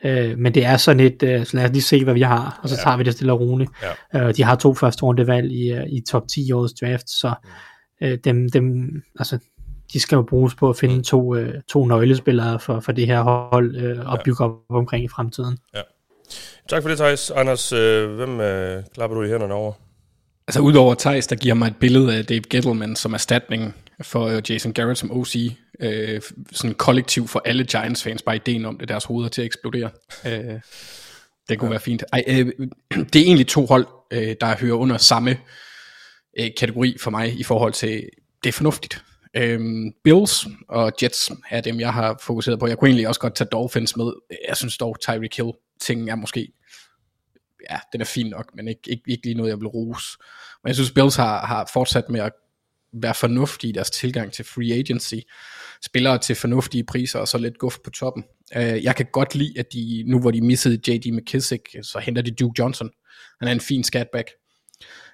[0.03, 0.29] ja.
[0.29, 2.59] Øh, men det er sådan et, øh, så lad os lige se, hvad vi har,
[2.63, 2.81] og så Ja.
[2.83, 3.71] tager vi det stille og roligt.
[4.13, 4.27] Ja.
[4.27, 7.33] Øh, de har to første rundevalg i, øh, i top 10 årets draft, så
[8.01, 8.89] øh, dem, dem,
[9.19, 9.39] altså,
[9.93, 11.03] de skal jo bruges på at finde Mm.
[11.03, 14.23] to, øh, to nøglespillere for, for det her hold øh, og Ja.
[14.25, 15.57] bygge op omkring i fremtiden.
[16.69, 17.31] Tak for det, Thijs.
[17.31, 19.73] Anders, øh, hvem øh, klapper du i hænderne over?
[20.51, 24.41] Altså udover Thijs, der giver mig et billede af Dave Gettleman som erstatning for øh,
[24.49, 25.35] Jason Garrett som OC.
[25.79, 26.21] Øh,
[26.51, 29.89] sådan kollektiv for alle Giants-fans, bare ideen om det, deres hoveder til at eksplodere.
[30.25, 30.59] Øh,
[31.49, 31.69] det kunne ja.
[31.69, 32.03] være fint.
[32.13, 32.45] Ej, øh,
[33.13, 35.37] det er egentlig to hold, øh, der hører under samme
[36.39, 38.09] øh, kategori for mig i forhold til,
[38.43, 39.03] det er fornuftigt.
[39.37, 42.67] Øhm, Bills og Jets er dem, jeg har fokuseret på.
[42.67, 44.11] Jeg kunne egentlig også godt tage Dolphins med.
[44.47, 46.51] Jeg synes dog, Tyreek Hill ting er måske,
[47.69, 50.17] ja, den er fin nok, men ikke, ikke, ikke lige noget, jeg vil rose.
[50.63, 52.31] Men jeg synes, Bills har, har fortsat med at
[52.93, 55.15] være fornuftige i deres tilgang til free agency.
[55.85, 58.23] Spillere til fornuftige priser, og så lidt guf på toppen.
[58.55, 61.11] Øh, jeg kan godt lide, at de, nu hvor de missede J.D.
[61.13, 62.89] McKissick, så henter de Duke Johnson.
[63.39, 64.31] Han er en fin skatback.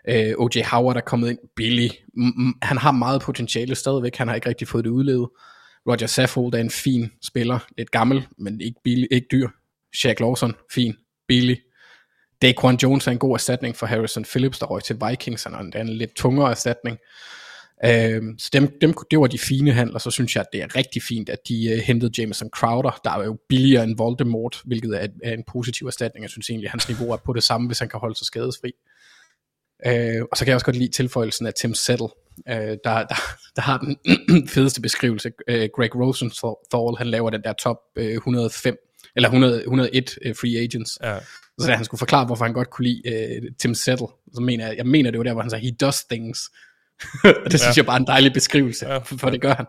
[0.10, 0.62] Øh, O.J.
[0.72, 1.92] Howard er kommet ind billig.
[2.62, 5.30] Han har meget potentiale stadigvæk, han har ikke rigtig fået det udlevet.
[5.88, 9.50] Roger Saffold er en fin spiller, lidt gammel, men ikke, billig, ikke dyr.
[9.96, 10.96] Shaq Lawson, fin,
[11.28, 11.58] billig.
[12.42, 15.82] Daquan Jones er en god erstatning for Harrison Phillips, der røg til Vikings, han er
[15.82, 16.98] en lidt tungere erstatning.
[17.86, 20.76] Øh, så dem, dem, det var de fine handler, så synes jeg, at det er
[20.76, 25.04] rigtig fint, at de uh, hentede Jameson Crowder, der er jo billigere end Voldemort, hvilket
[25.04, 26.24] er, er en positiv erstatning.
[26.24, 28.26] Jeg synes egentlig, at hans niveau er på det samme, hvis han kan holde sig
[28.26, 28.72] skadesfri.
[29.86, 32.08] Øh, og så kan jeg også godt lide tilføjelsen af Tim Settle,
[32.50, 33.22] øh, der, der,
[33.56, 33.98] der har den
[34.56, 35.32] fedeste beskrivelse.
[35.48, 38.78] Øh, Greg Rosenthal, han laver den der top øh, 105,
[39.16, 41.00] eller 100, 101 øh, free agents.
[41.04, 41.18] Ja.
[41.60, 44.68] Så da han skulle forklare, hvorfor han godt kunne lide øh, Tim Settle, så mener
[44.68, 46.40] jeg, jeg mener det var der, hvor han sagde, he does things.
[47.52, 47.74] det synes ja.
[47.78, 48.98] jeg bare er en dejlig beskrivelse, ja.
[48.98, 49.66] for, for det gør han.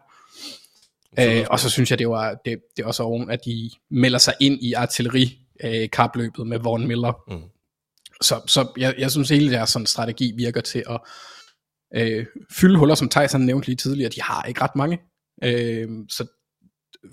[1.19, 4.19] Øh, og så synes jeg, det var det, det er også oven, at de melder
[4.19, 7.13] sig ind i artilleri øh, kapløbet med Vaughn Miller.
[7.29, 7.43] Mm.
[8.23, 11.01] Så, så jeg, jeg synes hele deres sådan strategi virker til at
[11.97, 14.11] øh, fylde huller, som Tyson nævnte lige tidligere.
[14.11, 14.99] De har ikke ret mange.
[15.45, 16.27] Øh, så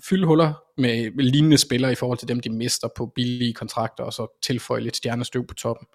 [0.04, 4.12] fylde huller med, lignende spillere i forhold til dem, de mister på billige kontrakter, og
[4.12, 5.86] så tilføje lidt stjernestøv på toppen.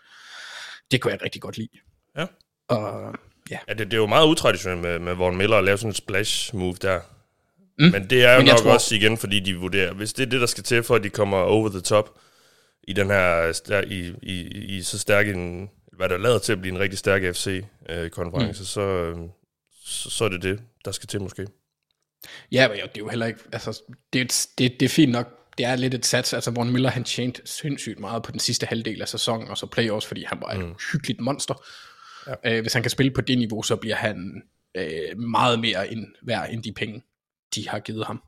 [0.91, 1.69] Det kunne jeg rigtig godt lide.
[2.17, 2.25] Ja.
[2.67, 3.15] Og
[3.51, 5.89] Ja, ja det, det er jo meget utraditionelt med, med Von Miller at lave sådan
[5.89, 6.99] en splash move der.
[7.79, 7.91] Mm.
[7.91, 8.73] Men det er jo nok tror...
[8.73, 11.09] også igen, fordi de vurderer, hvis det er det, der skal til for, at de
[11.09, 12.19] kommer over the top
[12.83, 14.41] i den her, stær, i, i,
[14.77, 18.63] i så stærk en, hvad der lader til at blive en rigtig stærk FC-konference, øh,
[18.63, 18.65] mm.
[18.65, 19.17] så, øh,
[19.85, 21.47] så, så er det det, der skal til måske.
[22.51, 25.65] Ja, men det er jo heller ikke, altså, det, det, det er fint nok, det
[25.65, 29.01] er lidt et sats, altså Von Miller han tjente sindssygt meget på den sidste halvdel
[29.01, 30.76] af sæsonen, og så playoffs, fordi han var et mm.
[30.91, 31.65] hyggeligt monster.
[32.28, 32.34] Ja.
[32.45, 34.43] Øh, hvis han kan spille på det niveau, så bliver han
[34.76, 37.03] øh, meget mere end værd end de penge,
[37.55, 38.22] de har givet ham.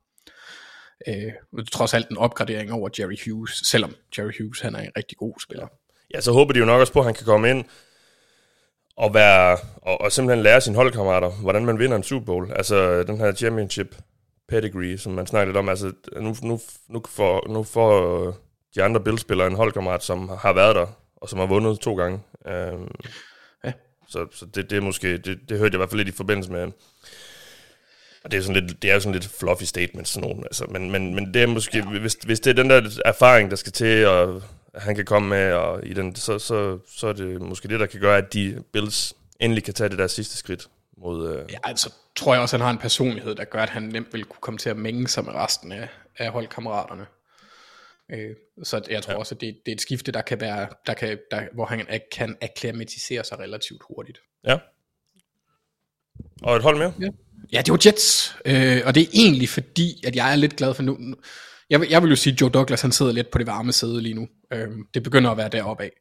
[1.07, 1.33] Øh,
[1.71, 5.33] trods alt en opgradering over Jerry Hughes, selvom Jerry Hughes han er en rigtig god
[5.39, 5.67] spiller.
[6.13, 7.65] Ja, så håber de jo nok også på, at han kan komme ind
[8.97, 12.51] og, være, og, og simpelthen lære sine holdkammerater, hvordan man vinder en Super Bowl.
[12.55, 13.95] Altså den her championship
[14.47, 15.69] pedigree, som man snakker lidt om.
[15.69, 15.91] Altså
[16.21, 18.25] nu, nu, nu, får, nu får
[18.75, 22.19] de andre Bills-spillere en holdkammerat, som har været der, og som har vundet to gange.
[22.73, 22.91] Um,
[24.07, 26.17] så, så det, det er måske, det, det hørte jeg i hvert fald lidt i
[26.17, 26.71] forbindelse med,
[28.23, 30.65] og det er, sådan lidt, det er jo sådan lidt fluffy statement, sådan nogen, altså,
[30.69, 31.99] men, men, men det er måske, ja.
[31.99, 34.43] hvis, hvis det er den der erfaring, der skal til, og
[34.75, 37.85] han kan komme med, og i den, så, så, så er det måske det, der
[37.85, 41.37] kan gøre, at de Bills endelig kan tage det der sidste skridt mod...
[41.37, 41.51] Øh...
[41.51, 44.13] Ja, altså tror jeg også, at han har en personlighed, der gør, at han nemt
[44.13, 47.05] vil kunne komme til at mænge sig med resten af, af holdkammeraterne.
[48.11, 49.19] Øh, så jeg tror ja.
[49.19, 51.87] også, at det, det er et skifte, der kan være, der kan, der, hvor han
[52.11, 54.21] kan akklimatisere sig relativt hurtigt.
[54.47, 54.57] Ja.
[56.41, 56.93] Og et hold mere?
[56.99, 57.07] Ja,
[57.51, 58.35] ja det var Jets.
[58.45, 61.15] Øh, og det er egentlig fordi, at jeg er lidt glad for nu.
[61.73, 64.01] Jeg, jeg vil jo sige, at Joe Douglas han sidder lidt på det varme sæde
[64.01, 64.27] lige nu.
[64.53, 65.91] Øh, det begynder at være deroppe af.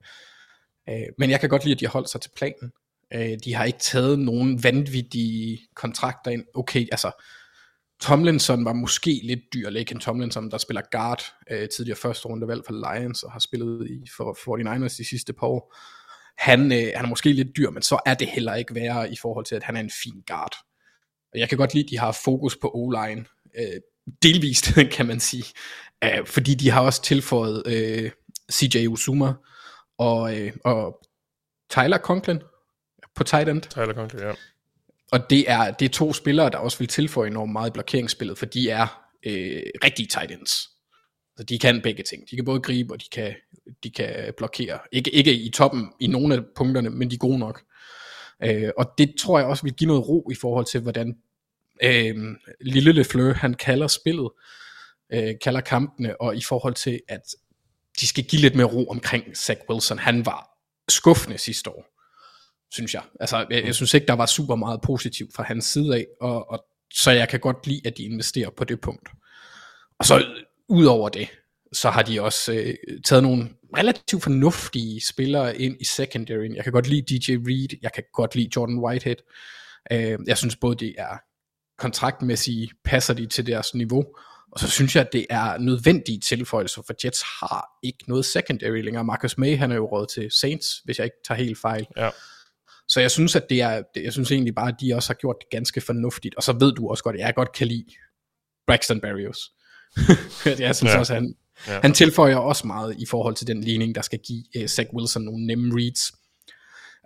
[0.88, 2.72] Øh, men jeg kan godt lide, at de har holdt sig til planen.
[3.14, 6.44] Øh, de har ikke taget nogen vanvittige kontrakter ind.
[6.54, 7.24] Okay, altså
[8.00, 12.62] Tomlinson var måske lidt dyr, Laken Tomlinson, der spiller guard øh, tidligere første runde valg
[12.66, 15.76] for Lions, og har spillet i for 49ers de sidste par år.
[16.38, 19.16] Han, øh, han er måske lidt dyr, men så er det heller ikke værre i
[19.22, 20.54] forhold til, at han er en fin guard.
[21.32, 23.24] Og jeg kan godt lide, at de har fokus på O-line,
[23.58, 23.80] øh,
[24.22, 25.44] delvist kan man sige,
[26.04, 28.10] øh, fordi de har også tilføjet øh,
[28.52, 29.32] CJ Uzuma
[29.98, 31.06] og, øh, og
[31.70, 32.40] Tyler Conklin
[33.14, 33.62] på tight end.
[33.62, 34.32] Tyler Conklin, ja.
[35.12, 38.38] Og det er, det er to spillere, der også vil tilføje enormt meget i blokeringsspillet,
[38.38, 40.50] for de er øh, rigtige tight ends.
[41.36, 42.30] Så de kan begge ting.
[42.30, 43.34] De kan både gribe, og de kan,
[43.84, 44.78] de kan blokere.
[44.92, 47.62] Ikke, ikke i toppen i nogle af punkterne, men de er gode nok.
[48.42, 51.16] Øh, og det tror jeg også vil give noget ro i forhold til, hvordan
[51.82, 54.30] øh, Lille Lefleur, han kalder spillet,
[55.12, 57.20] øh, kalder kampene, og i forhold til, at
[58.00, 59.98] de skal give lidt mere ro omkring Zach Wilson.
[59.98, 60.48] Han var
[60.88, 61.92] skuffende sidste år
[62.72, 63.02] synes jeg.
[63.20, 66.50] Altså, jeg, jeg synes ikke, der var super meget positivt fra hans side af, og,
[66.50, 66.64] og
[66.94, 69.08] så jeg kan godt lide, at de investerer på det punkt.
[69.98, 70.24] Og så
[70.68, 71.28] ud over det,
[71.72, 72.74] så har de også øh,
[73.04, 76.54] taget nogle relativt fornuftige spillere ind i secondary.
[76.54, 79.16] Jeg kan godt lide DJ Reed, jeg kan godt lide Jordan Whitehead.
[79.92, 81.18] Øh, jeg synes både det er
[81.78, 84.04] kontraktmæssige passer de til deres niveau.
[84.52, 88.82] Og så synes jeg, at det er nødvendige tilføjelser, for Jets har ikke noget secondary
[88.82, 89.04] længere.
[89.04, 91.86] Marcus May, han er jo råd til Saints, hvis jeg ikke tager helt fejl.
[91.96, 92.10] Ja.
[92.88, 95.36] Så jeg synes, at det er, jeg synes egentlig bare, at de også har gjort
[95.40, 96.34] det ganske fornuftigt.
[96.34, 97.84] Og så ved du også godt, at jeg godt kan lide
[98.66, 99.38] Braxton Berrios.
[100.60, 100.98] jeg synes Ja.
[100.98, 101.34] også, at han,
[101.68, 101.80] ja.
[101.80, 105.22] han tilføjer også meget i forhold til den ligning, der skal give uh, Zach Wilson
[105.22, 106.12] nogle nemme reads.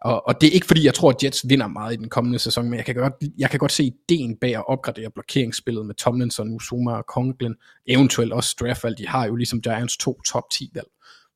[0.07, 2.39] Og, og det er ikke fordi, jeg tror, at Jets vinder meget i den kommende
[2.39, 5.95] sæson, men jeg kan godt, jeg kan godt se ideen bag at opgradere blokeringsspillet med
[5.95, 7.55] Tomlinson, Usuma og Conklin,
[7.87, 8.99] eventuelt også draftvalg.
[8.99, 10.87] De har jo ligesom Giants to top 10 valg,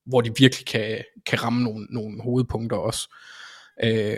[0.06, 3.14] hvor de virkelig kan, kan ramme nogle, nogle hovedpunkter også.
[3.84, 4.16] Øh,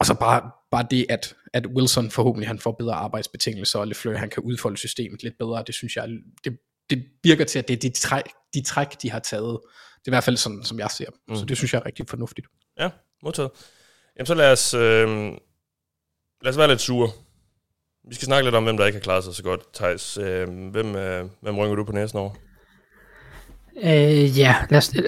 [0.00, 4.16] og så bare, bare det, at, at Wilson forhåbentlig han får bedre arbejdsbetingelser, og LeFleur
[4.16, 6.08] han kan udfolde systemet lidt bedre, det synes jeg,
[6.44, 6.58] det,
[6.90, 8.24] det virker til, at det er de træk,
[8.54, 9.58] de træk, de har taget.
[9.98, 11.18] Det er i hvert fald sådan, som jeg ser dem.
[11.28, 11.36] Mm.
[11.36, 12.46] Så det synes jeg er rigtig fornuftigt.
[12.80, 12.90] Ja,
[13.22, 13.50] modtaget.
[14.18, 15.08] Jamen så lad os, øh,
[16.42, 17.10] lad os være lidt sure.
[18.08, 19.60] Vi skal snakke lidt om, hvem der ikke har klaret sig så godt.
[19.74, 22.30] Thijs, øh, hvem, øh, hvem rynger du på næsen over?
[23.84, 25.02] Øh, ja, lad os, øh,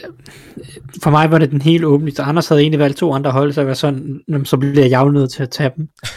[1.03, 2.23] for mig var det den helt åbenlyse.
[2.23, 5.01] Anders havde egentlig valgt to andre hold, så jeg var sådan, "Nå, så bliver jeg
[5.01, 5.89] jo nødt til at tage dem.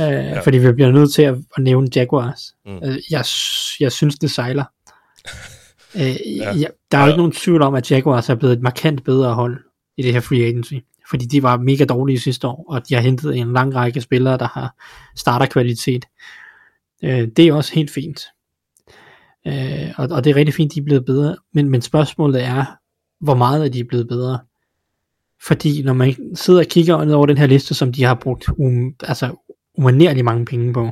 [0.00, 0.40] Øh, ja.
[0.40, 2.54] Fordi vi bliver nødt til at, at nævne Jaguars.
[2.66, 2.76] Mm.
[2.76, 3.24] Øh, jeg,
[3.80, 4.64] jeg synes, det sejler.
[5.96, 6.54] øh, Ja.
[6.54, 6.66] ja.
[6.92, 7.06] der er jo Ja.
[7.06, 9.58] ikke nogen tvivl om, at Jaguars er blevet et markant bedre hold
[9.96, 10.74] i det her free agency.
[11.10, 14.38] Fordi de var mega dårlige sidste år, og de har hentet en lang række spillere,
[14.38, 14.74] der har
[15.16, 16.04] starterkvalitet.
[17.04, 18.20] Øh, det er også helt fint.
[19.46, 21.36] Øh, og, og det er rigtig fint, de er blevet bedre.
[21.54, 22.64] Men, men spørgsmålet er,
[23.20, 24.38] hvor meget er de blevet bedre?
[25.46, 28.48] Fordi når man sidder og kigger ned over den her liste, som de har brugt
[28.58, 29.36] um, altså
[29.74, 30.90] umanerligt mange penge på,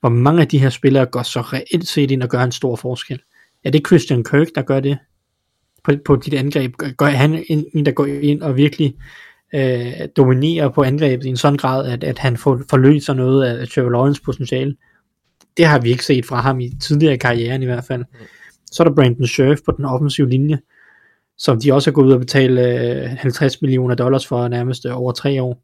[0.00, 2.76] hvor mange af de her spillere går så reelt set ind og gør en stor
[2.76, 3.20] forskel.
[3.64, 4.98] Er det Christian Kirk, der gør det
[5.84, 6.74] på, på dit angreb?
[6.76, 8.94] Gør- han en, en, der går ind og virkelig
[9.54, 13.68] øh, dominerer på angrebet i en sådan grad, at, at han får, forløser noget af
[13.68, 14.76] Trevor Lawrence potentiale?
[15.56, 18.04] Det har vi ikke set fra ham i tidligere i karrieren i hvert fald.
[18.66, 20.58] Så er der Brandon Scherf på den offensive linje,
[21.38, 25.00] som de også har gået ud og betale øh, 50 millioner dollars for nærmest øh,
[25.00, 25.62] over tre år.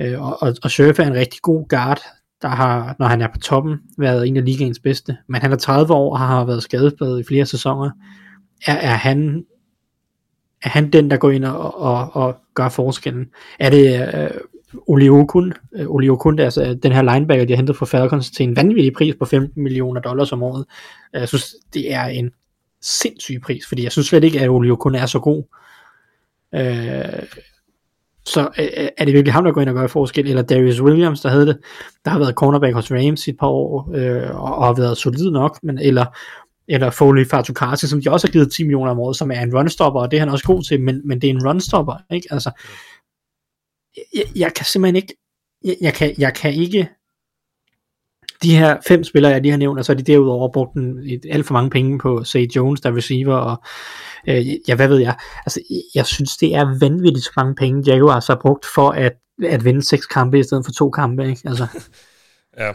[0.00, 2.00] Øh, og, og, og Scherf er en rigtig god guard,
[2.42, 5.16] der har, når han er på toppen, været en af ligaens bedste.
[5.28, 7.90] Men han er 30 år og har været skadespladet i flere sæsoner.
[8.66, 9.44] Er, er han
[10.62, 13.26] er han den, der går ind og, og, og gør forskellen?
[13.58, 14.30] Er det øh,
[14.86, 15.52] Oli Okun,
[16.38, 19.14] øh, er altså den her linebacker, de har hentet fra Falcons til en vanvittig pris
[19.18, 20.64] på 15 millioner dollars om året.
[21.12, 22.30] Jeg synes, det er en
[22.82, 25.44] sindssyg pris, fordi jeg synes slet ikke, at Oli Okun er så god.
[26.54, 27.22] Øh,
[28.24, 31.20] så øh, er det virkelig ham, der går ind og gør forskel, eller Darius Williams,
[31.20, 31.58] der havde det,
[32.04, 34.96] der har været cornerback hos Rams i et par år, øh, og, og har været
[34.96, 36.04] solid nok, men, eller,
[36.70, 39.56] eller Foley Fatukasi, som de også har givet 10 millioner om året, som er en
[39.56, 42.28] runstopper, og det er han også god til, men, men det er en runstopper, ikke?
[42.30, 42.50] Altså,
[44.14, 45.14] jeg, jeg kan simpelthen ikke,
[45.64, 46.88] jeg, jeg, kan, jeg kan ikke,
[48.42, 50.98] de her fem spillere, jeg lige har nævnt, og så har de derudover brugt en,
[50.98, 53.62] et, alt for mange penge på, say Jones, der receiver, og
[54.28, 55.16] øh, ja, hvad ved jeg.
[55.46, 55.60] Altså,
[55.94, 59.12] jeg synes, det er vanvittigt så mange penge, Jaguars har brugt for at,
[59.44, 61.42] at vinde seks kampe i stedet for to kampe, ikke?
[61.44, 61.66] Altså,
[62.58, 62.72] Ja,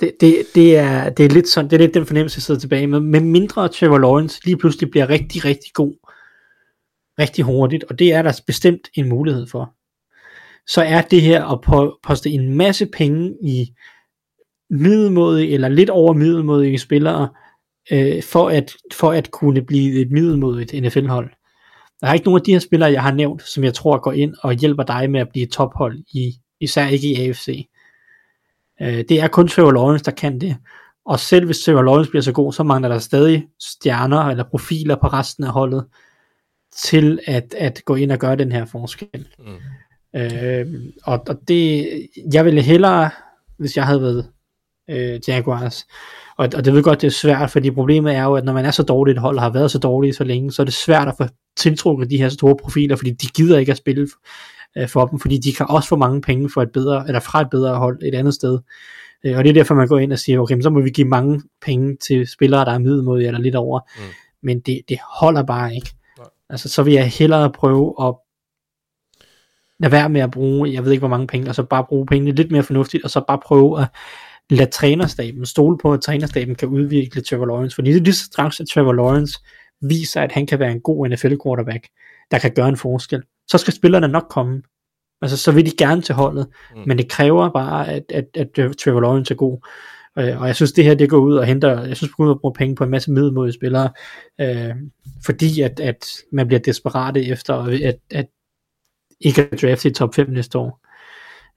[0.00, 2.60] det, det, det, er, det er lidt sådan, det er lidt den fornemmelse, jeg sidder
[2.60, 3.00] tilbage med.
[3.00, 5.94] Med mindre Trevor Lawrence lige pludselig bliver rigtig, rigtig god,
[7.18, 9.74] rigtig hurtigt, og det er der bestemt en mulighed for.
[10.66, 11.60] Så er det her at
[12.02, 13.74] poste en masse penge i
[14.70, 17.28] middelmodige eller lidt over middelmodige spillere,
[17.92, 21.30] øh, for, at, for at kunne blive et middelmodigt NFL-hold.
[22.00, 24.12] Der er ikke nogen af de her spillere, jeg har nævnt, som jeg tror går
[24.12, 27.68] ind og hjælper dig med at blive et tophold, i, især ikke i AFC.
[28.82, 30.56] Øh, det er kun Trevor Lawrence, der kan det.
[31.06, 34.96] Og selv hvis Trevor Lawrence bliver så god, så mangler der stadig stjerner eller profiler
[34.96, 35.84] på resten af holdet,
[36.76, 39.26] til at, at gå ind og gøre den her forskel.
[39.38, 40.20] Mm.
[40.20, 40.66] Øh,
[41.04, 41.88] og, og det,
[42.32, 43.10] jeg ville hellere,
[43.58, 44.26] hvis jeg havde været
[44.90, 45.86] øh, Jaguars,
[46.36, 48.64] og, og det ved godt, det er svært, fordi problemet er jo, at når man
[48.64, 50.74] er så dårligt et hold, og har været så dårligt så længe, så er det
[50.74, 51.24] svært at få
[51.56, 54.08] tiltrukket de her store profiler, fordi de gider ikke at spille
[54.76, 57.40] øh, for dem, fordi de kan også få mange penge for et bedre, eller fra
[57.40, 58.58] et bedre hold et andet sted.
[59.24, 61.08] Øh, og det er derfor, man går ind og siger, okay, så må vi give
[61.08, 63.80] mange penge til spillere, der er middelmodige eller lidt over.
[63.96, 64.02] Mm.
[64.42, 65.94] Men det, det holder bare ikke.
[66.18, 66.26] Nej.
[66.50, 68.14] Altså, så vil jeg hellere prøve at
[69.80, 72.06] lade være med at bruge, jeg ved ikke hvor mange penge, og så bare bruge
[72.06, 73.88] pengene lidt mere fornuftigt, og så bare prøve at
[74.50, 78.24] lade trænerstaben stole på, at trænerstaben kan udvikle Trevor Lawrence, fordi det er lige så
[78.24, 79.40] straks, at Trevor Lawrence
[79.80, 81.88] viser, at han kan være en god NFL quarterback,
[82.30, 84.62] der kan gøre en forskel, så skal spillerne nok komme.
[85.22, 86.46] Altså, så vil de gerne til holdet,
[86.76, 86.82] mm.
[86.86, 89.66] men det kræver bare, at, at, at Trevor Lawrence er god.
[90.18, 92.30] Øh, og jeg synes, det her, det går ud og henter, jeg synes, går ud
[92.30, 93.90] og bruger penge på en masse middelmodige spillere,
[94.40, 94.74] øh,
[95.24, 98.26] fordi at, at man bliver desperate efter, at, at
[99.20, 100.80] ikke at drafte i top 5 næste år.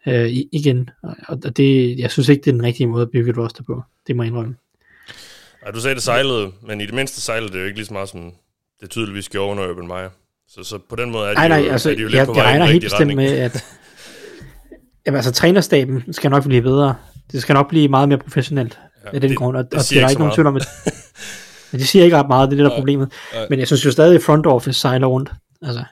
[0.07, 0.89] øh, igen.
[1.03, 3.63] Og og det, jeg synes ikke, det er den rigtige måde at bygge et roster
[3.63, 3.81] på.
[4.07, 4.55] Det må jeg indrømme.
[5.65, 7.93] Ja, du sagde, det sejlede, men i det mindste sejlede det jo ikke lige så
[7.93, 8.33] meget, som
[8.81, 10.09] det tydeligvis gjorde under Urban Meyer.
[10.55, 12.17] Så, så på den måde er de, Nej, nej, jo, altså, er de jo lidt
[12.17, 13.17] jeg, på jeg vej i regner helt bestemt retning.
[13.17, 13.65] med, at
[15.05, 16.95] jamen, altså, trænerstaben skal nok blive bedre.
[17.31, 19.79] Det skal nok blive meget mere professionelt ja, af den det- grund, og, det og
[19.89, 20.67] det, er der ikke nogen tvivl om, at
[21.71, 23.11] men det siger ikke ret meget, det er det, der er problemet.
[23.33, 23.47] nej.
[23.49, 25.31] Men jeg synes jo stadig, at front office sejler rundt.
[25.61, 25.83] Altså,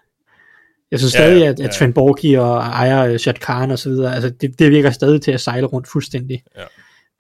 [0.92, 1.68] jeg synes Ja, stadig, ja, at, at ja.
[1.68, 5.22] Trent Borgi og ejer øh, Shad Khan og så videre, altså, det, det virker stadig
[5.22, 6.44] til at sejle rundt fuldstændig.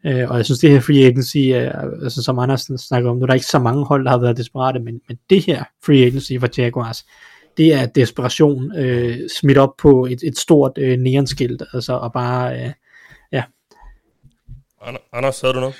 [0.05, 0.21] Ja.
[0.23, 1.71] Øh, og jeg synes, det her free agency, øh,
[2.03, 4.37] altså, som Andersen snakker om, nu er der ikke så mange hold, der har været
[4.37, 7.05] desperate, men, men det her free agency for Jaguars,
[7.57, 12.63] det er desperation øh, smidt op på et, et stort øh, neonskilt, altså, og bare,
[12.63, 12.71] øh,
[14.81, 15.75] Ander- Anders, havde du noget?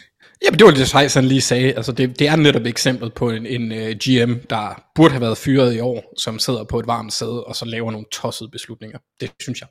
[0.46, 1.74] Jamen det var det, han lige sagde.
[1.74, 5.38] Altså det, det er netop eksemplet på en, en uh, GM, der burde have været
[5.38, 9.00] fyret i år, som sidder på et varmt sæde, og så laver nogle tossede beslutninger.
[9.20, 9.70] Det synes jeg.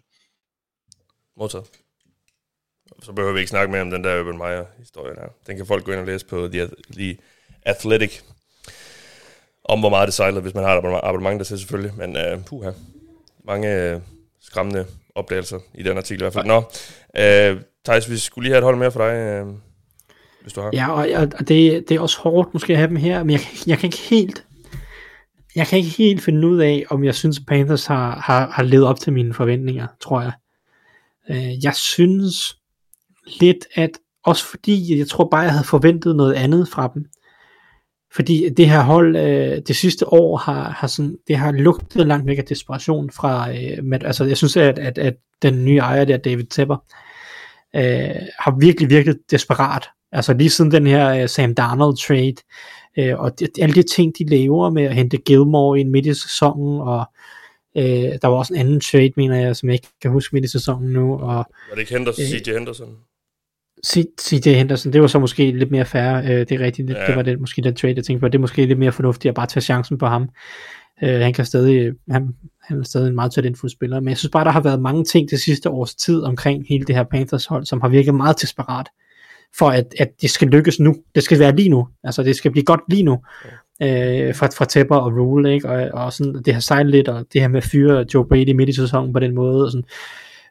[1.36, 1.66] Modtaget.
[3.02, 5.28] Så behøver vi ikke snakke mere om den der Urban Meyer-historie der.
[5.46, 7.16] Den kan folk gå ind og læse på The, The
[7.62, 8.20] Athletic.
[9.72, 11.92] Om hvor meget det sejler, hvis man har et abonnement- abonnement der til selvfølgelig.
[11.96, 12.70] Men uh, puha.
[13.46, 14.02] Mange uh,
[14.42, 16.46] skræmmende opdagelser i den artikel i hvert fald.
[16.46, 19.48] Nå, uh, Thijs, vi skulle lige have et hold mere for dig, uh,
[20.42, 20.70] hvis du har.
[20.72, 21.08] Ja, og,
[21.38, 23.78] og det, det er også hårdt måske at have dem her, men jeg, kan- jeg
[23.78, 24.44] kan ikke helt
[25.56, 28.62] jeg kan ikke helt finde ud af, om jeg synes, at Panthers har, har, har
[28.62, 30.32] levet op til mine forventninger, tror jeg.
[31.30, 32.56] Øh, jeg synes
[33.40, 33.90] lidt, at
[34.24, 37.04] også fordi, jeg tror bare, jeg havde forventet noget andet fra dem.
[38.14, 42.26] Fordi det her hold øh, det sidste år har, har sådan, det har lugtet langt
[42.26, 46.04] væk af desperation fra, øh, Matt, altså jeg synes, at, at, at den nye ejer
[46.04, 46.76] der, David Tepper,
[47.76, 49.88] øh, har virkelig virket desperat.
[50.12, 52.34] Altså lige siden den her uh, Sam Darnold trade,
[52.98, 56.14] øh, og de, alle de ting, de laver med at hente Gilmore ind midt i
[56.14, 57.04] sæsonen, og
[57.76, 57.84] øh,
[58.22, 60.48] der var også en anden trade, mener jeg, som jeg ikke kan huske midt i
[60.48, 62.96] sæsonen nu, og Var det ikke Henderson, Øh, CJ Henderson?
[64.20, 67.06] CJ Henderson, det var så måske lidt mere fair, øh, det er rigtigt, det, Ja.
[67.06, 69.30] det var det, måske den trade, jeg tænkte på, det er måske lidt mere fornuftigt
[69.30, 70.28] at bare tage chancen på ham.
[71.02, 72.28] Øh, han kan stadig, han,
[72.62, 75.04] han er stadig en meget talentfuld spiller, men jeg synes bare, der har været mange
[75.04, 78.42] ting det sidste års tid omkring hele det her Panthers hold, som har virket meget
[78.42, 78.86] desperat
[79.58, 80.96] for at, at det skal lykkes nu.
[81.14, 81.88] Det skal være lige nu.
[82.04, 83.12] Altså det skal blive godt lige nu.
[83.82, 85.68] Øh, fra, fra Tepper og Rule, ikke?
[85.68, 88.52] Og, og sådan, det har sejlet lidt, og det her med at fyre Joe Brady
[88.52, 89.84] midt i sæsonen på den måde, og sådan,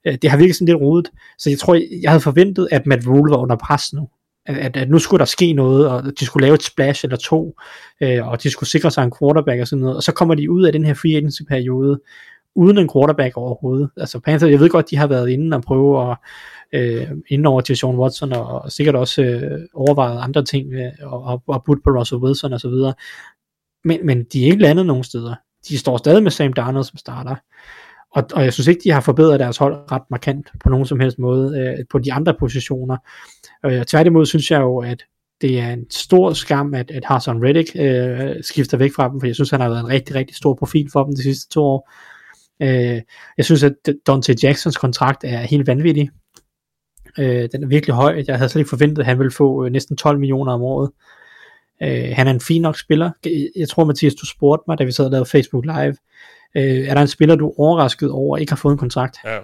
[0.08, 1.10] øh, det har virket sådan lidt rodet.
[1.38, 4.10] Så jeg tror, jeg havde forventet, at Matt Rule var under pres nu.
[4.45, 7.60] At, at, nu skulle der ske noget, og de skulle lave et splash eller to,
[8.02, 10.52] øh, og de skulle sikre sig en quarterback og sådan noget, og så kommer de
[10.52, 12.00] ud af den her free agency periode,
[12.56, 13.89] uden en quarterback overhovedet.
[13.97, 16.18] Altså Panthers, jeg ved godt, de har været inde og prøve at
[16.74, 20.91] øh, inden over til Sean Watson, og, og sikkert også øh, overvejet andre ting, øh,
[21.02, 22.93] og, og, og budt på Russell Wilson og så videre.
[23.84, 25.36] Men, men de er ikke landet nogen steder.
[25.68, 27.36] De står stadig med Sam Darnold som starter.
[28.12, 30.99] Og, og jeg synes ikke, de har forbedret deres hold ret markant på nogen som
[30.99, 32.97] helst måde øh, på de andre positioner.
[33.66, 35.03] Øh, tværtimod synes jeg jo, at
[35.41, 39.28] det er en stor skam, at, at Hassan Reddick øh, skifter væk fra dem, for
[39.28, 41.64] jeg synes, han har været en rigtig, rigtig stor profil for dem de sidste to
[41.64, 41.91] år.
[42.62, 43.01] Øh,
[43.38, 43.74] jeg synes, at
[44.07, 46.10] Dante Jacksons kontrakt er helt vanvittig.
[47.20, 48.24] Øh, den er virkelig høj.
[48.28, 50.91] Jeg havde slet ikke forventet, at han ville få øh, næsten 12 millioner om året.
[51.84, 53.12] Øh, han er en fin nok spiller.
[53.55, 55.95] Jeg tror, Mathias, du spurgte mig, da vi sad og lavede Facebook Live.
[56.56, 59.18] Øh, er der en spiller, du er overrasket over, ikke har fået en kontrakt?
[59.26, 59.38] Ja.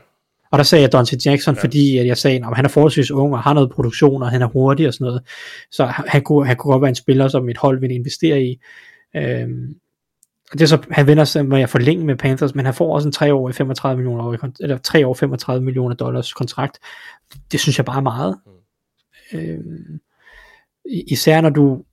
[0.52, 1.62] Og der sagde jeg Dante Jackson, Ja.
[1.62, 4.42] fordi at jeg sagde, at han er forholdsvis ung og har noget produktion, og han
[4.42, 5.22] er hurtig og sådan noget.
[5.72, 8.60] Så han kunne, han kunne godt være en spiller, som et hold vil investere i.
[10.52, 12.96] Og det er så, han vender sig med at forlænge med Panthers, men han får
[12.96, 16.80] også en 3 år 35 millioner, år, eller 3 år 35 millioner dollars kontrakt.
[17.52, 18.38] Det synes jeg bare er meget.
[19.34, 20.00] Øhm,
[20.86, 21.84] i- især når du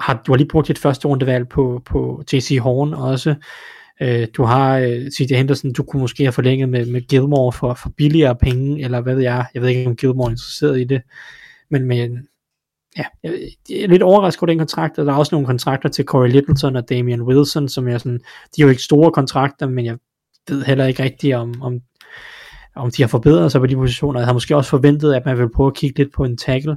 [0.00, 3.34] har, du har lige brugt dit første rundevalg på, på JC Horn også.
[4.00, 7.74] Øh, du har øh, CJ Henderson, du kunne måske have forlænget med, med Gilmore for,
[7.74, 9.46] for billigere penge, eller hvad ved jeg.
[9.54, 11.02] Jeg ved ikke, om Gilmore er interesseret i det.
[11.70, 12.28] Men, men
[12.96, 13.32] ja, jeg,
[13.82, 16.76] er lidt overrasket over den kontrakt, og der er også nogle kontrakter til Corey Littleton
[16.76, 18.20] og Damian Wilson, som er sådan,
[18.56, 19.96] de er jo ikke store kontrakter, men jeg
[20.48, 21.80] ved heller ikke rigtigt, om, om,
[22.76, 24.20] om de har forbedret sig på de positioner.
[24.20, 26.76] Jeg havde måske også forventet, at man vil prøve at kigge lidt på en tackle,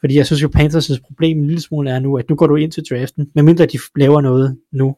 [0.00, 2.56] fordi jeg synes jo, Panthers' problem en lille smule er nu, at nu går du
[2.56, 4.96] ind til draften, medmindre de laver noget nu,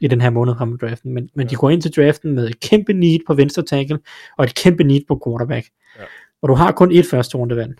[0.00, 2.60] i den her måned frem draften, men, men de går ind til draften med et
[2.60, 3.98] kæmpe need på venstre tackle,
[4.38, 5.66] og et kæmpe need på quarterback.
[5.98, 6.04] Ja.
[6.42, 7.72] Og du har kun et første rundevalg.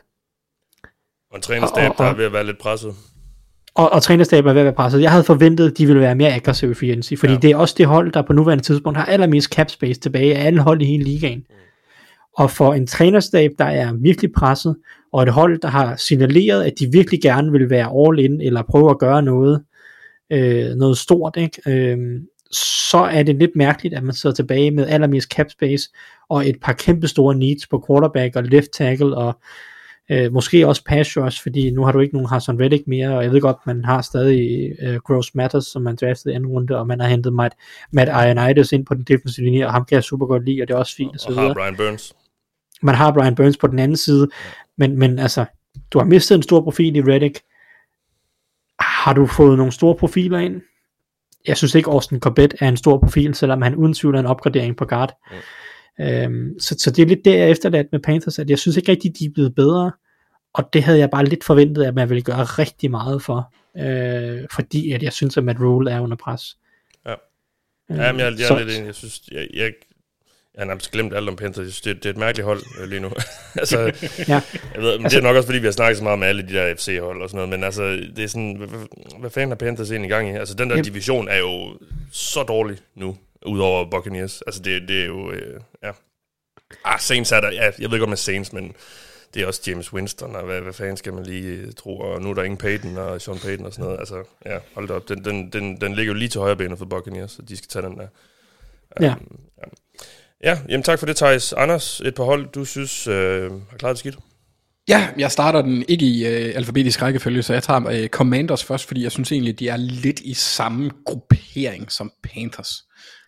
[1.30, 2.94] Og en trænerstab, der er ved at være lidt presset.
[3.74, 5.02] Og, og trænerstaben er ved at være presset.
[5.02, 7.36] Jeg havde forventet, at de ville være mere aggressive i free agency, fordi Ja.
[7.36, 7.40] ja.
[7.40, 10.46] det er også det hold, der på nuværende tidspunkt har allermest cap space tilbage af
[10.46, 11.44] alle hold i hele ligaen.
[12.36, 14.76] Og for en trænerstab, der er virkelig presset,
[15.12, 18.62] og et hold, der har signaleret, at de virkelig gerne vil være all in, eller
[18.62, 19.62] prøve at gøre noget,
[20.30, 21.62] øh, noget stort, ikke?
[21.66, 22.20] Øh,
[22.90, 25.90] så er det lidt mærkeligt, at man sidder tilbage med allermest cap space,
[26.28, 29.40] og et par kæmpe store needs på quarterback og left tackle, og
[30.10, 33.22] øh, måske også pass rush, fordi nu har du ikke nogen Hassan Reddick mere, og
[33.24, 36.78] jeg ved godt, man har stadig øh, Gross Matters, som man draftede i anden runde,
[36.78, 37.54] og man har hentet Matt,
[37.92, 40.68] Matt Ioannidis ind på den defensive linje, og ham kan jeg super godt lide, og
[40.68, 42.14] det er også fint, og, Og videre har Brian Burns.
[42.82, 44.28] man har Brian Burns på den anden side,
[44.78, 45.44] men, men altså,
[45.92, 47.40] du har mistet en stor profil i Reddick.
[49.09, 50.61] Har du fået nogle store profiler ind?
[51.46, 54.26] Jeg synes ikke, Austin Corbett er en stor profil, selvom han uden tvivl er en
[54.26, 55.12] opgradering på guard.
[55.98, 56.04] Mm.
[56.04, 58.92] Øhm, så, så det er lidt der, jeg efterladt med Panthers, at jeg synes ikke
[58.92, 59.92] rigtig, de er blevet bedre,
[60.54, 64.46] og det havde jeg bare lidt forventet, at man ville gøre rigtig meget for, øh,
[64.52, 66.56] fordi at jeg synes, at Matt Rule er under pres.
[67.06, 67.12] Ja.
[67.90, 68.82] Øh, Ja, men jeg, jeg så-.
[68.84, 69.72] Jeg synes, jeg, jeg,
[70.59, 71.80] jeg har nærmest glemt alt om Panthers.
[71.80, 73.11] Det, det er et mærkeligt hold øh, lige nu.
[73.61, 73.78] altså,
[74.28, 74.40] Ja.
[74.74, 76.28] jeg ved, men altså, det er nok også, fordi vi har snakket så meget med
[76.28, 77.82] alle de der FC-hold og sådan noget, men altså,
[78.16, 78.68] det er sådan, hvad,
[79.20, 80.32] hvad- fanden har Panthers egentlig i gang i?
[80.32, 80.84] Altså, den der Jamen.
[80.84, 81.78] division er jo
[82.12, 84.42] så dårlig nu, udover Buccaneers.
[84.42, 85.90] Altså, det, det er jo, øh, ja.
[86.84, 88.72] Ah, Saints er der, ja, jeg ved godt med Saints, men
[89.34, 92.22] det er også James Winston, og hvad, hvad fanden skal man lige øh, tro, og
[92.22, 93.98] nu er der ingen Peyton og Sean Payton og sådan noget.
[93.98, 95.09] Altså, ja, hold da op.
[95.09, 97.68] Den, den, den, den ligger jo lige til højre benet for Buccaneers, så de skal
[97.68, 98.06] tage den der.
[99.00, 99.06] Ja.
[99.06, 99.14] Ja,
[100.45, 101.53] jamen tak for det, Thijs.
[101.53, 104.18] Anders, et par hold, du synes øh, har klaret det skidt.
[104.89, 108.86] Ja, jeg starter den ikke i øh, alfabetisk rækkefølge, så jeg tager øh, Commanders først,
[108.86, 112.84] fordi jeg synes egentlig, de er lidt i samme gruppering som Panthers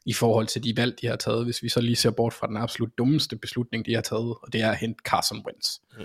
[0.07, 2.47] i forhold til de valg, de har taget, hvis vi så lige ser bort fra
[2.47, 5.69] den absolut dummeste beslutning, de har taget, og det er at hente Carson Wentz.
[5.99, 6.05] Mm.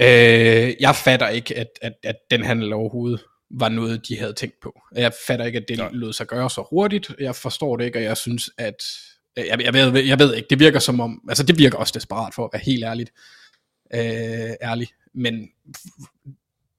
[0.00, 3.20] Øh, jeg fatter ikke, at, at, at den handel overhovedet
[3.50, 4.80] var noget, de havde tænkt på.
[4.94, 5.88] Jeg fatter ikke, at det Nej.
[5.92, 7.10] lød sig gøre så hurtigt.
[7.20, 8.82] Jeg forstår det ikke, og jeg synes, at...
[9.46, 11.22] Jeg, jeg, ved, jeg ved ikke, det virker som om...
[11.28, 13.12] Altså, det virker også desperat for at være helt ærligt.
[13.94, 14.88] Øh, ærlig.
[15.14, 15.48] Men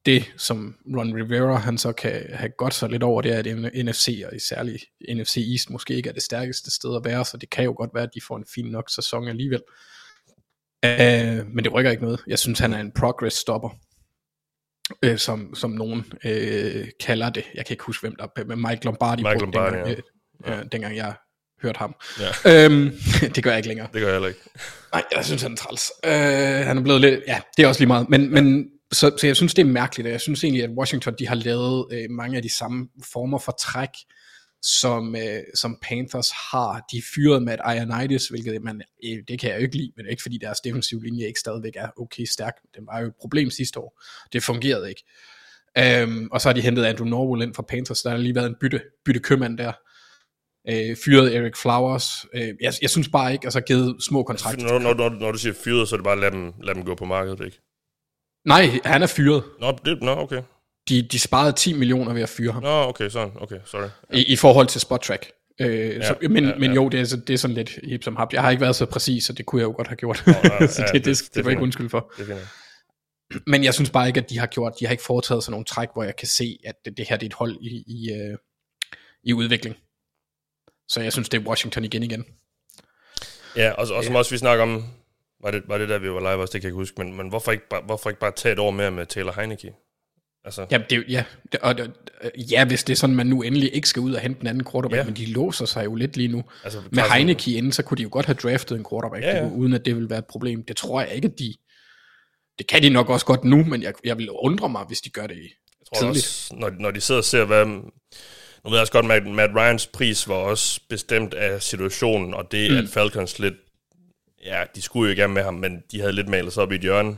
[0.06, 3.86] det, som Ron Rivera, han så kan have godt sig lidt over, det er, at
[3.86, 7.50] NFC, og særligt NFC East, måske ikke er det stærkeste sted at være, så det
[7.50, 9.62] kan jo godt være, at de får en fin nok sæson alligevel.
[10.86, 12.20] Øh, men det rykker ikke noget.
[12.28, 13.70] Jeg synes, han er en progress stopper,
[15.04, 17.46] øh, som, som nogen øh, kalder det.
[17.56, 20.02] Jeg kan ikke huske, hvem der er, men Mike Lombardi, Mike Lombardi, dengang,
[20.46, 20.52] ja.
[20.54, 21.16] øh, øh, dengang jeg
[21.62, 21.96] hørte ham.
[22.46, 22.66] Ja.
[22.66, 22.92] Øhm,
[23.36, 23.88] det gør jeg ikke længere.
[23.94, 24.40] Det gør jeg heller ikke.
[24.94, 25.92] Nej, jeg synes, han er træls.
[26.06, 27.20] Øh, han er blevet lidt...
[27.28, 28.10] Ja, det er også lige meget.
[28.10, 31.16] Men, men så, så jeg synes, det er mærkeligt, og jeg synes egentlig, at Washington
[31.20, 33.90] de har lavet øh, mange af de samme former for træk,
[34.62, 36.86] som, øh, som Panthers har.
[36.92, 40.06] De fyrede med et Ioannidis, hvilket man, øh, det kan jeg jo ikke lide, men
[40.10, 42.54] ikke fordi deres defensive linje ikke stadigvæk er okay stærk.
[42.76, 44.02] Det var jo et problem sidste år.
[44.34, 45.04] Det fungerede ikke.
[45.78, 48.02] Øhm, og så har de hentet Andrew Norwell ind fra Panthers.
[48.02, 49.72] Der har lige været en bytte, bytte købmand der.
[50.70, 52.06] Øh, fyret Eric Flowers.
[52.36, 54.64] Øh, jeg, jeg synes bare ikke, altså givet små kontrakter.
[54.68, 56.76] Når, når, når, når du siger fyret, så er det bare at lade dem, lade
[56.76, 57.60] dem gå på markedet, ikke?
[58.46, 59.44] Nej, han er fyret.
[59.60, 60.42] Nå, det, nå okay.
[60.90, 62.64] De, de sparede 10 millioner ved at fyre ham.
[62.64, 63.34] Nå, okay, sådan.
[63.36, 63.88] Okay, sorry.
[64.14, 65.32] I, i forhold til spot track.
[65.62, 66.76] Øh, ja, så, men, ja, ja, men ja.
[66.76, 68.34] jo, det er, så- det er sådan lidt hip som hap.
[68.34, 70.24] Jeg har ikke været så præcis, så det kunne jeg jo godt have gjort.
[70.28, 70.34] ja,
[70.68, 72.12] så ja, det, det, det- det, det det var ikke undskyld for.
[72.18, 72.42] Det finder.
[73.48, 75.66] Men jeg synes bare ikke, at de har gjort, de har ikke foretaget sådan nogle
[75.66, 78.12] træk, hvor jeg kan se, at det, det her det er et hold i, i,
[78.12, 78.38] øh,
[79.24, 79.76] i udvikling.
[80.90, 82.26] Så jeg synes, det er Washington igen igen.
[83.56, 84.84] Ja, og, og som også vi snakker om,
[85.44, 87.18] var det, var det der, vi var live også, det kan jeg ikke huske, men,
[87.18, 89.74] men hvorfor, ikke hvorfor ikke bare tage et år mere med Taylor Heineke?
[90.46, 91.92] Altså, Ja, det, ja, det, og, det-
[92.52, 94.68] ja, hvis det er sådan, man nu endelig ikke skal ud og hente en anden
[94.72, 95.04] quarterback, Ja.
[95.06, 96.44] men de låser sig jo lidt lige nu.
[96.64, 99.50] altså Med Heineke inden, så kunne de jo godt have draftet en quarterback, Ja, ja,
[99.50, 100.64] uden at det ville være et problem.
[100.64, 101.54] Det tror jeg ikke, at de...
[102.58, 105.10] Det kan de nok også godt nu, men jeg, jeg vil undre mig, hvis de
[105.10, 105.42] gør det i.
[105.42, 106.26] Jeg tror tidligt.
[106.26, 107.66] også, når, når de sidder og ser, hvad...
[108.64, 112.52] Nu ved jeg også godt, at Matt Ryans pris var også bestemt af situationen, og
[112.52, 112.78] det, mm.
[112.78, 113.54] at Falcons lidt...
[114.46, 116.76] Ja, de skulle jo gerne med ham, men de havde lidt malet sig op i
[116.76, 117.18] et hjørne.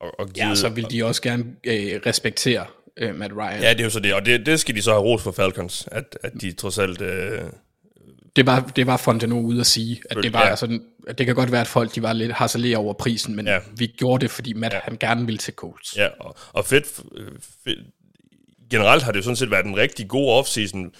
[0.00, 3.62] Og, og Ja, givet- så vil de også gerne øh, respektere øh, Matt Ryan.
[3.62, 5.32] Ja, det er jo så det, og det, det skal de så have ros for
[5.32, 7.00] Falcons, at, at de trods alt...
[7.00, 7.40] Øh,
[8.36, 10.48] Det var, det var Fonteno ude at sige, at det var Ja.
[10.48, 10.56] ja.
[10.56, 13.46] sådan, at det kan godt være, at folk de var lidt harcelere over prisen, men
[13.46, 13.52] Ja.
[13.52, 13.58] ja.
[13.76, 14.80] vi gjorde det, fordi Matt ja.
[14.84, 15.96] han gerne ville til Colts.
[15.96, 16.86] Ja, og, og fedt,
[17.64, 17.78] fedt.
[18.72, 20.94] Generelt har det jo sådan set været en rigtig god offseason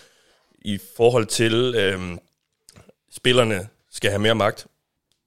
[0.58, 2.18] i forhold til, øhm,
[3.12, 4.66] spillerne skal have mere magt.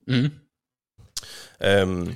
[0.08, 0.30] Mm.
[1.64, 2.16] Øhm,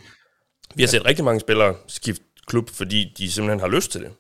[0.76, 4.12] vi har set rigtig mange spillere skifte klub, fordi de simpelthen har lyst til det.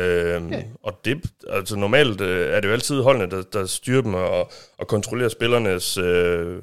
[0.00, 0.62] Øhm, Ja.
[0.82, 4.52] Og det, altså normalt øh, er det jo altid holdene, der, der styrer dem og,
[4.78, 6.62] og kontrollerer spillernes øh,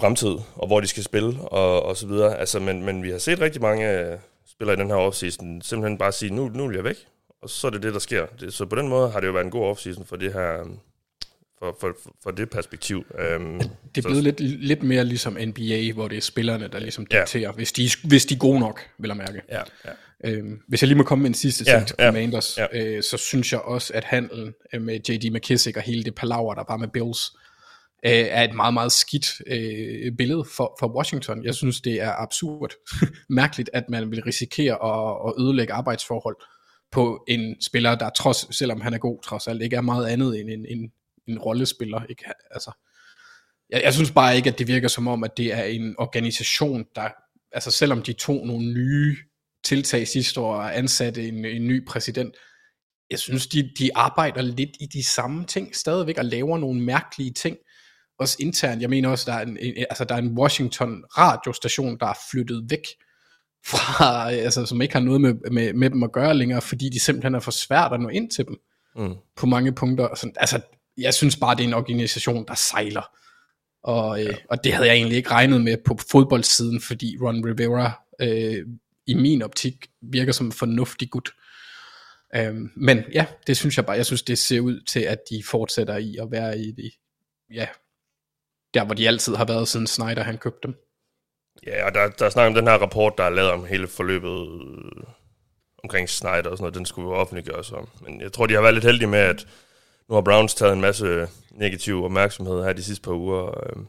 [0.00, 2.38] fremtid, og hvor de skal spille, og, og så videre.
[2.38, 5.98] Altså, men, men vi har set rigtig mange øh, spillere i den her offseason simpelthen
[5.98, 6.96] bare sige, nu, nu vil jeg væk.
[7.42, 8.26] Og så er det det, der sker.
[8.26, 10.64] Det, så på den måde har det jo været en god offseason for det her,
[11.58, 13.04] for, for, for det perspektiv.
[13.18, 16.78] Øhm, Det er så- blevet lidt, lidt mere ligesom NBA, hvor det er spillerne, der
[16.78, 17.18] ligesom Ja.
[17.20, 19.42] dikterer, hvis, de, hvis de er gode nok, vil jeg mærke.
[19.48, 19.90] Ja, ja.
[20.24, 22.66] Øhm, hvis jeg lige må komme med en sidste Ja, ting til ja, Commanders, ja.
[22.72, 25.30] Øh, så synes jeg også, at handlen øh, med J.D.
[25.34, 27.30] McKissick og hele det palaver, der var med Bills,
[28.06, 31.44] øh, er et meget, meget skidt øh, billede for, for Washington.
[31.44, 32.70] Jeg synes, det er absurd
[33.40, 36.36] mærkeligt, at man vil risikere at, at ødelægge arbejdsforhold
[36.92, 40.40] på en spiller, der trods, selvom han er god, trods alt ikke er meget andet
[40.40, 40.92] end en, en,
[41.28, 42.04] en rollespiller.
[42.04, 42.24] Ikke?
[42.50, 42.70] Altså,
[43.70, 46.84] jeg, jeg synes bare ikke, at det virker som om, at det er en organisation,
[46.94, 47.08] der,
[47.52, 49.16] altså selvom de tog nogle nye
[49.64, 52.34] tiltag sidste år og ansatte en, en ny præsident,
[53.10, 57.32] jeg synes, de, de arbejder lidt i de samme ting stadigvæk og laver nogle mærkelige
[57.32, 57.56] ting.
[58.18, 58.82] Også internt.
[58.82, 62.18] Jeg mener også, der er en, en, altså, der er en Washington radiostation, der er
[62.30, 62.82] flyttet væk
[63.66, 67.00] fra, altså, som ikke har noget med, med, med dem at gøre længere, fordi de
[67.00, 68.56] simpelthen er for svært at nå ind til dem
[68.96, 69.14] Mm.
[69.36, 70.14] på mange punkter.
[70.14, 70.60] Sådan, altså,
[70.98, 73.16] jeg synes bare, det er en organisation, der sejler.
[73.82, 78.02] Og, øh, og det havde jeg egentlig ikke regnet med på fodboldsiden, fordi Ron Rivera
[78.20, 78.66] øh,
[79.06, 81.30] i min optik virker som en fornuftig gut.
[82.36, 85.42] Øhm, men ja, det synes jeg bare, jeg synes det ser ud til, at de
[85.46, 86.90] fortsætter i at være i det,
[87.54, 87.66] ja,
[88.74, 90.74] der hvor de altid har været, siden Snyder han købte dem.
[91.66, 93.88] Ja, og der, der er snak om den her rapport, der er lavet om hele
[93.88, 95.02] forløbet øh,
[95.84, 97.88] omkring Snyder og sådan noget, den skulle jo offentliggøres om.
[98.00, 99.46] Men jeg tror, de har været lidt heldige med, at
[100.08, 103.46] nu har Browns taget en masse negativ opmærksomhed her de sidste par uger.
[103.46, 103.82] Øh,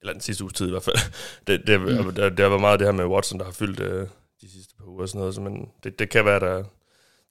[0.00, 0.96] eller den sidste uges tid i hvert fald.
[1.46, 2.14] Det, det, mm.
[2.14, 4.06] der, der var meget det her med Watson, der har fyldt øh,
[4.40, 5.34] de sidste par uger og sådan noget.
[5.34, 6.64] Så, men det, det kan være, der,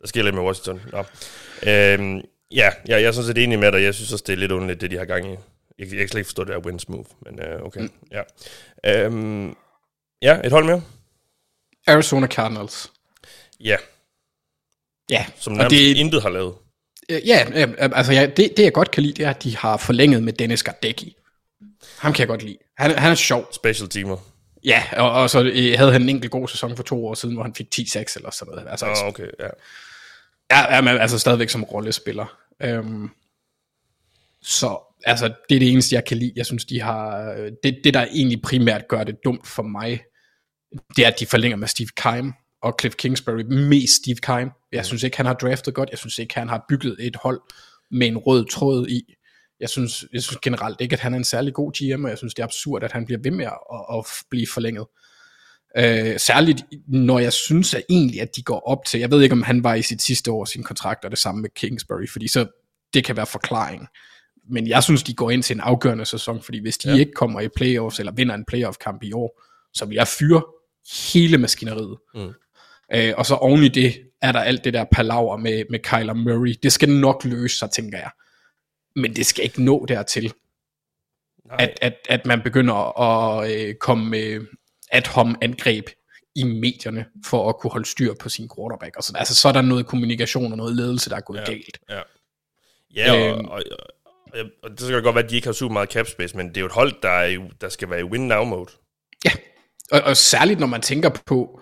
[0.02, 0.82] der sker lidt med Washington.
[0.92, 0.98] Nå.
[1.72, 2.22] Øhm,
[2.52, 3.82] ja, jeg, jeg er sådan set enig med dig.
[3.84, 5.36] Jeg synes også, det er lidt underligt, det de har gang i.
[5.80, 7.82] Jeg, jeg kan slet ikke forstå det her wins move, men øh, okay.
[7.82, 7.92] Mm.
[8.12, 8.22] Ja.
[8.86, 9.56] Øhm,
[10.22, 10.82] ja, et hold mere.
[11.88, 12.92] Arizona Cardinals.
[13.60, 13.78] Ja,
[15.10, 16.54] Ja, som nærmest det, intet har lavet.
[17.10, 19.58] Øh, Ja, øh, altså ja, det, det jeg godt kan lide, det er, at de
[19.58, 21.16] har forlænget med Dennis Gardecki.
[21.98, 22.58] Ham kan jeg godt lide.
[22.78, 23.48] Han, han er sjov.
[23.52, 24.18] Special teamer.
[24.64, 27.36] Ja, og, og så øh, havde han en enkelt god sæson for to år siden,
[27.36, 28.68] hvor han fik 10-6 eller sådan noget.
[28.70, 29.48] Altså, oh, okay, ja.
[30.52, 32.38] ja, ja, men altså stadigvæk som rollespiller.
[32.62, 33.10] Øhm,
[34.42, 36.32] så altså, det er det eneste, jeg kan lide.
[36.36, 37.34] Jeg synes, de har...
[37.34, 40.03] øh, Det, det, der egentlig primært gør det dumt for mig,
[40.95, 43.41] det er, at de forlænger med Steve Keim og Cliff Kingsbury.
[43.41, 44.49] Mest Steve Keim.
[44.72, 45.89] Jeg synes ikke, han har draftet godt.
[45.89, 47.41] Jeg synes ikke, han har bygget et hold
[47.91, 49.14] med en rød tråd i.
[49.60, 52.18] Jeg synes, jeg synes generelt ikke, at han er en særlig god GM, og jeg
[52.18, 54.86] synes, det er absurd, at han bliver ved med at, at, at blive forlænget.
[55.78, 59.34] Øh, særligt når jeg synes at egentlig, at de går op til, jeg ved ikke
[59.34, 62.28] om han var i sit sidste år sin kontrakt, og det samme med Kingsbury, fordi
[62.28, 62.47] så
[62.93, 63.88] det kan være forklaring.
[64.50, 66.98] Men jeg synes, de går ind til en afgørende sæson, fordi hvis de ja.
[67.00, 69.41] ikke kommer i playoffs, eller vinder en playoff-kamp i år,
[69.74, 70.43] så vil jeg fyre
[71.14, 71.98] hele maskineriet.
[72.16, 72.34] Mm.
[72.93, 76.14] Øh, og så oven i det, er der alt det der palaver med, med Kyler
[76.14, 76.56] Murray.
[76.64, 78.10] Det skal nok løse sig, tænker jeg.
[78.96, 80.34] Men det skal ikke nå dertil,
[81.46, 81.58] Nej.
[81.60, 84.48] at, at, at man begynder at øh, komme med
[84.91, 85.86] at-hom angreb
[86.36, 88.96] i medierne, for at kunne holde styr på sin quarterback.
[88.98, 89.20] Og sådan.
[89.20, 91.46] Altså, så er der noget kommunikation og noget ledelse, der er gået Ja.
[91.46, 91.80] galt.
[91.89, 92.02] Ja,
[92.96, 93.46] ja og, Øhm.
[93.48, 93.86] og, og,
[94.36, 96.48] og, og det skal godt være, at de ikke har super meget cap space, men
[96.50, 98.72] det er jo et hold, der, er, der skal være i win-now-mode.
[99.92, 101.62] Og, og særligt når man tænker på,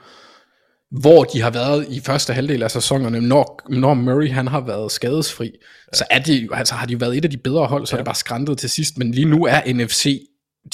[1.01, 4.91] hvor de har været i første halvdel af sæsonerne, når, når Murray han har været
[4.91, 5.97] skadesfri, ja.
[5.97, 7.95] så er det, jo- altså, har de jo været et af de bedre hold, så
[7.95, 7.97] ja.
[7.97, 8.97] er det bare skræntet til sidst.
[8.97, 10.27] Men lige nu er NFC,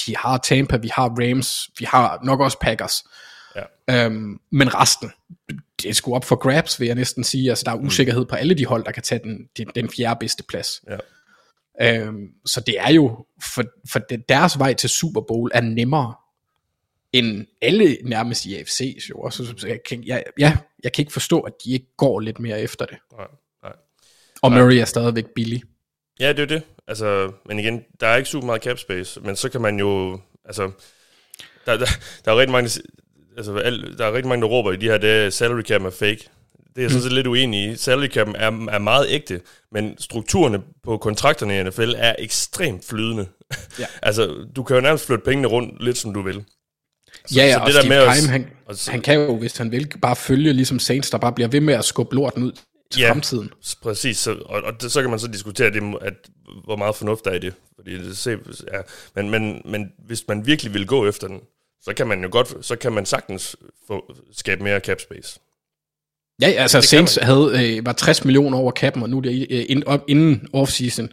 [0.06, 3.04] de har Tampa, vi har Rams, vi har nok også Packers.
[3.56, 4.04] Ja.
[4.04, 5.12] Øhm, men resten,
[5.82, 7.48] det er sgu op for grabs, vil jeg næsten sige.
[7.50, 10.16] Altså, der er usikkerhed på alle de hold, der kan tage den, den, den fjerde
[10.20, 10.80] bedste plads.
[10.90, 10.96] Ja.
[11.82, 16.14] Øhm, så det er jo, for, for det, deres vej til Super Bowl er nemmere
[17.12, 18.98] end alle nærmest i AFC.
[19.10, 19.20] Jo.
[19.20, 22.40] Og så, jeg, kan, jeg, ja, jeg kan ikke forstå, at de ikke går lidt
[22.40, 22.98] mere efter det.
[23.12, 23.26] Nej,
[23.62, 23.72] nej.
[24.42, 25.62] Og Murray er stadigvæk billig.
[26.20, 26.62] Ja, det er det.
[26.86, 30.20] Altså, men igen, der er ikke super meget cap space, men så kan man jo,
[30.44, 30.70] altså,
[31.66, 31.86] der, der,
[32.24, 32.82] der er rigtig mange,
[33.36, 35.90] altså, al, der er rigtig mange, der råber i de her, det salary cap er
[35.90, 36.28] fake.
[36.76, 37.76] Det er jeg sådan set lidt uenig i.
[37.76, 39.40] Salary cap er, er meget ægte,
[39.72, 43.26] men strukturerne på kontrakterne i NFL er ekstremt flydende.
[43.78, 43.86] Ja.
[44.02, 46.44] altså, du kan jo nærmest flytte pengene rundt lidt, som du vil.
[47.36, 49.14] Ja, ja, så og det der Steve med at- Keim, han, og så- han kan
[49.20, 52.14] jo, hvis han vil, bare følge ligesom Saints, der bare bliver ved med at skubbe
[52.14, 52.52] lorten ud
[52.92, 53.10] til Ja.
[53.10, 53.50] fremtiden.
[53.82, 56.14] Præcis, så, og, og det, så kan man så diskutere det, at,
[56.64, 57.54] hvor meget fornuft der er i det.
[57.76, 58.30] Fordi det se,
[58.72, 58.80] ja.
[59.14, 61.40] men, men, men hvis man virkelig vil gå efter den,
[61.82, 63.56] så kan man jo godt, så kan man sagtens
[63.86, 65.40] få, skabe mere cap space.
[66.40, 69.46] Ja, altså Det Saints havde, øh, var 60 millioner over kappen, og nu er det
[69.50, 71.08] øh, ind, op, inden offseason.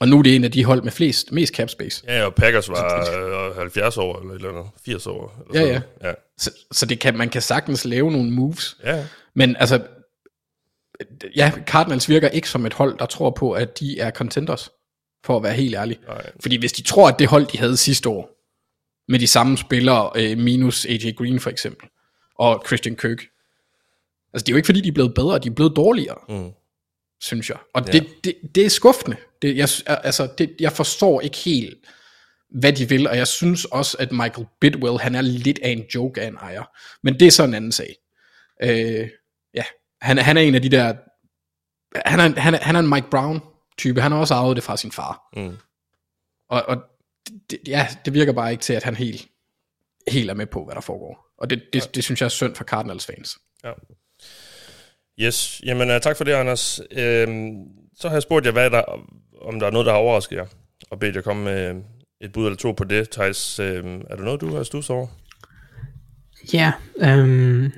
[0.00, 2.04] Og nu er det en af de hold med flest, mest cap space.
[2.08, 5.44] Ja, og Packers var øh, 70 år, eller, eller andet, 80 år.
[5.54, 6.10] Eller Ja, sådan noget.
[6.10, 6.12] ja.
[6.38, 8.76] Så, så det kan, man kan sagtens lave nogle moves.
[8.84, 9.04] Ja,
[9.34, 9.82] Men altså,
[11.36, 14.70] ja, Cardinals virker ikke som et hold, der tror på, at de er contenders.
[15.26, 15.98] for at være helt ærlig.
[16.08, 16.30] Nej.
[16.42, 18.28] Fordi hvis de tror, at det hold, de havde sidste år,
[19.08, 21.88] med de samme spillere, øh, minus AJ Green for eksempel,
[22.38, 23.18] og Christian Kirk,
[24.34, 26.50] altså det er jo ikke fordi, de er blevet bedre, de er blevet dårligere, mm.
[27.20, 27.58] synes jeg.
[27.74, 27.92] Og ja.
[27.92, 29.16] det, det, det er skuffende.
[29.42, 31.78] Det, jeg, altså, det, jeg forstår ikke helt,
[32.50, 35.84] hvad de vil, og jeg synes også, at Michael Bidwell, han er lidt af en
[35.94, 36.64] joke af en ejer.
[37.02, 37.96] Men det er så en anden sag.
[38.62, 39.08] Øh,
[39.54, 39.64] ja,
[40.00, 40.94] han, han er en af de der,
[42.08, 43.40] han er, han er, han er en Mike Brown
[43.78, 45.22] type, han har også arvet det fra sin far.
[45.36, 45.56] Mm.
[46.48, 46.76] Og, og
[47.50, 49.28] det, ja, det virker bare ikke til, at han helt,
[50.08, 51.26] helt er med på, hvad der foregår.
[51.38, 53.38] Og det, det, det, det synes jeg er synd for Cardinals fans.
[53.64, 53.72] Ja.
[55.20, 56.80] Yes, jamen uh, tak for det, Anders.
[56.90, 57.52] Øhm,
[57.96, 58.82] så har jeg spurgt jer, hvad der,
[59.42, 60.46] om der er noget, der har overrasket jer,
[60.90, 61.82] og bedt jer komme med
[62.20, 63.10] et bud eller to på det.
[63.10, 65.06] Thijs, øhm, er der noget, du har stus over?
[66.52, 67.72] Ja, øhm,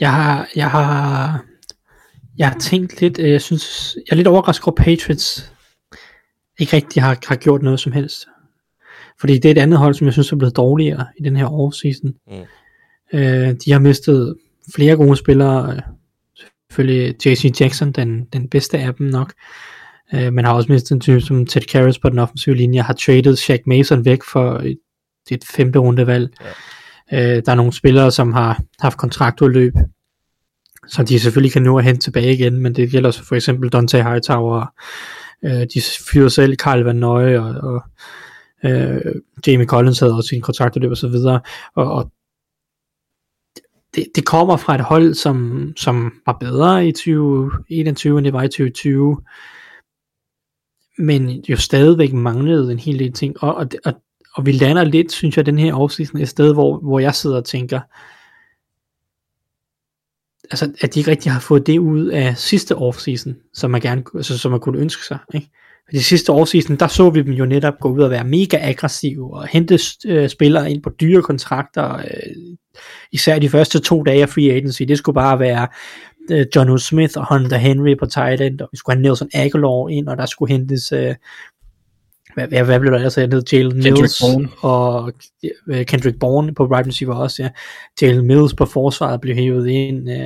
[0.00, 1.44] jeg har, jeg har,
[2.38, 5.54] jeg har tænkt lidt, øh, jeg synes, jeg er lidt overrasket over Patriots
[6.58, 8.26] ikke rigtig har, har gjort noget som helst.
[9.20, 11.46] Fordi det er et andet hold, som jeg synes er blevet dårligere i den her
[11.46, 12.14] offseason.
[12.26, 13.18] Mm.
[13.18, 14.36] Øh, de har mistet
[14.74, 15.80] flere gode spillere,
[16.74, 19.32] selvfølgelig JC Jackson, den, den bedste af dem nok.
[20.14, 22.92] Øh, man har også mistet en type som Ted Karras på den offensive linje, har
[22.92, 24.78] traded Shaq Mason væk for et,
[25.30, 26.30] et femte rundevalg.
[27.12, 27.36] Ja.
[27.36, 29.72] Øh, der er nogle spillere, som har haft kontraktudløb,
[30.88, 33.68] som de selvfølgelig kan nå at hente tilbage igen, men det gælder så for eksempel
[33.68, 34.66] Dante Hightower,
[35.44, 37.82] øh, de fyrer selv Carl Van Nøje, og, og
[38.64, 39.14] øh,
[39.46, 41.40] Jamie Collins havde også sin kontraktudløb og så videre,
[41.74, 42.10] og, og
[43.94, 48.42] det, det kommer fra et hold, som, som var bedre i 2021, end det var
[48.42, 49.22] i 2020,
[50.98, 53.92] men jo stadigvæk manglede en hel del ting, og, og, og,
[54.34, 57.36] og vi lander lidt, synes jeg, den her offseason et sted, hvor, hvor jeg sidder
[57.36, 57.80] og tænker,
[60.50, 64.04] altså, at de ikke rigtig har fået det ud af sidste offseason, som man gerne,
[64.14, 65.50] altså, som man kunne ønske sig, ikke?
[65.94, 69.34] Fordi sidste offseason, der så vi dem jo netop gå ud og være mega aggressive
[69.34, 71.96] og hente øh, spillere ind på dyre kontrakter.
[71.96, 72.56] Øh,
[73.12, 75.68] især de første to dage af free agency, det skulle bare være
[76.30, 76.78] øh, John O.
[76.78, 80.16] Smith og Hunter Henry på tight end, og vi skulle have Nelson Aguilar ind, og
[80.16, 81.14] der skulle hentes øh,
[82.34, 84.48] hvad, hvad, hvad blev der ellers hedder Jalen Mills Bourne.
[84.60, 85.12] og
[85.66, 87.48] uh, Kendrick Bourne på right receiver også, ja.
[88.02, 90.16] Jalen Mills på forsvaret blev hævet ind, uh,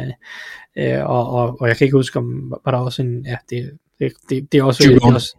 [0.84, 3.70] uh, og, og, og jeg kan ikke huske, om var der også en, ja, det,
[3.98, 5.36] det, det, det er også, det er også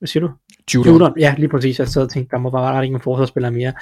[0.00, 0.32] hvad siger du?
[0.74, 0.92] Judon.
[0.92, 1.18] Judon.
[1.18, 1.78] Ja, lige præcis.
[1.78, 3.72] Jeg sad og tænkte, der må bare være ingen forsvarsspillere mere.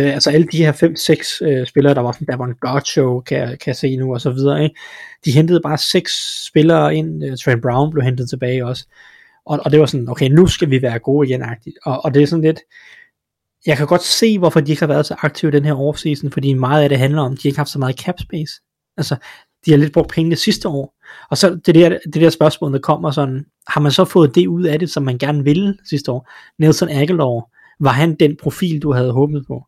[0.00, 2.80] Uh, altså alle de her 5-6 uh, spillere, der var sådan, der var en god
[2.84, 4.62] show, kan, kan jeg se nu, og så videre.
[4.62, 4.76] Ikke?
[5.24, 6.12] De hentede bare seks
[6.46, 7.24] spillere ind.
[7.24, 8.86] Uh, Trent Brown blev hentet tilbage også.
[9.46, 11.76] Og, og det var sådan, okay, nu skal vi være gode igen, agtigt.
[11.84, 12.60] Og, og det er sådan lidt,
[13.66, 16.54] jeg kan godt se, hvorfor de ikke har været så aktive den her offseason, fordi
[16.54, 18.52] meget af det handler om, at de ikke har haft så meget cap space.
[18.96, 19.16] Altså,
[19.66, 20.94] de har lidt brugt pengene sidste år.
[21.30, 24.46] Og så det der, det der spørgsmål, der kommer sådan, har man så fået det
[24.46, 26.30] ud af det, som man gerne ville sidste år?
[26.58, 27.50] Nelson Aguilar,
[27.80, 29.66] var han den profil, du havde håbet på?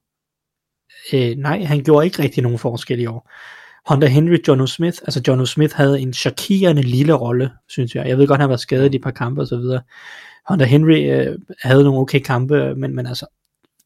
[1.13, 3.31] Øh, nej, han gjorde ikke rigtig nogen forskel i år.
[3.89, 4.67] Hunter Henry, John O.
[4.67, 5.45] Smith, altså John O.
[5.45, 8.09] Smith havde en chokerende lille rolle, synes jeg.
[8.09, 9.81] Jeg ved godt, han var skadet i et par kampe og så videre.
[10.49, 13.27] Hunter Henry øh, havde nogle okay kampe, men, men altså,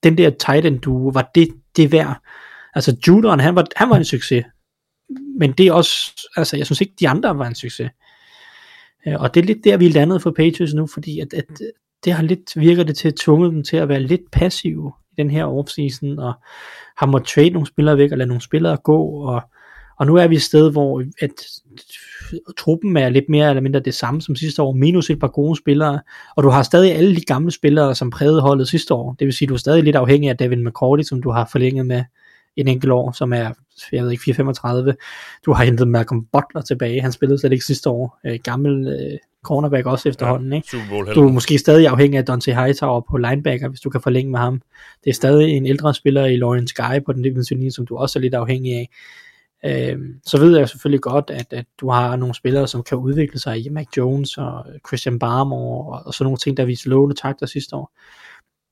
[0.03, 2.17] den der tight end duo, var det, det værd.
[2.75, 4.45] Altså Judon, han var, han var en succes.
[5.39, 7.91] Men det er også, altså jeg synes ikke, de andre var en succes.
[9.07, 11.45] Øh, og det er lidt der, vi er landet for Patriots nu, fordi at, at
[12.05, 15.15] det har lidt, virker det til at tvunget dem til at være lidt passive i
[15.17, 16.33] den her offseason, og
[16.97, 19.43] har måttet trade nogle spillere væk, og lade nogle spillere gå, og
[19.99, 21.33] og nu er vi et sted, hvor at
[22.57, 25.57] truppen er lidt mere eller mindre det samme som sidste år, minus et par gode
[25.57, 26.01] spillere,
[26.37, 29.17] og du har stadig alle de gamle spillere, som prægede holdet sidste år.
[29.19, 31.87] Det vil sige, du er stadig lidt afhængig af David McCordy, som du har forlænget
[31.87, 32.05] med
[32.57, 33.53] en enkelt år, som er,
[33.93, 35.41] jeg ved ikke, 4-35.
[35.47, 38.19] Du har hentet Malcolm Butler tilbage, han spillede slet ikke sidste år.
[38.27, 40.53] Øh, gammel øh, cornerback også efterhånden.
[40.53, 41.15] Ja, ikke?
[41.15, 44.39] Du er måske stadig afhængig af Dante Hightower på linebacker, hvis du kan forlænge med
[44.39, 44.63] ham.
[45.05, 47.97] Det er stadig en ældre spiller i Lawrence Guy på den defensive linje, som du
[47.97, 48.89] også er lidt afhængig af.
[49.65, 53.39] Øh, så ved jeg selvfølgelig godt, at, at du har nogle spillere, som kan udvikle
[53.39, 57.17] sig i Mac Jones og Christian Barmore og, og sådan nogle ting, der viste lovende
[57.17, 57.93] takter sidste år.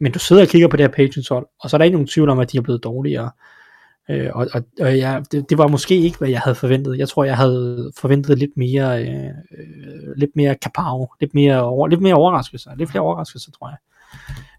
[0.01, 1.95] Men du sidder og kigger på det her Patriots hold, og så er der ikke
[1.95, 3.31] nogen tvivl om, at de er blevet dårligere.
[4.11, 6.99] Øh, og og, og ja, det, det var måske ikke, hvad jeg havde forventet.
[6.99, 11.89] Jeg tror, jeg havde forventet lidt mere, øh, øh lidt mere kapav, lidt mere, over,
[11.89, 13.79] lidt mere overraskelse, lidt flere overraskelser, tror jeg.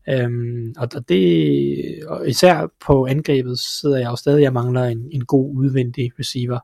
[0.10, 5.10] Øhm, og, og det, og især på angrebet sidder jeg jo stadig, jeg mangler en,
[5.12, 6.60] en god udvendig receiver.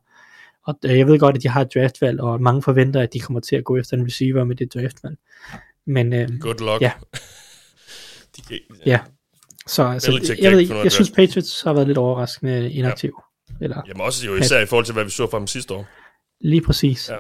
[0.64, 3.20] Og øh, jeg ved godt, at de har et draftvalg, og mange forventer, at de
[3.20, 5.18] kommer til at gå efter en receiver med det draftvalg.
[5.86, 6.82] Men, øh, Good luck.
[6.82, 6.92] Ja.
[8.36, 9.00] de kan, ja.
[9.78, 10.00] Ja.
[10.00, 13.12] Så altså, jeg, ved ikke, jeg synes Patriots har været lidt overraskende inaktiv.
[13.50, 13.64] Ja.
[13.64, 15.88] Eller, Jamen også jo især i forhold til, hvad vi så fra dem sidste år.
[16.41, 17.10] Lige præcis.
[17.10, 17.16] Ja.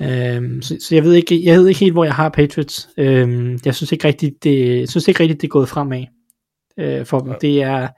[0.00, 2.88] Øhm, så, så jeg ved ikke, jeg ved ikke helt, hvor jeg har Patriots.
[2.96, 6.04] Øhm, jeg synes ikke rigtigt, det, jeg synes ikke rigtigt, det er gået fremad
[6.78, 7.34] øh, for dem.
[7.40, 7.88] Det er,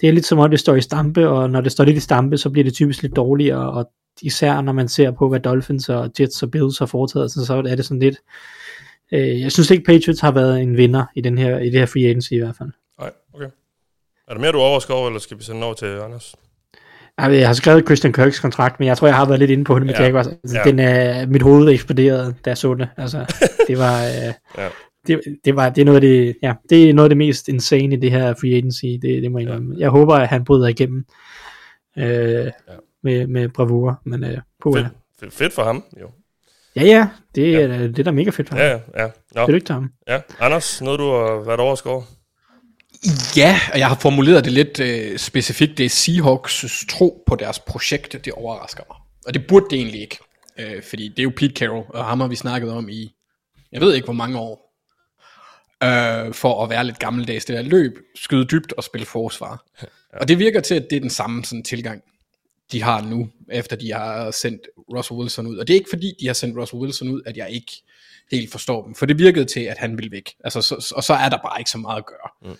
[0.00, 2.00] det er lidt som om, det står i stampe, og når det står lidt i
[2.00, 3.90] stampe, så bliver det typisk lidt dårligere, og
[4.22, 7.54] især når man ser på, hvad Dolphins og Jets og Bills har foretaget, så, så
[7.54, 8.16] er det sådan lidt,
[9.12, 11.86] øh, jeg synes ikke, Patriots har været en vinder i, den her, i det her
[11.86, 12.70] free agency i hvert fald.
[13.00, 13.46] Nej, okay.
[14.28, 16.34] Er der mere, du overrasker over, eller skal vi sende den over til Anders?
[17.18, 19.64] Jeg, jeg har skrevet Christian Kirks kontrakt, men jeg tror, jeg har været lidt inde
[19.64, 20.02] på det med Ja.
[20.02, 20.26] Jaguars.
[20.26, 20.62] Altså, Ja.
[20.70, 22.88] den er, mit hoved eksploderede, da jeg så det.
[22.96, 23.34] Altså,
[23.68, 24.04] det var...
[24.04, 24.68] Øh, Ja.
[25.06, 27.48] det, det, var, det er noget af det, ja, det er noget af det mest
[27.48, 29.74] insane i det her free agency, det, det må jeg indrømme.
[29.78, 31.04] Jeg håber, at han bryder igennem
[31.98, 32.50] øh,
[33.02, 34.86] med, med bravur, men øh, på, Fedt,
[35.20, 36.10] fedt, fedt for ham, jo.
[36.76, 38.64] ja, ja, det er, det er da mega fedt for ham.
[38.64, 39.08] Ja, ja, ja.
[39.34, 39.90] Nå, Tillykke til ham.
[40.08, 40.20] ja.
[40.40, 42.02] Anders, noget du har været overrasket over?
[43.36, 45.78] Ja, og jeg har formuleret det lidt øh, specifikt.
[45.78, 48.96] Det er Seahawks tro på deres projekt, det overrasker mig.
[49.26, 50.18] Og det burde det egentlig ikke.
[50.58, 53.14] Øh, fordi det er jo Pete Carroll, og ham har vi snakket om i,
[53.72, 54.68] jeg ved ikke hvor mange år.
[55.84, 57.44] Øh, for at være lidt gammeldags.
[57.44, 59.64] Det der løb, skyde dybt og spille forsvar.
[59.82, 59.86] Ja.
[60.20, 62.02] Og det virker til, at det er den samme sådan, tilgang,
[62.72, 64.60] de har nu, efter de har sendt
[64.96, 65.56] Russell Wilson ud.
[65.56, 67.72] Og det er ikke fordi, de har sendt Russell Wilson ud, at jeg ikke
[68.32, 68.94] helt forstår dem.
[68.94, 70.34] For det virkede til, at han ville væk.
[70.44, 72.50] Altså, så, og så er der bare ikke så meget at gøre.
[72.52, 72.56] Mm.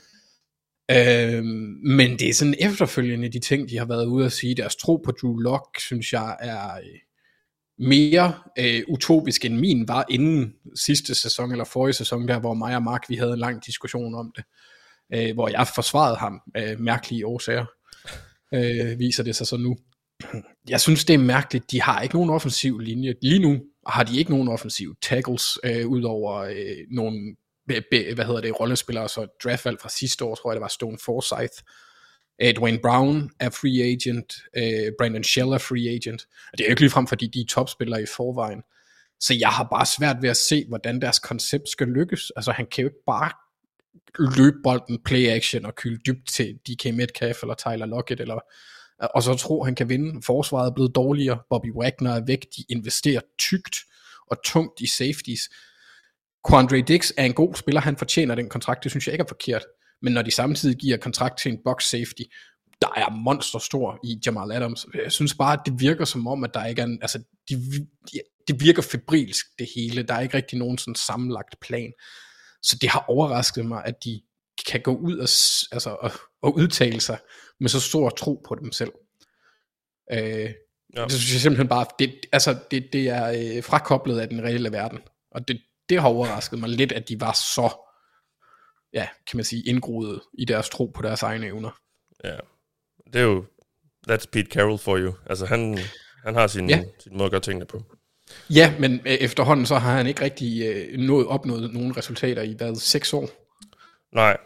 [0.93, 1.45] Øh,
[1.85, 4.55] men det er sådan efterfølgende de ting, de har været ude at sige.
[4.55, 6.99] Deres tro på Drew Lock, synes jeg, er øh,
[7.79, 10.55] mere øh, utopisk end min var inden
[10.87, 14.15] sidste sæson eller forrige sæson, der hvor mig og Mark vi havde en lang diskussion
[14.15, 14.45] om det,
[15.15, 17.65] øh, hvor jeg forsvarede ham af mærkelige årsager,
[18.55, 19.77] øh, viser det sig så nu.
[20.69, 23.15] Jeg synes det er mærkeligt, de har ikke nogen offensiv linje.
[23.23, 28.61] Lige nu har de ikke nogen offensiv tackles, øh, udover øh, nogle hvad hedder det,
[28.61, 31.63] rollespillere, så draftvalg fra sidste år, tror jeg det var Stone Forsyth,
[32.43, 36.69] Uh, Dwayne Brown er free agent, uh, Brandon Shell er free agent, og det er
[36.69, 38.63] jo ikke ligefrem, fordi de er topspillere i forvejen.
[39.21, 42.33] Så jeg har bare svært ved at se, hvordan deres koncept skal lykkes.
[42.37, 43.31] Altså han kan jo ikke bare
[44.37, 48.39] løbe bolden, play action og kylde dybt til DK Metcalf eller Tyler Lockett, eller,
[49.15, 50.23] og så tro, han kan vinde.
[50.23, 53.77] Forsvaret er blevet dårligere, Bobby Wagner er væk, de investerer tygt
[54.31, 55.41] og tungt i safeties.
[56.49, 59.29] Quandre Dix er en god spiller, han fortjener den kontrakt, det synes jeg ikke er
[59.29, 59.63] forkert.
[60.03, 62.23] Men når de samtidig giver kontrakt til en box safety,
[62.81, 64.87] der er monster stor i Jamal Adams.
[64.95, 67.55] Jeg synes bare, at det virker som om, at der ikke er en, altså, de,
[68.13, 70.03] de, det virker febrilsk det hele.
[70.03, 71.93] Der er ikke rigtig nogen sådan sammenlagt plan.
[72.63, 74.21] Så det har overrasket mig, at de
[74.67, 75.29] kan gå ud og,
[75.73, 76.11] altså, og,
[76.43, 77.19] og udtale sig
[77.61, 78.93] med så stor tro på dem selv.
[80.13, 80.51] Øh,
[80.97, 81.05] ja.
[81.05, 84.73] Det synes jeg simpelthen bare, det, altså, det, det er øh, frakoblet af den reelle
[84.73, 84.99] verden.
[85.31, 85.61] Og det,
[85.93, 87.71] det har overrasket mig lidt, at de var så,
[88.93, 91.71] ja, kan man sige, indgroet i deres tro på deres egne evner.
[92.25, 92.37] Ja.
[93.13, 93.45] Det er jo,
[94.11, 95.13] that's Pete Carroll for you.
[95.27, 95.79] Altså, han,
[96.25, 96.85] han har sin, Ja.
[96.99, 97.83] sin måde at gøre tingene på.
[98.51, 102.53] Ja, men øh, efterhånden så har han ikke rigtig øh, nået, opnået nogle resultater i
[102.53, 103.29] hvad, seks år.
[104.15, 104.37] Nej.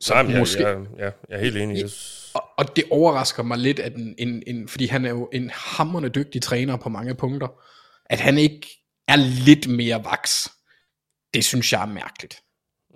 [0.00, 1.76] Så Nej, jeg, måske- jeg, jeg, jeg er helt enig.
[1.78, 1.90] Jeg,
[2.34, 5.50] Og, og det overrasker mig lidt, at en, en, en, fordi han er jo en
[5.54, 7.48] hammerende dygtig træner på mange punkter,
[8.06, 8.66] at han ikke
[9.08, 10.48] er lidt mere vaks.
[11.34, 12.42] Det synes jeg er mærkeligt.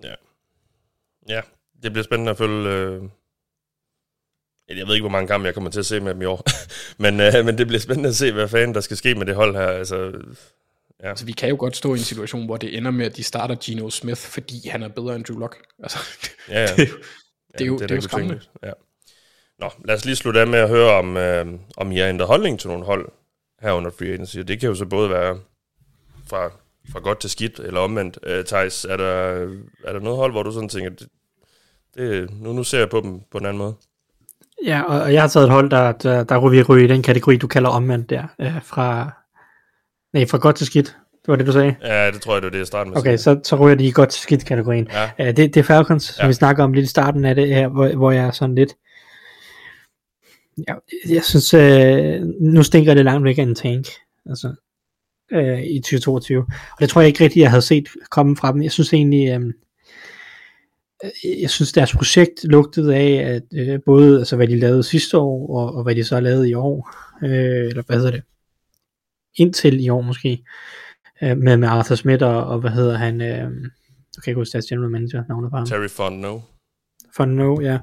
[0.02, 0.14] ja.
[1.28, 1.40] ja,
[1.82, 2.68] det bliver spændende at følge...
[2.68, 3.02] Øh,
[4.68, 6.42] jeg ved ikke, hvor mange kampe jeg kommer til at se med dem i år.
[7.02, 9.34] men, øh, men det bliver spændende at se, hvad fanden der skal ske med det
[9.34, 9.66] hold her.
[9.68, 9.96] Altså,
[11.02, 11.08] ja.
[11.08, 13.22] Altså, vi kan jo godt stå i en situation, hvor det ender med, at de
[13.22, 15.56] starter Geno Smith, fordi han er bedre end Drew Lock.
[15.82, 15.98] Altså,
[16.48, 16.66] Ja, ja.
[16.66, 16.98] det, er jo-
[17.52, 18.40] det er jo, da det er jo skræmmende.
[18.62, 18.72] Ja.
[19.58, 21.46] Nå, lad os lige slutte af med at høre, om, øh,
[21.76, 23.12] om I har ændret holdning til nogle hold
[23.60, 24.36] her under free agency.
[24.38, 25.40] Og Det kan jo så både være
[26.26, 26.52] fra,
[26.92, 28.18] fra godt til skidt, eller omvendt.
[28.22, 29.04] Øh, Thijs, er der,
[29.84, 31.08] er der noget hold, hvor du sådan tænker, det,
[31.96, 33.74] det, nu, nu ser jeg på dem på en anden måde?
[34.66, 37.36] Ja, og, jeg har taget et hold, der, der, der ryger ryge i den kategori,
[37.36, 39.10] du kalder omvendt der, øh, fra,
[40.12, 40.96] nej, fra godt til skidt.
[41.12, 41.76] Det var det, du sagde?
[41.82, 42.98] Ja, det tror jeg, det var det, jeg startede med.
[42.98, 44.88] Okay, så, så ryger de i godt til skidt kategorien.
[44.92, 45.10] Ja.
[45.18, 46.26] Uh, det, det er Falcons, som Ja.
[46.26, 48.74] vi snakker om lidt i starten af det her, hvor, hvor jeg er sådan lidt,
[50.68, 50.74] ja,
[51.08, 53.86] jeg synes, øh, nu stinker det langt væk af en tank,
[54.28, 54.54] altså,
[55.32, 56.38] øh, i 2022.
[56.40, 58.62] Og det tror jeg ikke rigtigt, jeg havde set komme fra dem.
[58.62, 59.52] Jeg synes egentlig, øh,
[61.42, 65.56] jeg synes deres projekt lugtede af, at øh, både altså, hvad de lavede sidste år,
[65.56, 66.90] og, og hvad de så lavet i år,
[67.22, 68.22] øh, eller hvad hedder det,
[69.36, 70.44] indtil i år måske,
[71.22, 73.28] øh, med, med Arthur Smith og, og hvad hedder han, øh,
[74.18, 75.66] jeg kan ikke huske deres general manager, navnet på ham.
[75.66, 76.40] Terry Fontenot.
[77.16, 77.78] For no, ja.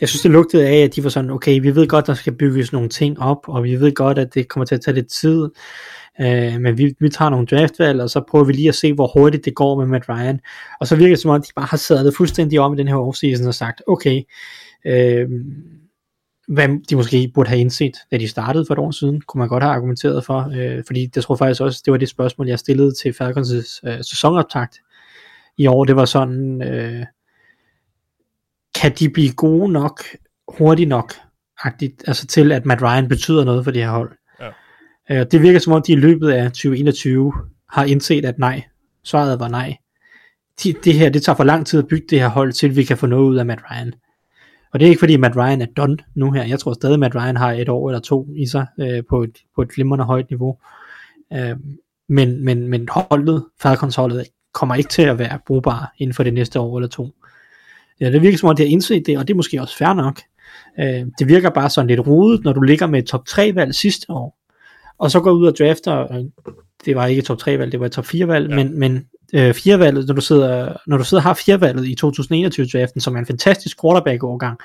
[0.00, 2.32] Jeg synes, det lugtede af, at de var sådan, okay, vi ved godt, der skal
[2.32, 5.12] bygges nogle ting op, og vi ved godt, at det kommer til at tage lidt
[5.12, 5.48] tid,
[6.20, 9.10] øh, men vi, vi tager nogle draftvalg, og så prøver vi lige at se, hvor
[9.18, 10.40] hurtigt det går med Matt Ryan.
[10.80, 12.96] Og så virker det som om, de bare har sadlet fuldstændig om i den her
[12.96, 14.22] offseason og sagt, okay,
[14.86, 15.28] øh,
[16.48, 19.48] hvad de måske burde have indset, da de startede for et år siden, kunne man
[19.48, 22.48] godt have argumenteret for, øh, fordi det tror jeg faktisk også, det var det spørgsmål,
[22.48, 24.78] jeg stillede til Falcons' øh, sæsonoptakt
[25.58, 27.06] i år, det var sådan, øh,
[28.74, 30.02] kan de blive gode nok,
[30.48, 31.14] hurtigt nok,
[31.64, 34.12] agtigt, altså til at Matt Ryan betyder noget for det her hold.
[35.10, 37.32] Øh, det virker som om, de i løbet af 2021
[37.70, 38.62] har indset, at nej,
[39.04, 39.76] svaret var nej.
[40.64, 42.84] De, det her, det tager for lang tid at bygge det her hold, til vi
[42.84, 43.92] kan få noget ud af Matt Ryan.
[44.72, 46.44] Og det er ikke fordi Matt Ryan er done nu her.
[46.44, 49.38] Jeg tror stadig, Matt Ryan har et år eller to i sig øh, på, et,
[49.54, 50.56] på et glimrende højt niveau.
[51.32, 51.56] Øh,
[52.08, 56.34] men, men, men holdet, Falcons holdet, kommer ikke til at være brugbare inden for det
[56.34, 57.10] næste år eller to.
[58.00, 59.92] Ja, det virker som om, de har indset det, og det er måske også fair
[59.92, 60.20] nok.
[60.78, 63.74] Øh, det virker bare sådan lidt rodet, når du ligger med et top 3 valg
[63.74, 64.37] sidste år,
[64.98, 66.24] og så går ud og drafter,
[66.84, 68.56] det var ikke top 3 valg, det var top 4 valg, ja.
[68.56, 71.94] men, men øh, 4 valget, når du sidder, når du sidder har 4 valget i
[71.94, 74.58] 2021 draften, som er en fantastisk quarterback overgang,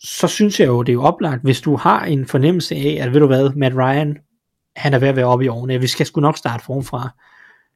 [0.00, 3.12] så synes jeg jo, det er jo oplagt, hvis du har en fornemmelse af, at
[3.12, 4.18] ved du hvad, Matt Ryan,
[4.76, 7.10] han er ved at være oppe i årene, vi skal sgu nok starte forfra,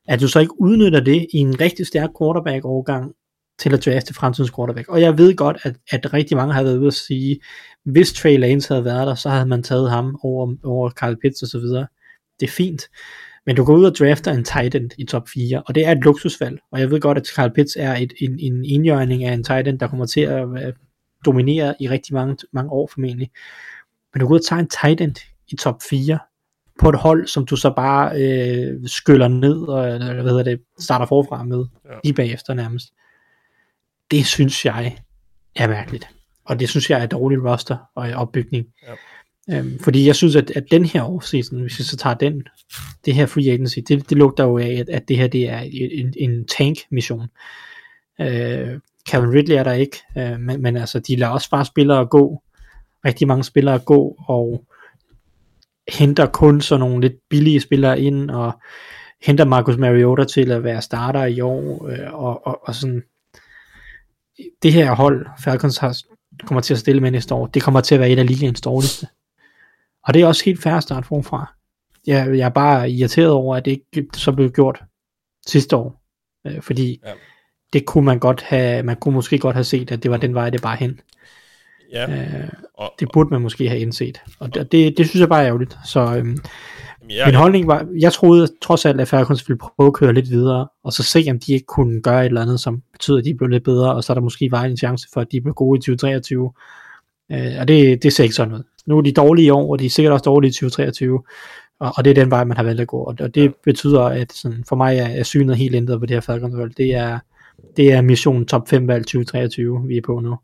[0.08, 3.12] at du så ikke udnytter det i en rigtig stærk quarterback overgang,
[3.58, 4.88] til at drafte fremtidens quarterback.
[4.88, 7.40] Og jeg ved godt, at, at rigtig mange har været ude at sige,
[7.84, 11.42] hvis Trey Lance havde været der, så havde man taget ham over, over Carl Pitts
[11.42, 11.86] og så videre.
[12.40, 12.82] Det er fint.
[13.46, 15.92] Men du går ud og drafter en tight end i top 4, og det er
[15.92, 16.58] et luksusvalg.
[16.72, 19.68] Og jeg ved godt, at Carl Pitts er et, en, en indjørning af en tight
[19.68, 20.74] end, der kommer til at
[21.24, 23.30] dominere i rigtig mange, mange år formentlig.
[24.14, 25.14] Men du går ud og tager en tight end
[25.48, 26.18] i top 4,
[26.80, 30.60] på et hold, som du så bare øh, skyller ned, og eller, hvad hedder det,
[30.80, 31.90] starter forfra med, ja.
[32.04, 32.92] lige bagefter nærmest
[34.12, 34.96] det synes jeg
[35.56, 36.08] er mærkeligt.
[36.44, 38.66] Og det synes jeg er dårlig roster og opbygning.
[38.88, 38.94] Ja.
[39.58, 42.42] Øhm, fordi jeg synes, at, at den her offseason, hvis vi så tager den,
[43.04, 45.58] det her free agency, det, det lugter jo af, at, at det her det er
[45.72, 47.28] en, en tank-mission.
[48.20, 48.78] Øh,
[49.08, 52.42] Calvin Ridley er der ikke, øh, men, men altså, de lader også bare spillere gå,
[53.04, 54.64] rigtig mange spillere gå, og
[55.88, 58.52] henter kun sådan nogle lidt billige spillere ind, og
[59.22, 63.02] henter Marcus Mariota til at være starter i år, øh, og, og, og sådan,
[64.62, 65.98] det her hold, Falcons har,
[66.44, 68.60] kommer til at stille med næste år, det kommer til at være et af ligaens
[68.60, 69.06] dårligste.
[70.04, 71.54] Og det er også helt færre start forfra.
[72.06, 74.82] Jeg, jeg er bare irriteret over, at det ikke så blev gjort
[75.46, 76.02] sidste år.
[76.46, 77.12] Øh, fordi ja.
[77.72, 80.34] det kunne man godt have, man kunne måske godt have set, at det var den
[80.34, 81.00] vej, det bare hen.
[81.92, 82.10] Ja.
[82.10, 84.22] Øh, og, det burde man måske have indset.
[84.38, 85.78] Og det, det, det synes jeg bare er ærgerligt.
[85.84, 86.38] Så øhm,
[87.14, 90.30] Ja, Min holdning var, jeg troede trods alt, at Falcons ville prøve at køre lidt
[90.30, 93.24] videre, og så se, om de ikke kunne gøre et eller andet, som betyder, at
[93.24, 95.40] de blev lidt bedre, og så er der måske var en chance for, at de
[95.40, 96.52] blev gode i 2023.
[97.32, 98.62] Øh, og det, det ser ikke sådan ud.
[98.86, 101.22] Nu er de dårlige i år, og de er sikkert også dårlige i 2023,
[101.80, 102.98] og, og det er den vej, man har valgt at gå.
[102.98, 103.50] Og, og det ja.
[103.64, 106.74] betyder, at sådan, for mig er, er synet helt ændret på det her Falcons hold.
[106.74, 107.18] Det er,
[107.76, 110.36] det er mission top 5 valg 2023, vi er på nu.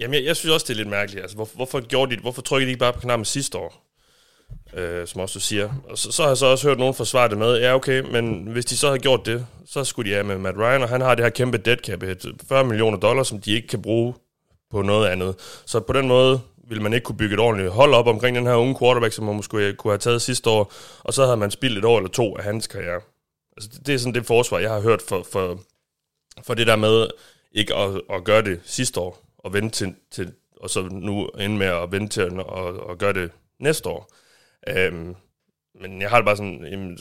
[0.00, 1.22] Jamen, jeg, jeg synes også, det er lidt mærkeligt.
[1.22, 3.89] Altså, hvor, hvorfor, gjorde de, hvorfor trykkede de ikke bare på knappen sidste år?
[4.74, 5.70] Øh, som også du siger.
[5.88, 8.46] Og så, så har jeg så også hørt nogen forsvare det med, ja okay, men
[8.46, 11.00] hvis de så har gjort det, så skulle de af med Matt Ryan, og han
[11.00, 12.04] har det her kæmpe dead cap,
[12.48, 14.14] 40 millioner dollars, som de ikke kan bruge
[14.70, 15.34] på noget andet.
[15.66, 18.46] Så på den måde ville man ikke kunne bygge et ordentligt hold op omkring den
[18.46, 21.50] her unge quarterback, som man måske kunne have taget sidste år, og så havde man
[21.50, 23.00] spildt et år eller to af hans karriere.
[23.56, 25.60] Altså, det er sådan det forsvar, jeg har hørt for, for,
[26.42, 27.06] for det der med
[27.52, 31.56] ikke at, at gøre det sidste år, og vente til, til og så nu ende
[31.56, 34.10] med at vente til at, at, at gøre det næste år.
[34.68, 35.14] Øhm,
[35.80, 36.98] men jeg har det bare sådan, jamen,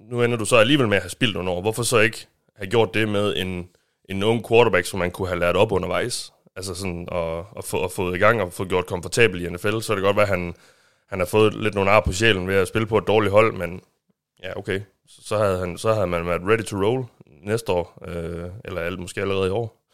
[0.00, 1.60] nu ender du så alligevel med at have spildt nogle år.
[1.60, 3.68] Hvorfor så ikke have gjort det med en,
[4.08, 6.32] en ung quarterback, som man kunne have lært op undervejs?
[6.56, 9.80] Altså sådan og, og, få, og få i gang og få gjort komfortabel i NFL,
[9.80, 10.54] så er det godt være, at han,
[11.08, 13.52] han har fået lidt nogle ar på sjælen ved at spille på et dårligt hold,
[13.52, 13.80] men
[14.42, 14.80] ja, okay.
[15.08, 17.04] Så havde, han, så havde man været ready to roll
[17.42, 19.86] næste år, øh, eller måske allerede i år,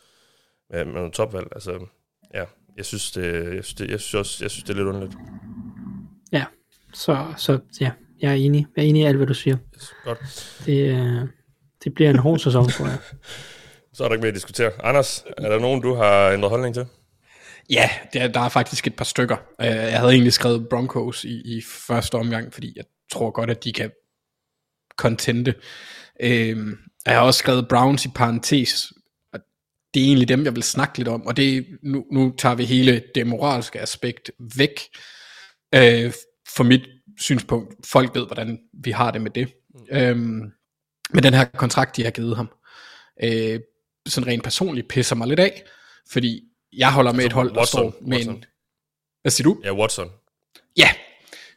[0.71, 1.49] med, med noget topvalg.
[1.53, 1.87] Altså,
[2.35, 2.45] ja,
[2.77, 5.15] jeg synes, det, jeg synes, det, jeg synes, også, jeg synes, det er lidt underligt.
[6.95, 7.91] Så, så ja,
[8.21, 8.67] jeg er enig.
[8.77, 9.57] Jeg er enig i alt, hvad du siger.
[9.77, 10.19] Yes, godt.
[10.67, 11.29] Det, øh,
[11.85, 12.99] det bliver en hård sæson, tror jeg.
[13.95, 14.71] Så er der ikke mere at diskutere.
[14.85, 16.87] Anders, er der nogen, du har ændret holdning til?
[17.71, 19.37] Ja, der, der er faktisk et par stykker.
[19.61, 23.65] Øh, jeg havde egentlig skrevet Broncos i, i første omgang, fordi jeg tror godt, at
[23.65, 23.91] de kan
[24.97, 25.55] contente.
[26.21, 26.57] Øh,
[27.07, 28.93] jeg har også skrevet Browns i parentes,
[29.33, 29.41] og
[29.95, 32.65] det er egentlig dem, jeg vil snakke lidt om, og det nu, nu tager vi
[32.65, 34.81] hele det moralske aspekt væk,
[35.75, 36.13] øh,
[36.57, 36.89] for mit
[37.21, 39.53] synspunkt, folk ved, hvordan vi har det med det.
[39.75, 39.97] Mm.
[39.97, 40.53] Øhm,
[41.11, 42.51] med den her kontrakt, de har givet ham.
[43.23, 43.61] Øh,
[44.07, 45.63] sådan rent personligt pisser mig lidt af,
[46.13, 46.43] fordi
[46.73, 48.35] jeg holder med et hold, der Watson, står med Watson.
[48.35, 48.45] en...
[49.23, 49.61] Hvad siger du?
[49.65, 50.09] Ja, Watson.
[50.77, 50.89] Ja,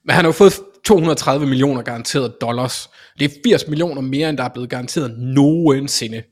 [0.05, 0.53] men han har jo fået
[0.85, 2.89] 230 millioner garanteret dollars.
[3.19, 6.23] Det er 80 millioner mere, end der er blevet garanteret nogensinde.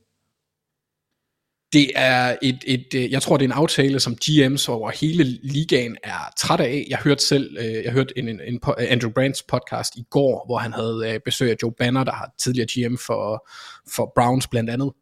[1.74, 5.24] Det er et, et, øh, jeg tror det er en aftale, som GM's over hele
[5.42, 6.86] ligaen er træt af.
[6.88, 10.58] Jeg hørte selv, øh, jeg hørte en, en, en Andrew Brands podcast i går, hvor
[10.58, 13.48] han havde øh, besøg af Joe Banner, der har tidligere GM for,
[13.94, 14.92] for Browns blandt andet,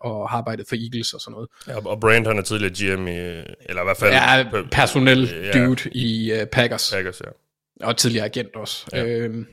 [0.00, 1.48] og har arbejdet for Eagles og sådan noget.
[1.68, 3.10] Ja, og Brand han er tidligere GM i,
[3.68, 4.12] eller i hvert fald...
[4.12, 6.90] Ja, personel dude ja, i Packers.
[6.92, 7.30] Packers, ja.
[7.86, 8.86] Og tidligere agent også.
[8.92, 9.04] Ja.
[9.04, 9.46] Øhm,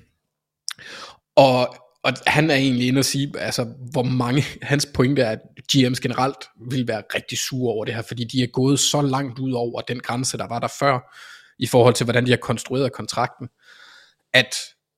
[1.35, 5.40] og og han er egentlig inde og sige, altså, hvor mange, hans pointe er, at
[5.73, 6.38] GM's generelt
[6.69, 9.82] vil være rigtig sure over det her, fordi de er gået så langt ud over
[9.82, 11.15] den grænse, der var der før,
[11.60, 13.48] i forhold til, hvordan de har konstrueret kontrakten,
[14.34, 14.56] at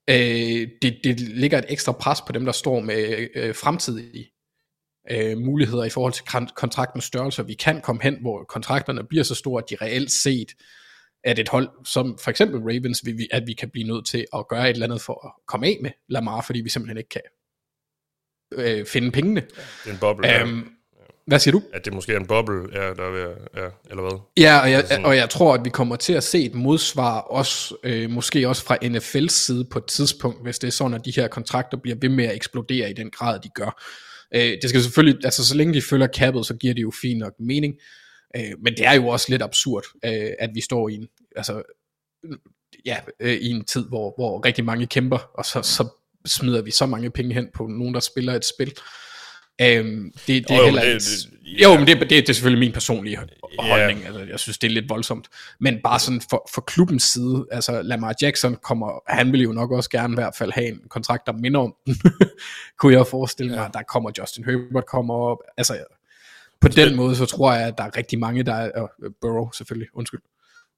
[0.10, 4.32] øh, det, det ligger et ekstra pres på dem, der står med øh, fremtidige
[5.12, 6.26] øh, muligheder i forhold til
[6.56, 7.46] kontraktens størrelse.
[7.46, 10.52] Vi kan komme hen, hvor kontrakterne bliver så store, at de reelt set
[11.24, 14.70] at et hold som for eksempel Ravens, at vi kan blive nødt til at gøre
[14.70, 17.22] et eller andet for at komme af med Lamar, fordi vi simpelthen ikke kan
[18.54, 19.41] øh, finde pengene.
[19.41, 20.44] Det er en boble.
[20.44, 20.70] Um,
[21.28, 21.62] hvad siger du?
[21.74, 24.20] At det måske er en boble, ja, der er ved, ja, eller hvad?
[24.38, 27.76] Ja, og jeg, og jeg tror, at vi kommer til at se et modsvar, også,
[27.84, 31.14] øh, måske også fra NFL's side på et tidspunkt, hvis det er sådan, at de
[31.16, 33.84] her kontrakter bliver ved med at eksplodere i den grad, de gør.
[34.36, 37.20] Øh, det skal selvfølgelig, altså så længe de følger kappet, så giver det jo fint
[37.20, 37.74] nok mening.
[38.35, 41.64] Øh, men det er jo også lidt absurd, øh, at vi står i en, altså,
[42.85, 45.88] ja, øh, i en tid, hvor, hvor rigtig mange kæmper, og så, så
[46.26, 48.73] smider vi så mange penge hen på nogen, der spiller et spil.
[49.61, 51.30] Øhm, det, det er jo, heller det, det,
[51.60, 51.64] ja.
[51.64, 53.99] jo, men det, det, det er selvfølgelig min personlige holdning.
[53.99, 54.07] Yeah.
[54.07, 55.27] Altså, jeg synes, det er lidt voldsomt.
[55.60, 59.72] Men bare sådan for, for klubbens side, altså Lamar Jackson kommer, han vil jo nok
[59.72, 61.95] også gerne i hvert fald have en kontrakt, der minder om den.
[62.80, 63.80] Kunne jeg forestille mig, ja.
[63.80, 65.38] der kommer Justin Herbert kommer op.
[65.57, 65.77] Altså,
[66.64, 69.52] på den måde, så tror jeg, at der er rigtig mange, der er, uh, Burrow
[69.52, 70.22] selvfølgelig, undskyld.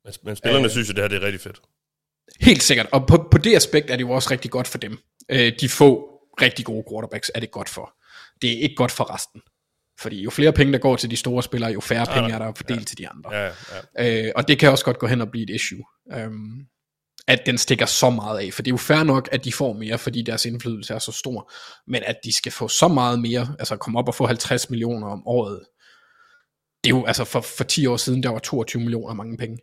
[0.03, 1.61] Men, men spillerne uh, synes jo, det her det er rigtig fedt.
[2.41, 4.97] Helt sikkert, og på, på det aspekt er det jo også rigtig godt for dem.
[5.33, 6.09] Uh, de få
[6.41, 7.93] rigtig gode quarterbacks er det godt for.
[8.41, 9.41] Det er ikke godt for resten.
[9.99, 12.39] Fordi jo flere penge, der går til de store spillere, jo færre ja, penge er
[12.39, 13.35] der fordelt ja, til de andre.
[13.35, 13.51] Ja,
[13.97, 14.27] ja.
[14.27, 15.83] Uh, og det kan også godt gå hen og blive et issue.
[16.15, 16.67] Um,
[17.27, 18.53] at den stikker så meget af.
[18.53, 21.11] For det er jo fair nok, at de får mere, fordi deres indflydelse er så
[21.11, 21.51] stor.
[21.87, 25.07] Men at de skal få så meget mere, altså komme op og få 50 millioner
[25.07, 25.61] om året,
[26.85, 29.57] det er jo, altså for, for 10 år siden, der var 22 millioner mange penge.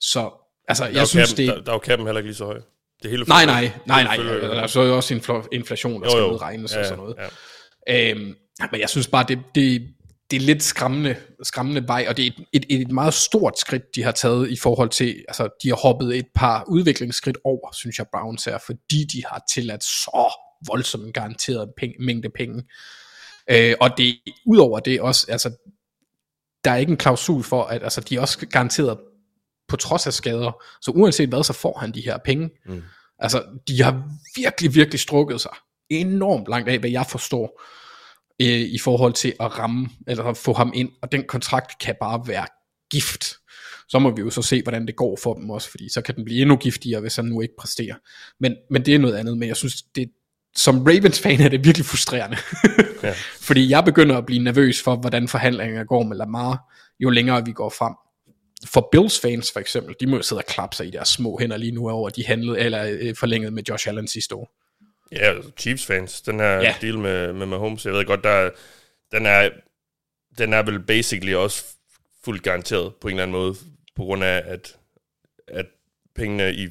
[0.00, 0.30] Så,
[0.68, 1.56] altså, der jeg synes, kappen, det...
[1.56, 2.60] Der, der er jo kappen heller ikke lige så høj.
[3.02, 4.26] Det hele nej, nej, nej, nej, nej.
[4.26, 6.32] Der er så jo også infl- inflation, der jo, skal jo.
[6.32, 7.16] udregnes ja, og sådan noget.
[7.88, 8.10] Ja.
[8.10, 8.34] Øhm,
[8.72, 9.88] men jeg synes bare, det, det,
[10.30, 13.82] det er lidt skræmmende, skræmmende vej, og det er et, et, et meget stort skridt,
[13.94, 17.98] de har taget i forhold til, altså de har hoppet et par udviklingsskridt over, synes
[17.98, 20.34] jeg Browns er, fordi de har tilladt så
[20.66, 22.62] voldsomt garanteret penge, mængde penge.
[23.50, 25.50] Øh, og det udover det også, altså
[26.64, 28.98] der er ikke en klausul for, at altså, de er også garanteret
[29.68, 30.62] på trods af skader.
[30.80, 32.50] Så uanset hvad, så får han de her penge.
[32.66, 32.82] Mm.
[33.18, 34.02] Altså, de har
[34.36, 35.50] virkelig, virkelig strukket sig
[35.90, 37.62] enormt langt af, hvad jeg forstår,
[38.42, 41.94] øh, i forhold til at ramme, eller at få ham ind, og den kontrakt kan
[42.00, 42.46] bare være
[42.90, 43.34] gift.
[43.88, 46.16] Så må vi jo så se, hvordan det går for dem også, fordi så kan
[46.16, 47.94] den blive endnu giftigere, hvis han nu ikke præsterer.
[48.40, 50.10] Men, men det er noget andet, men jeg synes, det,
[50.58, 52.36] som Ravens-fan er det virkelig frustrerende.
[53.02, 53.14] ja.
[53.40, 57.52] Fordi jeg begynder at blive nervøs for, hvordan forhandlingerne går med Lamar, jo længere vi
[57.52, 57.94] går frem.
[58.66, 61.38] For Bills fans for eksempel, de må jo sidde og klappe sig i deres små
[61.40, 64.50] hænder lige nu over, at de handlede, eller øh, forlængede med Josh Allen sidste år.
[65.12, 66.74] Ja, Chiefs fans, den her ja.
[66.80, 68.50] deal med, med Mahomes, jeg ved godt, der,
[69.12, 69.50] den, er,
[70.38, 71.64] den er vel basically også
[72.24, 73.54] fuldt garanteret på en eller anden måde,
[73.96, 74.76] på grund af, at,
[75.48, 75.66] at
[76.14, 76.64] pengene i,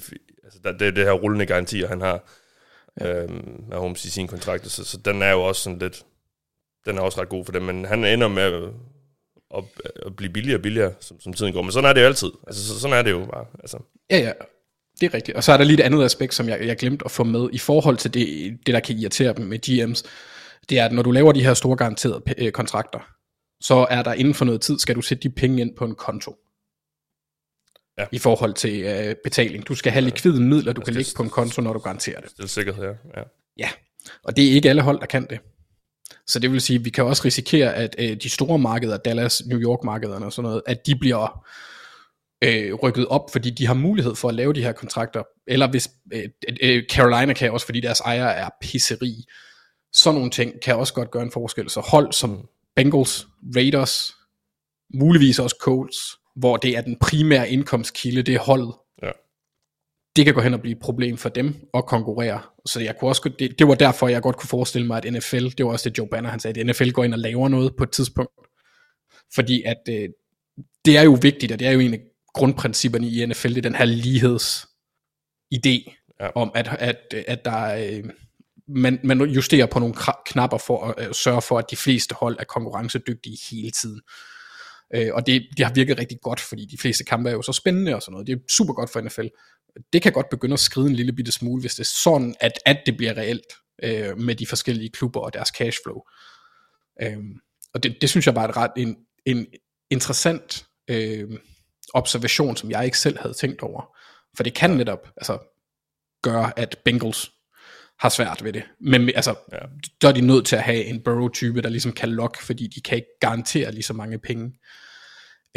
[0.44, 2.24] altså der, det, det her rullende garantier, han har,
[3.02, 3.24] ja.
[3.24, 6.06] øhm, Mahomes i sin kontrakt, så, så den er jo også sådan lidt,
[6.86, 8.64] den er også ret god for dem, men han ender med at,
[9.58, 9.64] at,
[10.06, 12.32] at blive billigere og billigere, som, som tiden går, men sådan er det jo altid,
[12.48, 13.78] altså så, sådan er det jo bare, altså.
[14.10, 14.32] Ja, ja,
[15.02, 17.06] det er rigtigt, og så er der lige et andet aspekt, som jeg, jeg glemte
[17.06, 20.08] at få med, i forhold til det, det der kan irritere dem med GM's,
[20.70, 23.00] det er, at når du laver de her store garanterede øh, kontrakter,
[23.62, 25.96] så er der inden for noget tid, skal du sætte de penge ind på en
[25.96, 26.36] konto
[27.98, 28.06] ja.
[28.12, 29.68] i forhold til øh, betaling.
[29.68, 32.22] Du skal have likvide midler, du altså kan lægge på en konto, når du garanterer
[32.22, 32.30] det.
[32.38, 33.20] Det er sikkerhed, ja.
[33.20, 33.24] ja.
[33.58, 33.70] Ja,
[34.24, 35.40] og det er ikke alle hold, der kan det.
[36.28, 39.46] Så det vil sige, at vi kan også risikere, at øh, de store markeder, Dallas,
[39.46, 41.46] New York markederne og sådan noget, at de bliver
[42.44, 45.24] øh, rykket op, fordi de har mulighed for at lave de her kontrakter.
[45.48, 46.24] Eller hvis øh,
[46.62, 49.24] øh, Carolina kan også, fordi deres ejere er pisseri.
[49.94, 51.70] Sådan nogle ting kan også godt gøre en forskel.
[51.70, 54.14] Så hold som Bengals, Raiders,
[54.94, 58.74] muligvis også Colts, hvor det er den primære indkomstkilde, det er holdet.
[59.04, 59.12] Ja.
[60.16, 62.42] Det kan gå hen og blive et problem for dem at konkurrere.
[62.66, 65.46] Så jeg kunne også, det, det var derfor, jeg godt kunne forestille mig, at NFL,
[65.46, 67.76] det var også det Joe Banner, han sagde, at NFL går ind og laver noget
[67.78, 68.32] på et tidspunkt.
[69.36, 70.10] Fordi at øh,
[70.86, 72.00] det er jo vigtigt, og det er jo en af
[72.34, 74.68] grundprincipperne i NFL, det er den her ligheds
[75.56, 76.30] idé ja.
[76.36, 78.04] om, at, at, at der er, øh,
[78.68, 79.96] man, man justerer på nogle
[80.26, 84.02] knapper for at øh, sørge for, at de fleste hold er konkurrencedygtige hele tiden.
[84.96, 87.54] Øh, og det, det har virket rigtig godt, fordi de fleste kampe er jo så
[87.54, 88.28] spændende og sådan noget.
[88.28, 89.28] Det er super godt for NFL.
[89.94, 92.52] Det kan godt begynde at skride en lille bitte smule, hvis det er sådan, at,
[92.66, 93.54] at det bliver reelt
[93.84, 96.02] øh, med de forskellige klubber og deres cashflow.
[97.02, 97.18] Øh,
[97.74, 99.48] og det, det synes jeg bare er et ret en, en
[99.90, 101.30] interessant øh,
[101.94, 103.98] observation, som jeg ikke selv havde tænkt over.
[104.38, 105.38] For det kan netop altså,
[106.22, 107.32] gøre, at Bengals
[108.00, 108.64] har svært ved det.
[108.82, 109.58] Men altså, ja.
[110.02, 112.82] der er de nødt til at have en Burrow-type, der ligesom kan lokke, fordi de
[112.82, 114.52] kan ikke garantere lige så mange penge.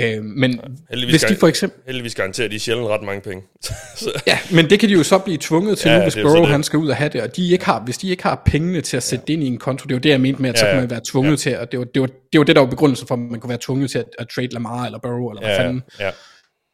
[0.00, 0.58] Øh, men ja,
[0.90, 1.82] heldigvis, hvis de for eksempel...
[1.86, 3.42] heldigvis garanterer de sjældent ret mange penge.
[3.96, 4.22] så.
[4.26, 6.62] Ja, men det kan de jo så blive tvunget til ja, nu, hvis Burrow han
[6.62, 8.96] skal ud og have det, og de ikke har, hvis de ikke har pengene til
[8.96, 9.26] at sætte ja.
[9.26, 10.66] det ind i en konto, det er jo det, jeg mente med, at ja, så
[10.66, 11.36] kan man være tvunget ja.
[11.36, 13.40] til, og det var, det, var, det var det, der var begrundelsen for, at man
[13.40, 15.82] kunne være tvunget til at, at trade Lamar eller Burrow, eller hvad ja, fanden.
[15.98, 16.10] Ja.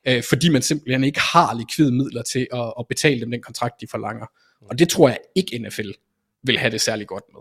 [0.08, 3.74] Øh, fordi man simpelthen ikke har likvide midler til at, at betale dem den kontrakt,
[3.80, 4.26] de forlanger.
[4.70, 5.90] Og det tror jeg ikke NFL
[6.42, 7.40] vil have det særlig godt med.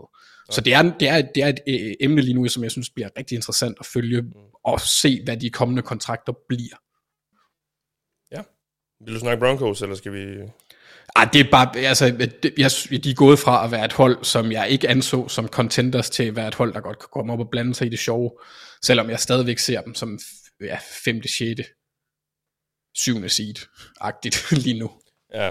[0.50, 2.90] Så det er, det er, det er et øh, emne lige nu, som jeg synes
[2.90, 4.32] bliver rigtig interessant at følge, mm.
[4.64, 6.76] og se, hvad de kommende kontrakter bliver.
[8.32, 8.42] Ja.
[9.04, 10.50] Vil du snakke Broncos, eller skal vi...
[11.16, 12.06] Ej, det er bare, altså,
[12.42, 12.70] det, jeg,
[13.04, 16.22] de er gået fra at være et hold, som jeg ikke anså som contenders, til
[16.22, 18.30] at være et hold, der godt kan komme op og blande sig i det sjove,
[18.82, 20.18] selvom jeg stadigvæk ser dem som
[20.60, 21.64] ja, femte, sjette,
[22.94, 24.90] syvende seed-agtigt lige nu.
[25.34, 25.50] Ja,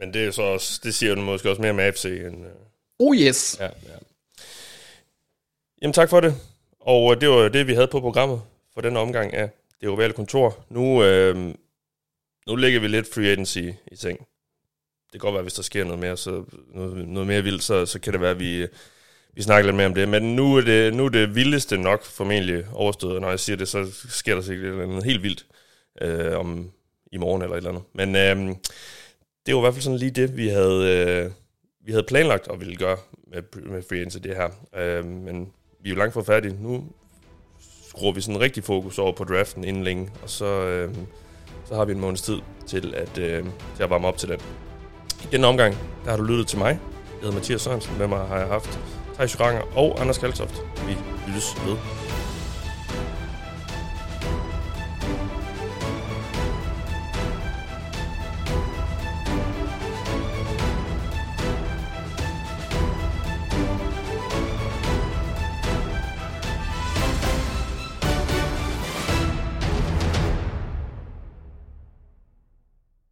[0.00, 2.46] men det er så også, det siger du måske også mere med AFC end...
[2.46, 2.52] Øh,
[2.98, 3.56] oh yes.
[3.60, 3.96] Ja, ja.
[5.82, 6.34] Jamen tak for det.
[6.80, 8.42] Og øh, det var det, vi havde på programmet
[8.74, 9.50] for den omgang af
[9.80, 10.64] det ovale kontor.
[10.68, 11.54] Nu, øh,
[12.46, 13.58] nu lægger vi lidt free agency
[13.92, 14.18] i ting.
[15.12, 16.44] Det kan godt være, hvis der sker noget mere, så
[16.74, 18.66] noget, noget mere vildt, så, så kan det være, at vi,
[19.34, 20.08] vi snakker lidt mere om det.
[20.08, 23.20] Men nu er det, nu er det vildeste nok formentlig overstået.
[23.20, 25.46] Når jeg siger det, så sker der sikkert noget helt vildt
[26.00, 26.70] øh, om
[27.12, 27.84] i morgen eller et eller andet.
[27.92, 28.56] Men øh,
[29.46, 31.30] det var i hvert fald sådan lige det, vi havde, øh,
[31.86, 32.96] vi havde planlagt og ville gøre
[33.32, 34.48] med, med free agency det her.
[34.76, 35.52] Øh, men
[35.82, 36.56] vi er jo langt fra færdige.
[36.62, 36.84] Nu
[37.88, 40.94] skruer vi sådan rigtig fokus over på draften inden længe, og så, øh,
[41.64, 43.44] så har vi en måneds tid til at, øh,
[43.76, 44.40] til at varme op til den.
[45.22, 46.68] I denne omgang, der har du lyttet til mig.
[46.68, 47.98] Jeg hedder Mathias Sørensen.
[47.98, 48.80] Med mig har jeg haft
[49.14, 50.62] Thijs Ranger og Anders Kaltoft.
[50.86, 50.96] Vi
[51.26, 51.76] lyttes ved.